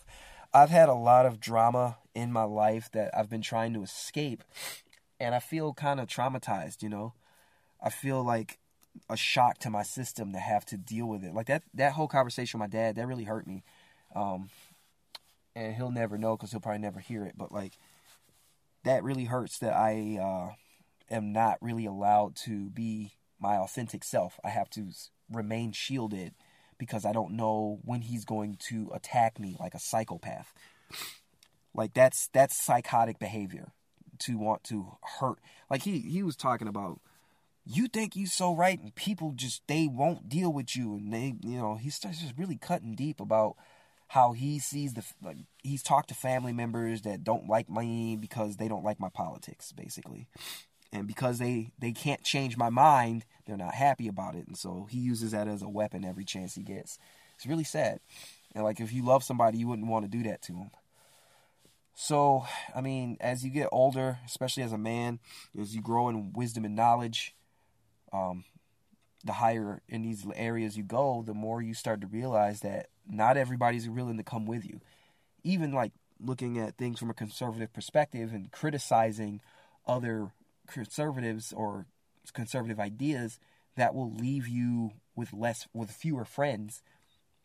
I've 0.54 0.70
had 0.70 0.90
a 0.90 0.94
lot 0.94 1.26
of 1.26 1.40
drama 1.40 1.98
in 2.16 2.32
my 2.32 2.44
life 2.44 2.90
that 2.94 3.16
I've 3.16 3.30
been 3.30 3.42
trying 3.42 3.74
to 3.74 3.84
escape. 3.84 4.44
And 5.20 5.36
I 5.36 5.40
feel 5.40 5.74
kind 5.74 6.00
of 6.00 6.08
traumatized, 6.08 6.82
you 6.82 6.90
know? 6.90 7.14
I 7.82 7.90
feel 7.90 8.24
like 8.24 8.58
a 9.10 9.16
shock 9.16 9.60
to 9.60 9.70
my 9.70 9.84
system 9.84 10.34
to 10.34 10.40
have 10.40 10.66
to 10.66 10.78
deal 10.78 11.08
with 11.08 11.24
it. 11.24 11.34
Like 11.34 11.48
that, 11.48 11.64
that 11.74 11.94
whole 11.94 12.08
conversation 12.08 12.60
with 12.60 12.72
my 12.72 12.78
dad, 12.78 12.96
that 12.96 13.08
really 13.08 13.26
hurt 13.26 13.46
me. 13.46 13.64
Um, 14.16 14.50
and 15.56 15.76
he'll 15.76 15.92
never 15.92 16.18
know 16.18 16.36
because 16.36 16.52
he'll 16.52 16.60
probably 16.62 16.80
never 16.80 17.00
hear 17.00 17.26
it. 17.26 17.36
But 17.38 17.52
like, 17.52 17.78
that 18.84 19.04
really 19.04 19.26
hurts 19.26 19.60
that 19.60 19.74
I, 19.74 20.18
uh, 20.22 20.56
am 21.14 21.32
not 21.32 21.58
really 21.62 21.86
allowed 21.86 22.36
to 22.38 22.70
be 22.70 23.12
my 23.40 23.56
authentic 23.58 24.04
self. 24.04 24.40
I 24.44 24.50
have 24.50 24.70
to 24.72 24.90
remain 25.32 25.72
shielded 25.74 26.34
because 26.80 27.06
I 27.06 27.12
don't 27.12 27.34
know 27.34 27.80
when 27.84 28.02
he's 28.02 28.26
going 28.26 28.58
to 28.70 28.90
attack 28.94 29.40
me 29.40 29.56
like 29.60 29.76
a 29.76 29.80
psychopath. 29.80 30.52
Like 31.76 31.94
that's 31.94 32.30
that's 32.34 32.60
psychotic 32.60 33.20
behavior 33.20 33.74
to 34.20 34.38
want 34.38 34.64
to 34.66 34.98
hurt. 35.20 35.38
Like 35.70 35.84
he 35.84 36.00
he 36.00 36.24
was 36.24 36.36
talking 36.36 36.68
about 36.68 37.00
you 37.66 37.88
think 37.88 38.16
you 38.16 38.26
so 38.26 38.56
right 38.56 38.80
and 38.82 38.96
people 38.96 39.34
just 39.36 39.62
they 39.68 39.88
won't 39.88 40.28
deal 40.28 40.52
with 40.52 40.76
you 40.76 40.96
and 40.96 41.14
they 41.14 41.36
you 41.42 41.58
know 41.58 41.76
he 41.76 41.90
starts 41.90 42.20
just 42.20 42.34
really 42.38 42.58
cutting 42.58 42.96
deep 42.96 43.20
about 43.20 43.56
how 44.08 44.32
he 44.32 44.58
sees 44.58 44.96
the 44.96 45.04
like 45.22 45.38
he's 45.62 45.84
talked 45.84 46.10
to 46.10 46.16
family 46.16 46.52
members 46.52 47.04
that 47.04 47.24
don't 47.24 47.48
like 47.48 47.70
me 47.70 48.16
because 48.20 48.56
they 48.56 48.68
don't 48.68 48.84
like 48.84 49.00
my 49.00 49.10
politics 49.10 49.72
basically 49.72 50.28
and 50.92 51.08
because 51.08 51.40
they 51.40 51.72
they 51.80 51.92
can't 51.92 52.24
change 52.24 52.58
my 52.58 52.70
mind 52.70 53.26
they're 53.46 53.58
not 53.58 53.74
happy 53.74 54.08
about 54.08 54.36
it. 54.36 54.46
And 54.48 54.56
so 54.56 54.88
he 54.92 55.00
uses 55.00 55.32
that 55.32 55.48
as 55.48 55.64
a 55.64 55.70
weapon 55.70 56.06
every 56.06 56.24
chance 56.24 56.54
he 56.54 56.62
gets. 56.62 57.00
It's 57.36 57.48
really 57.48 57.64
sad. 57.64 58.00
And 58.54 58.64
like 58.64 58.80
if 58.80 58.94
you 58.94 59.04
love 59.04 59.24
somebody 59.24 59.58
you 59.58 59.68
wouldn't 59.68 59.88
want 59.88 60.06
to 60.06 60.18
do 60.18 60.24
that 60.30 60.42
to 60.44 60.54
them 60.54 60.72
so 62.02 62.46
i 62.74 62.80
mean 62.80 63.18
as 63.20 63.44
you 63.44 63.50
get 63.50 63.68
older 63.74 64.20
especially 64.26 64.64
as 64.64 64.72
a 64.72 64.78
man 64.78 65.20
as 65.60 65.76
you 65.76 65.82
grow 65.82 66.08
in 66.08 66.32
wisdom 66.32 66.64
and 66.64 66.74
knowledge 66.74 67.36
um, 68.14 68.46
the 69.26 69.34
higher 69.34 69.82
in 69.90 70.02
these 70.02 70.26
areas 70.36 70.78
you 70.78 70.84
go 70.84 71.24
the 71.26 71.34
more 71.34 71.62
you 71.62 71.74
start 71.74 72.00
to 72.00 72.08
realize 72.08 72.62
that 72.62 72.88
not 73.10 73.38
everybody's 73.38 73.90
willing 73.90 74.18
to 74.18 74.24
come 74.24 74.46
with 74.46 74.66
you. 74.66 74.80
Even 75.44 75.72
like 75.72 75.92
looking 76.20 76.58
at 76.58 76.78
things 76.78 77.00
from 77.00 77.10
a 77.10 77.14
conservative 77.14 77.74
perspective 77.74 78.32
and 78.34 78.52
criticizing 78.52 79.42
other 79.88 80.32
conservatives 80.72 81.54
or 81.54 81.86
conservative 82.34 82.80
ideas 82.80 83.40
that 83.76 83.96
will 83.96 84.12
leave 84.12 84.48
you 84.48 84.92
with 85.16 85.34
less 85.34 85.68
with 85.74 85.92
fewer 85.92 86.26
friends 86.26 86.82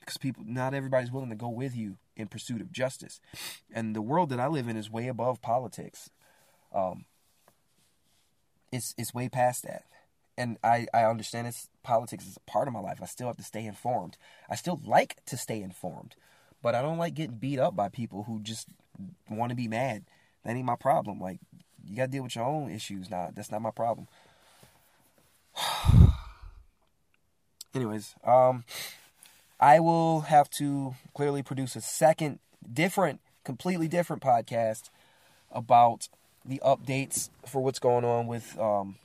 because 0.00 0.16
people 0.18 0.44
not 0.46 0.74
everybody's 0.74 1.10
willing 1.10 1.30
to 1.30 1.36
go 1.36 1.48
with 1.48 1.74
you 1.74 1.96
in 2.16 2.28
pursuit 2.28 2.60
of 2.60 2.70
justice. 2.70 3.20
And 3.72 3.96
the 3.96 4.02
world 4.02 4.28
that 4.30 4.40
i 4.40 4.46
live 4.46 4.68
in 4.68 4.76
is 4.76 4.90
way 4.90 5.08
above 5.08 5.40
politics. 5.40 6.10
Um 6.72 7.06
it's 8.72 8.94
it's 8.98 9.14
way 9.14 9.28
past 9.28 9.62
that. 9.64 9.84
And 10.36 10.58
i 10.62 10.86
i 10.92 11.04
understand 11.04 11.46
it's 11.46 11.68
politics 11.82 12.26
is 12.26 12.36
a 12.36 12.50
part 12.50 12.68
of 12.68 12.74
my 12.74 12.80
life. 12.80 12.98
I 13.02 13.06
still 13.06 13.28
have 13.28 13.36
to 13.38 13.42
stay 13.42 13.64
informed. 13.64 14.16
I 14.50 14.56
still 14.56 14.80
like 14.84 15.24
to 15.26 15.36
stay 15.36 15.62
informed 15.62 16.16
but 16.62 16.74
i 16.74 16.80
don't 16.80 16.96
like 16.96 17.12
getting 17.12 17.36
beat 17.36 17.58
up 17.58 17.76
by 17.76 17.90
people 17.90 18.22
who 18.22 18.40
just 18.40 18.68
want 19.30 19.50
to 19.50 19.56
be 19.56 19.68
mad. 19.68 20.04
That 20.44 20.56
ain't 20.56 20.66
my 20.66 20.76
problem. 20.76 21.20
Like 21.20 21.40
you 21.87 21.97
gotta 21.97 22.11
deal 22.11 22.22
with 22.22 22.37
your 22.37 22.45
own 22.45 22.70
issues 22.70 23.11
now. 23.11 23.30
That's 23.35 23.51
not 23.51 23.62
my 23.62 23.70
problem. 23.70 24.09
Anyways, 27.74 28.14
um, 28.24 28.64
I 29.61 29.80
will 29.80 30.22
have 30.22 30.49
to 30.51 30.95
clearly 31.14 31.43
produce 31.43 31.76
a 31.76 31.80
second, 31.80 32.39
different, 32.72 33.20
completely 33.45 33.89
different 33.89 34.22
podcast 34.22 34.91
about 35.51 36.09
the 36.45 36.61
updates 36.64 37.30
for 37.47 37.62
what's 37.62 37.78
going 37.78 38.05
on 38.05 38.26
with 38.26 38.59
um, 38.59 38.97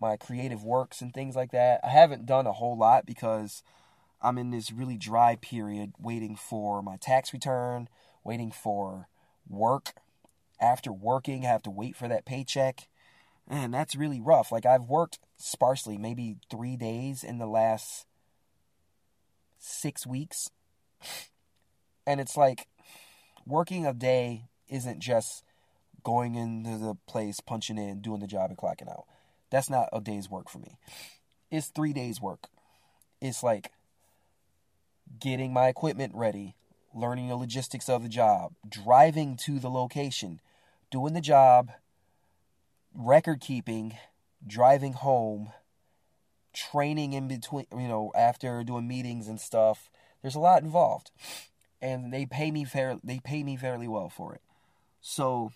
my 0.00 0.16
creative 0.16 0.62
works 0.62 1.00
and 1.00 1.12
things 1.12 1.34
like 1.34 1.50
that. 1.52 1.80
I 1.82 1.88
haven't 1.88 2.26
done 2.26 2.46
a 2.46 2.52
whole 2.52 2.76
lot 2.76 3.06
because 3.06 3.62
I'm 4.22 4.38
in 4.38 4.50
this 4.50 4.72
really 4.72 4.96
dry 4.96 5.36
period 5.36 5.92
waiting 5.98 6.36
for 6.36 6.82
my 6.82 6.96
tax 6.96 7.32
return, 7.32 7.88
waiting 8.22 8.50
for 8.50 9.08
work 9.48 9.94
after 10.60 10.92
working, 10.92 11.42
have 11.42 11.62
to 11.62 11.70
wait 11.70 11.96
for 11.96 12.08
that 12.08 12.24
paycheck. 12.24 12.88
And 13.48 13.74
that's 13.74 13.96
really 13.96 14.20
rough. 14.20 14.50
Like 14.50 14.66
I've 14.66 14.84
worked 14.84 15.18
sparsely, 15.36 15.98
maybe 15.98 16.36
three 16.50 16.76
days 16.76 17.22
in 17.22 17.38
the 17.38 17.46
last 17.46 18.06
six 19.58 20.06
weeks. 20.06 20.50
And 22.06 22.20
it's 22.20 22.36
like 22.36 22.66
working 23.46 23.86
a 23.86 23.92
day 23.92 24.44
isn't 24.68 25.00
just 25.00 25.44
going 26.02 26.34
into 26.34 26.78
the 26.78 26.94
place, 27.06 27.40
punching 27.40 27.78
in, 27.78 28.00
doing 28.00 28.20
the 28.20 28.26
job, 28.26 28.50
and 28.50 28.58
clocking 28.58 28.90
out. 28.90 29.04
That's 29.50 29.70
not 29.70 29.88
a 29.92 30.00
day's 30.00 30.28
work 30.28 30.48
for 30.48 30.58
me. 30.58 30.78
It's 31.50 31.68
three 31.68 31.92
days' 31.92 32.20
work. 32.20 32.48
It's 33.20 33.42
like 33.42 33.70
getting 35.18 35.52
my 35.52 35.68
equipment 35.68 36.12
ready, 36.14 36.54
learning 36.94 37.28
the 37.28 37.36
logistics 37.36 37.88
of 37.88 38.02
the 38.02 38.08
job, 38.08 38.52
driving 38.68 39.36
to 39.36 39.58
the 39.58 39.68
location, 39.68 40.40
doing 40.90 41.12
the 41.12 41.20
job, 41.20 41.72
record 42.94 43.40
keeping, 43.40 43.96
driving 44.46 44.92
home, 44.92 45.52
training 46.52 47.12
in 47.12 47.26
between, 47.26 47.66
you 47.72 47.88
know, 47.88 48.12
after 48.14 48.62
doing 48.62 48.86
meetings 48.86 49.26
and 49.26 49.40
stuff. 49.40 49.90
There's 50.22 50.36
a 50.36 50.40
lot 50.40 50.62
involved. 50.62 51.10
And 51.82 52.12
they 52.12 52.24
pay 52.24 52.50
me 52.50 52.64
fair 52.64 52.98
they 53.04 53.18
pay 53.18 53.42
me 53.42 53.56
fairly 53.56 53.88
well 53.88 54.08
for 54.08 54.34
it. 54.34 54.40
So 55.02 55.52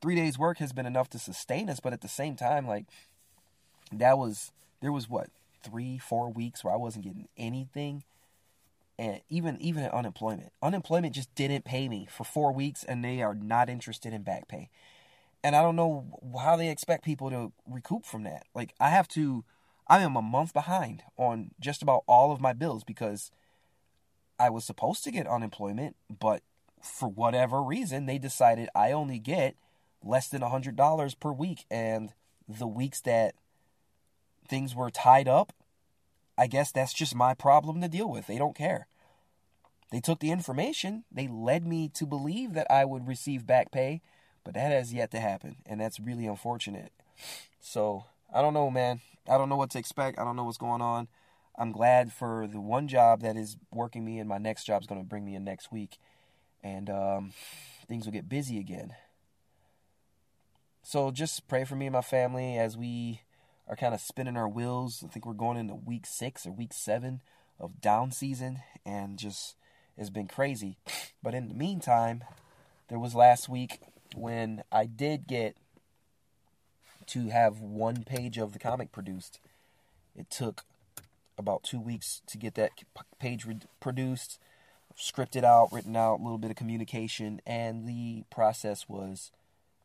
3 0.00 0.14
days 0.14 0.38
work 0.38 0.58
has 0.58 0.72
been 0.72 0.86
enough 0.86 1.10
to 1.10 1.18
sustain 1.18 1.68
us, 1.68 1.80
but 1.80 1.92
at 1.92 2.00
the 2.00 2.08
same 2.08 2.36
time 2.36 2.66
like 2.66 2.86
that 3.92 4.16
was 4.16 4.52
there 4.80 4.92
was 4.92 5.10
what 5.10 5.28
3 5.62 5.98
4 5.98 6.32
weeks 6.32 6.64
where 6.64 6.72
I 6.72 6.78
wasn't 6.78 7.04
getting 7.04 7.28
anything 7.36 8.04
and 8.98 9.20
even 9.28 9.60
even 9.60 9.82
at 9.82 9.92
unemployment. 9.92 10.52
Unemployment 10.62 11.14
just 11.14 11.34
didn't 11.34 11.64
pay 11.64 11.88
me 11.88 12.06
for 12.10 12.24
four 12.24 12.52
weeks, 12.52 12.84
and 12.84 13.04
they 13.04 13.22
are 13.22 13.34
not 13.34 13.68
interested 13.68 14.12
in 14.12 14.22
back 14.22 14.48
pay. 14.48 14.68
And 15.44 15.54
I 15.54 15.62
don't 15.62 15.76
know 15.76 16.18
how 16.42 16.56
they 16.56 16.70
expect 16.70 17.04
people 17.04 17.30
to 17.30 17.52
recoup 17.68 18.04
from 18.04 18.24
that. 18.24 18.46
Like 18.54 18.74
I 18.80 18.90
have 18.90 19.08
to, 19.08 19.44
I 19.86 20.00
am 20.00 20.16
a 20.16 20.22
month 20.22 20.52
behind 20.52 21.02
on 21.16 21.50
just 21.60 21.82
about 21.82 22.04
all 22.06 22.32
of 22.32 22.40
my 22.40 22.52
bills 22.52 22.84
because 22.84 23.30
I 24.38 24.50
was 24.50 24.64
supposed 24.64 25.04
to 25.04 25.10
get 25.10 25.26
unemployment, 25.26 25.96
but 26.20 26.42
for 26.82 27.08
whatever 27.08 27.62
reason, 27.62 28.06
they 28.06 28.18
decided 28.18 28.68
I 28.74 28.92
only 28.92 29.18
get 29.18 29.56
less 30.02 30.28
than 30.28 30.42
hundred 30.42 30.76
dollars 30.76 31.14
per 31.14 31.32
week, 31.32 31.64
and 31.70 32.12
the 32.48 32.66
weeks 32.66 33.00
that 33.02 33.34
things 34.48 34.74
were 34.74 34.90
tied 34.90 35.28
up 35.28 35.52
I 36.38 36.46
guess 36.46 36.70
that's 36.72 36.92
just 36.92 37.14
my 37.14 37.34
problem 37.34 37.80
to 37.80 37.88
deal 37.88 38.10
with. 38.10 38.26
They 38.26 38.38
don't 38.38 38.56
care. 38.56 38.86
They 39.92 40.00
took 40.00 40.18
the 40.18 40.32
information, 40.32 41.04
they 41.12 41.28
led 41.28 41.64
me 41.64 41.88
to 41.90 42.06
believe 42.06 42.54
that 42.54 42.66
I 42.70 42.84
would 42.84 43.06
receive 43.06 43.46
back 43.46 43.70
pay, 43.70 44.02
but 44.44 44.54
that 44.54 44.72
has 44.72 44.92
yet 44.92 45.12
to 45.12 45.20
happen, 45.20 45.56
and 45.64 45.80
that's 45.80 46.00
really 46.00 46.26
unfortunate. 46.26 46.92
So, 47.60 48.04
I 48.34 48.42
don't 48.42 48.54
know, 48.54 48.70
man. 48.70 49.00
I 49.28 49.38
don't 49.38 49.48
know 49.48 49.56
what 49.56 49.70
to 49.70 49.78
expect. 49.78 50.18
I 50.18 50.24
don't 50.24 50.36
know 50.36 50.44
what's 50.44 50.58
going 50.58 50.82
on. 50.82 51.08
I'm 51.56 51.72
glad 51.72 52.12
for 52.12 52.46
the 52.46 52.60
one 52.60 52.88
job 52.88 53.22
that 53.22 53.36
is 53.36 53.56
working 53.72 54.04
me, 54.04 54.18
and 54.18 54.28
my 54.28 54.38
next 54.38 54.64
job 54.64 54.82
is 54.82 54.86
going 54.86 55.00
to 55.00 55.06
bring 55.06 55.24
me 55.24 55.34
in 55.36 55.44
next 55.44 55.72
week, 55.72 55.98
and 56.62 56.90
um, 56.90 57.32
things 57.88 58.04
will 58.04 58.12
get 58.12 58.28
busy 58.28 58.58
again. 58.58 58.92
So, 60.82 61.10
just 61.10 61.48
pray 61.48 61.64
for 61.64 61.76
me 61.76 61.86
and 61.86 61.94
my 61.94 62.02
family 62.02 62.58
as 62.58 62.76
we 62.76 63.22
are 63.68 63.76
kind 63.76 63.94
of 63.94 64.00
spinning 64.00 64.36
our 64.36 64.48
wheels. 64.48 65.02
I 65.04 65.08
think 65.08 65.26
we're 65.26 65.32
going 65.32 65.58
into 65.58 65.74
week 65.74 66.06
six 66.06 66.46
or 66.46 66.52
week 66.52 66.72
seven 66.72 67.20
of 67.58 67.80
down 67.80 68.12
season, 68.12 68.58
and 68.84 69.18
just 69.18 69.56
it's 69.96 70.10
been 70.10 70.28
crazy. 70.28 70.76
But 71.22 71.34
in 71.34 71.48
the 71.48 71.54
meantime, 71.54 72.24
there 72.88 72.98
was 72.98 73.14
last 73.14 73.48
week 73.48 73.80
when 74.14 74.62
I 74.70 74.86
did 74.86 75.26
get 75.26 75.56
to 77.06 77.28
have 77.28 77.60
one 77.60 78.04
page 78.04 78.36
of 78.38 78.52
the 78.52 78.58
comic 78.58 78.92
produced. 78.92 79.40
It 80.16 80.30
took 80.30 80.64
about 81.38 81.62
two 81.62 81.80
weeks 81.80 82.22
to 82.26 82.38
get 82.38 82.54
that 82.54 82.70
page 83.18 83.44
re- 83.44 83.58
produced, 83.80 84.38
scripted 84.98 85.44
out, 85.44 85.72
written 85.72 85.96
out, 85.96 86.20
a 86.20 86.22
little 86.22 86.38
bit 86.38 86.50
of 86.50 86.56
communication, 86.56 87.40
and 87.46 87.86
the 87.86 88.24
process 88.30 88.88
was 88.88 89.30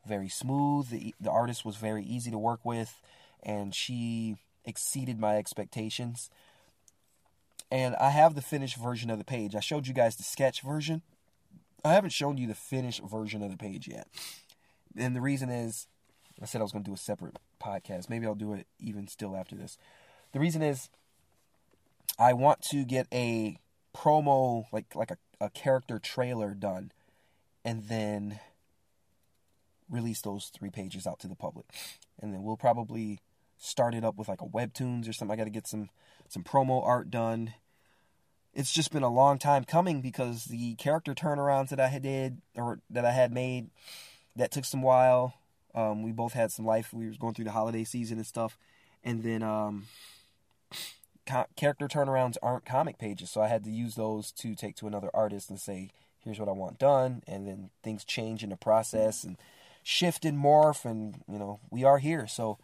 very 0.08 0.30
smooth. 0.30 0.90
The, 0.90 1.14
the 1.20 1.30
artist 1.30 1.66
was 1.66 1.76
very 1.76 2.04
easy 2.04 2.32
to 2.32 2.38
work 2.38 2.62
with, 2.64 3.02
and 3.44 3.74
she 3.74 4.38
exceeded 4.66 5.20
my 5.20 5.38
expectations. 5.38 6.30
And 7.72 7.96
I 7.96 8.10
have 8.10 8.36
the 8.36 8.42
finished 8.42 8.76
version 8.76 9.10
of 9.10 9.18
the 9.18 9.24
page. 9.24 9.56
I 9.56 9.62
showed 9.62 9.88
you 9.88 9.94
guys 9.94 10.16
the 10.16 10.24
sketch 10.24 10.62
version. 10.62 11.02
I 11.84 11.94
haven't 11.94 12.12
shown 12.12 12.38
you 12.38 12.48
the 12.48 12.54
finished 12.54 13.02
version 13.04 13.42
of 13.42 13.50
the 13.50 13.58
page 13.58 13.88
yet. 13.88 14.08
And 14.98 15.16
the 15.16 15.22
reason 15.22 15.50
is, 15.50 15.88
I 16.42 16.46
said 16.46 16.60
I 16.60 16.64
was 16.64 16.72
going 16.72 16.84
to 16.84 16.90
do 16.90 16.96
a 16.96 16.98
separate 16.98 17.38
podcast. 17.64 18.10
Maybe 18.10 18.26
I'll 18.26 18.36
do 18.36 18.54
it 18.54 18.68
even 18.80 19.08
still 19.08 19.36
after 19.36 19.56
this. 19.56 19.78
The 20.34 20.40
reason 20.40 20.62
is, 20.62 20.90
I 22.20 22.34
want 22.34 22.62
to 22.64 22.84
get 22.84 23.08
a 23.12 23.58
promo, 23.96 24.66
like 24.72 24.96
like 24.96 25.12
a, 25.12 25.18
a 25.40 25.50
character 25.50 25.98
trailer 25.98 26.54
done, 26.54 26.92
and 27.64 27.84
then 27.86 28.40
release 29.90 30.22
those 30.22 30.48
three 30.54 30.70
pages 30.70 31.06
out 31.08 31.20
to 31.20 31.28
the 31.28 31.36
public. 31.36 31.66
And 32.22 32.34
then 32.34 32.44
we'll 32.44 32.58
probably 32.58 33.20
start 33.62 33.94
it 33.94 34.04
up 34.04 34.18
with 34.18 34.28
like 34.28 34.42
a 34.42 34.46
webtoons 34.46 35.08
or 35.08 35.14
something. 35.14 35.34
I 35.34 35.38
got 35.38 35.46
to 35.46 35.52
get 35.52 35.68
some 35.68 35.90
some 36.28 36.44
promo 36.44 36.86
art 36.86 37.10
done. 37.10 37.54
It's 38.54 38.72
just 38.72 38.92
been 38.92 39.04
a 39.04 39.10
long 39.10 39.38
time 39.38 39.64
coming 39.64 40.02
because 40.02 40.46
the 40.46 40.76
character 40.76 41.14
turnarounds 41.14 41.70
that 41.70 41.80
I 41.80 41.88
had 41.88 42.02
did 42.02 42.42
or 42.56 42.80
that 42.90 43.06
I 43.06 43.12
had 43.12 43.32
made 43.32 43.70
that 44.36 44.52
took 44.52 44.66
some 44.66 44.82
while. 44.82 45.36
Um, 45.74 46.04
we 46.04 46.12
both 46.12 46.34
had 46.34 46.52
some 46.52 46.66
life. 46.66 46.92
We 46.92 47.08
was 47.08 47.18
going 47.18 47.34
through 47.34 47.46
the 47.46 47.52
holiday 47.52 47.86
season 47.86 48.18
and 48.18 48.28
stuff, 48.28 48.58
and 49.06 49.24
then 49.24 49.42
um, 49.42 49.86
co- 51.26 51.46
character 51.56 51.88
turnarounds 51.88 52.36
aren't 52.42 52.66
comic 52.66 52.98
pages, 52.98 53.30
so 53.30 53.42
I 53.42 53.48
had 53.48 53.64
to 53.64 53.72
use 53.72 53.96
those 53.96 54.34
to 54.34 54.54
take 54.54 54.76
to 54.78 54.88
another 54.88 55.10
artist 55.14 55.50
and 55.50 55.58
say, 55.58 55.92
"Here's 56.26 56.40
what 56.40 56.50
I 56.50 56.54
want 56.54 56.78
done," 56.78 57.24
and 57.26 57.48
then 57.48 57.70
things 57.84 58.04
change 58.04 58.44
in 58.44 58.50
the 58.50 58.58
process 58.58 59.24
and 59.24 59.38
shift 59.82 60.26
and 60.26 60.38
morph, 60.38 60.84
and 60.84 61.24
you 61.32 61.40
know 61.40 61.62
we 61.70 61.86
are 61.86 62.00
here. 62.00 62.28
So 62.28 62.58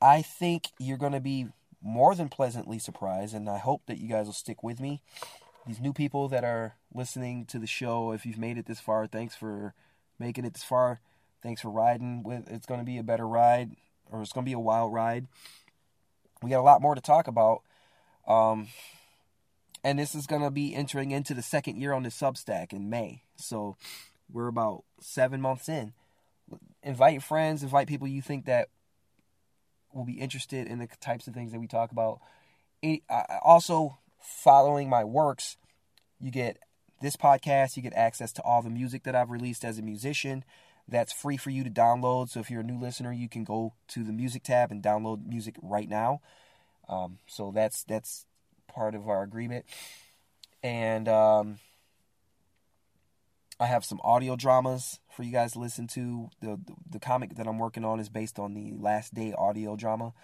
I 0.00 0.22
think 0.22 0.68
you're 0.78 0.96
going 0.96 1.12
to 1.12 1.20
be 1.20 1.48
more 1.82 2.14
than 2.14 2.28
pleasantly 2.28 2.78
surprised, 2.78 3.34
and 3.34 3.48
I 3.48 3.58
hope 3.58 3.82
that 3.86 3.98
you 3.98 4.08
guys 4.08 4.26
will 4.26 4.32
stick 4.32 4.62
with 4.62 4.80
me. 4.80 5.02
These 5.66 5.80
new 5.80 5.92
people 5.92 6.28
that 6.28 6.44
are 6.44 6.74
listening 6.94 7.44
to 7.46 7.58
the 7.58 7.66
show, 7.66 8.12
if 8.12 8.24
you've 8.24 8.38
made 8.38 8.58
it 8.58 8.66
this 8.66 8.80
far, 8.80 9.06
thanks 9.06 9.34
for 9.34 9.74
making 10.18 10.44
it 10.44 10.54
this 10.54 10.64
far. 10.64 11.00
Thanks 11.42 11.60
for 11.62 11.70
riding 11.70 12.22
with. 12.22 12.50
It's 12.50 12.66
going 12.66 12.80
to 12.80 12.86
be 12.86 12.98
a 12.98 13.02
better 13.02 13.26
ride, 13.26 13.76
or 14.10 14.22
it's 14.22 14.32
going 14.32 14.44
to 14.44 14.48
be 14.48 14.54
a 14.54 14.58
wild 14.58 14.92
ride. 14.92 15.26
We 16.42 16.50
got 16.50 16.60
a 16.60 16.62
lot 16.62 16.82
more 16.82 16.94
to 16.94 17.00
talk 17.00 17.28
about. 17.28 17.62
Um, 18.26 18.68
and 19.82 19.98
this 19.98 20.14
is 20.14 20.26
going 20.26 20.42
to 20.42 20.50
be 20.50 20.74
entering 20.74 21.10
into 21.10 21.34
the 21.34 21.42
second 21.42 21.76
year 21.80 21.92
on 21.92 22.02
the 22.02 22.10
Substack 22.10 22.72
in 22.72 22.90
May. 22.90 23.22
So 23.36 23.76
we're 24.30 24.48
about 24.48 24.84
seven 25.00 25.40
months 25.40 25.68
in. 25.68 25.92
Invite 26.82 27.22
friends, 27.22 27.62
invite 27.62 27.88
people 27.88 28.08
you 28.08 28.22
think 28.22 28.46
that 28.46 28.68
will 29.92 30.04
be 30.04 30.14
interested 30.14 30.66
in 30.66 30.78
the 30.78 30.88
types 31.00 31.26
of 31.26 31.34
things 31.34 31.52
that 31.52 31.60
we 31.60 31.66
talk 31.66 31.92
about. 31.92 32.20
Also, 33.42 33.98
following 34.20 34.88
my 34.88 35.04
works, 35.04 35.56
you 36.20 36.30
get 36.30 36.58
this 37.00 37.16
podcast, 37.16 37.76
you 37.76 37.82
get 37.82 37.94
access 37.94 38.32
to 38.32 38.42
all 38.42 38.62
the 38.62 38.70
music 38.70 39.04
that 39.04 39.14
I've 39.14 39.30
released 39.30 39.64
as 39.64 39.78
a 39.78 39.82
musician. 39.82 40.44
That's 40.88 41.12
free 41.12 41.36
for 41.36 41.50
you 41.50 41.64
to 41.64 41.70
download. 41.70 42.30
So 42.30 42.40
if 42.40 42.50
you're 42.50 42.60
a 42.60 42.64
new 42.64 42.78
listener, 42.78 43.12
you 43.12 43.28
can 43.28 43.44
go 43.44 43.74
to 43.88 44.02
the 44.02 44.12
music 44.12 44.42
tab 44.42 44.70
and 44.70 44.82
download 44.82 45.26
music 45.26 45.56
right 45.62 45.88
now. 45.88 46.20
Um, 46.88 47.18
so 47.26 47.52
that's 47.54 47.84
that's 47.84 48.26
part 48.66 48.94
of 48.94 49.08
our 49.08 49.22
agreement. 49.22 49.64
And 50.62 51.08
um, 51.08 51.58
I 53.60 53.66
have 53.66 53.84
some 53.84 54.00
audio 54.02 54.36
dramas 54.36 55.00
for 55.10 55.22
you 55.22 55.30
guys 55.30 55.52
to 55.52 55.58
listen 55.58 55.86
to. 55.88 56.30
The, 56.40 56.58
the, 56.64 56.74
the 56.92 56.98
comic 56.98 57.34
that 57.34 57.46
I'm 57.46 57.58
working 57.58 57.84
on 57.84 58.00
is 58.00 58.08
based 58.08 58.38
on 58.38 58.54
the 58.54 58.72
Last 58.72 59.12
Day 59.12 59.34
audio 59.36 59.76
drama. 59.76 60.14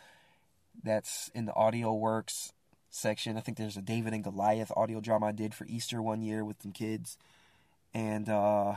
That's 0.83 1.31
in 1.35 1.45
the 1.45 1.55
audio 1.55 1.93
works 1.93 2.55
section. 2.89 3.37
I 3.37 3.41
think 3.41 3.59
there's 3.59 3.77
a 3.77 3.83
David 3.83 4.15
and 4.15 4.25
Goliath 4.25 4.73
audio 4.75 5.01
drama 5.01 5.27
I 5.27 5.33
did 5.33 5.53
for 5.53 5.67
Easter 5.67 6.01
one 6.01 6.23
year 6.23 6.47
with 6.47 6.63
some 6.63 6.73
kids. 6.73 7.19
And 7.93 8.31
uh, 8.31 8.77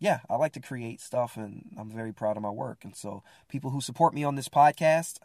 yeah, 0.00 0.20
I 0.28 0.34
like 0.34 0.52
to 0.54 0.60
create 0.60 1.00
stuff 1.00 1.36
and 1.36 1.70
I'm 1.78 1.92
very 1.92 2.12
proud 2.12 2.36
of 2.36 2.42
my 2.42 2.50
work. 2.50 2.78
And 2.82 2.96
so 2.96 3.22
people 3.48 3.70
who 3.70 3.80
support 3.80 4.12
me 4.12 4.24
on 4.24 4.34
this 4.34 4.48
podcast 4.48 5.18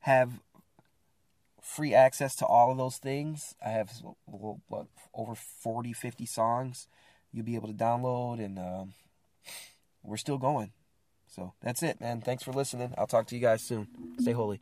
have 0.00 0.40
free 1.60 1.92
access 1.92 2.36
to 2.36 2.46
all 2.46 2.70
of 2.70 2.78
those 2.78 2.98
things. 2.98 3.56
I 3.64 3.70
have 3.70 3.90
over 5.12 5.34
40, 5.34 5.92
50 5.92 6.24
songs 6.24 6.86
you'll 7.32 7.44
be 7.44 7.56
able 7.56 7.68
to 7.68 7.74
download, 7.74 8.44
and 8.44 8.58
um, 8.58 8.94
we're 10.02 10.16
still 10.16 10.38
going. 10.38 10.72
So 11.28 11.52
that's 11.62 11.82
it, 11.82 12.00
man. 12.00 12.20
Thanks 12.20 12.42
for 12.42 12.52
listening. 12.52 12.94
I'll 12.96 13.06
talk 13.06 13.26
to 13.28 13.34
you 13.34 13.40
guys 13.40 13.62
soon. 13.62 13.88
Stay 14.18 14.32
holy. 14.32 14.60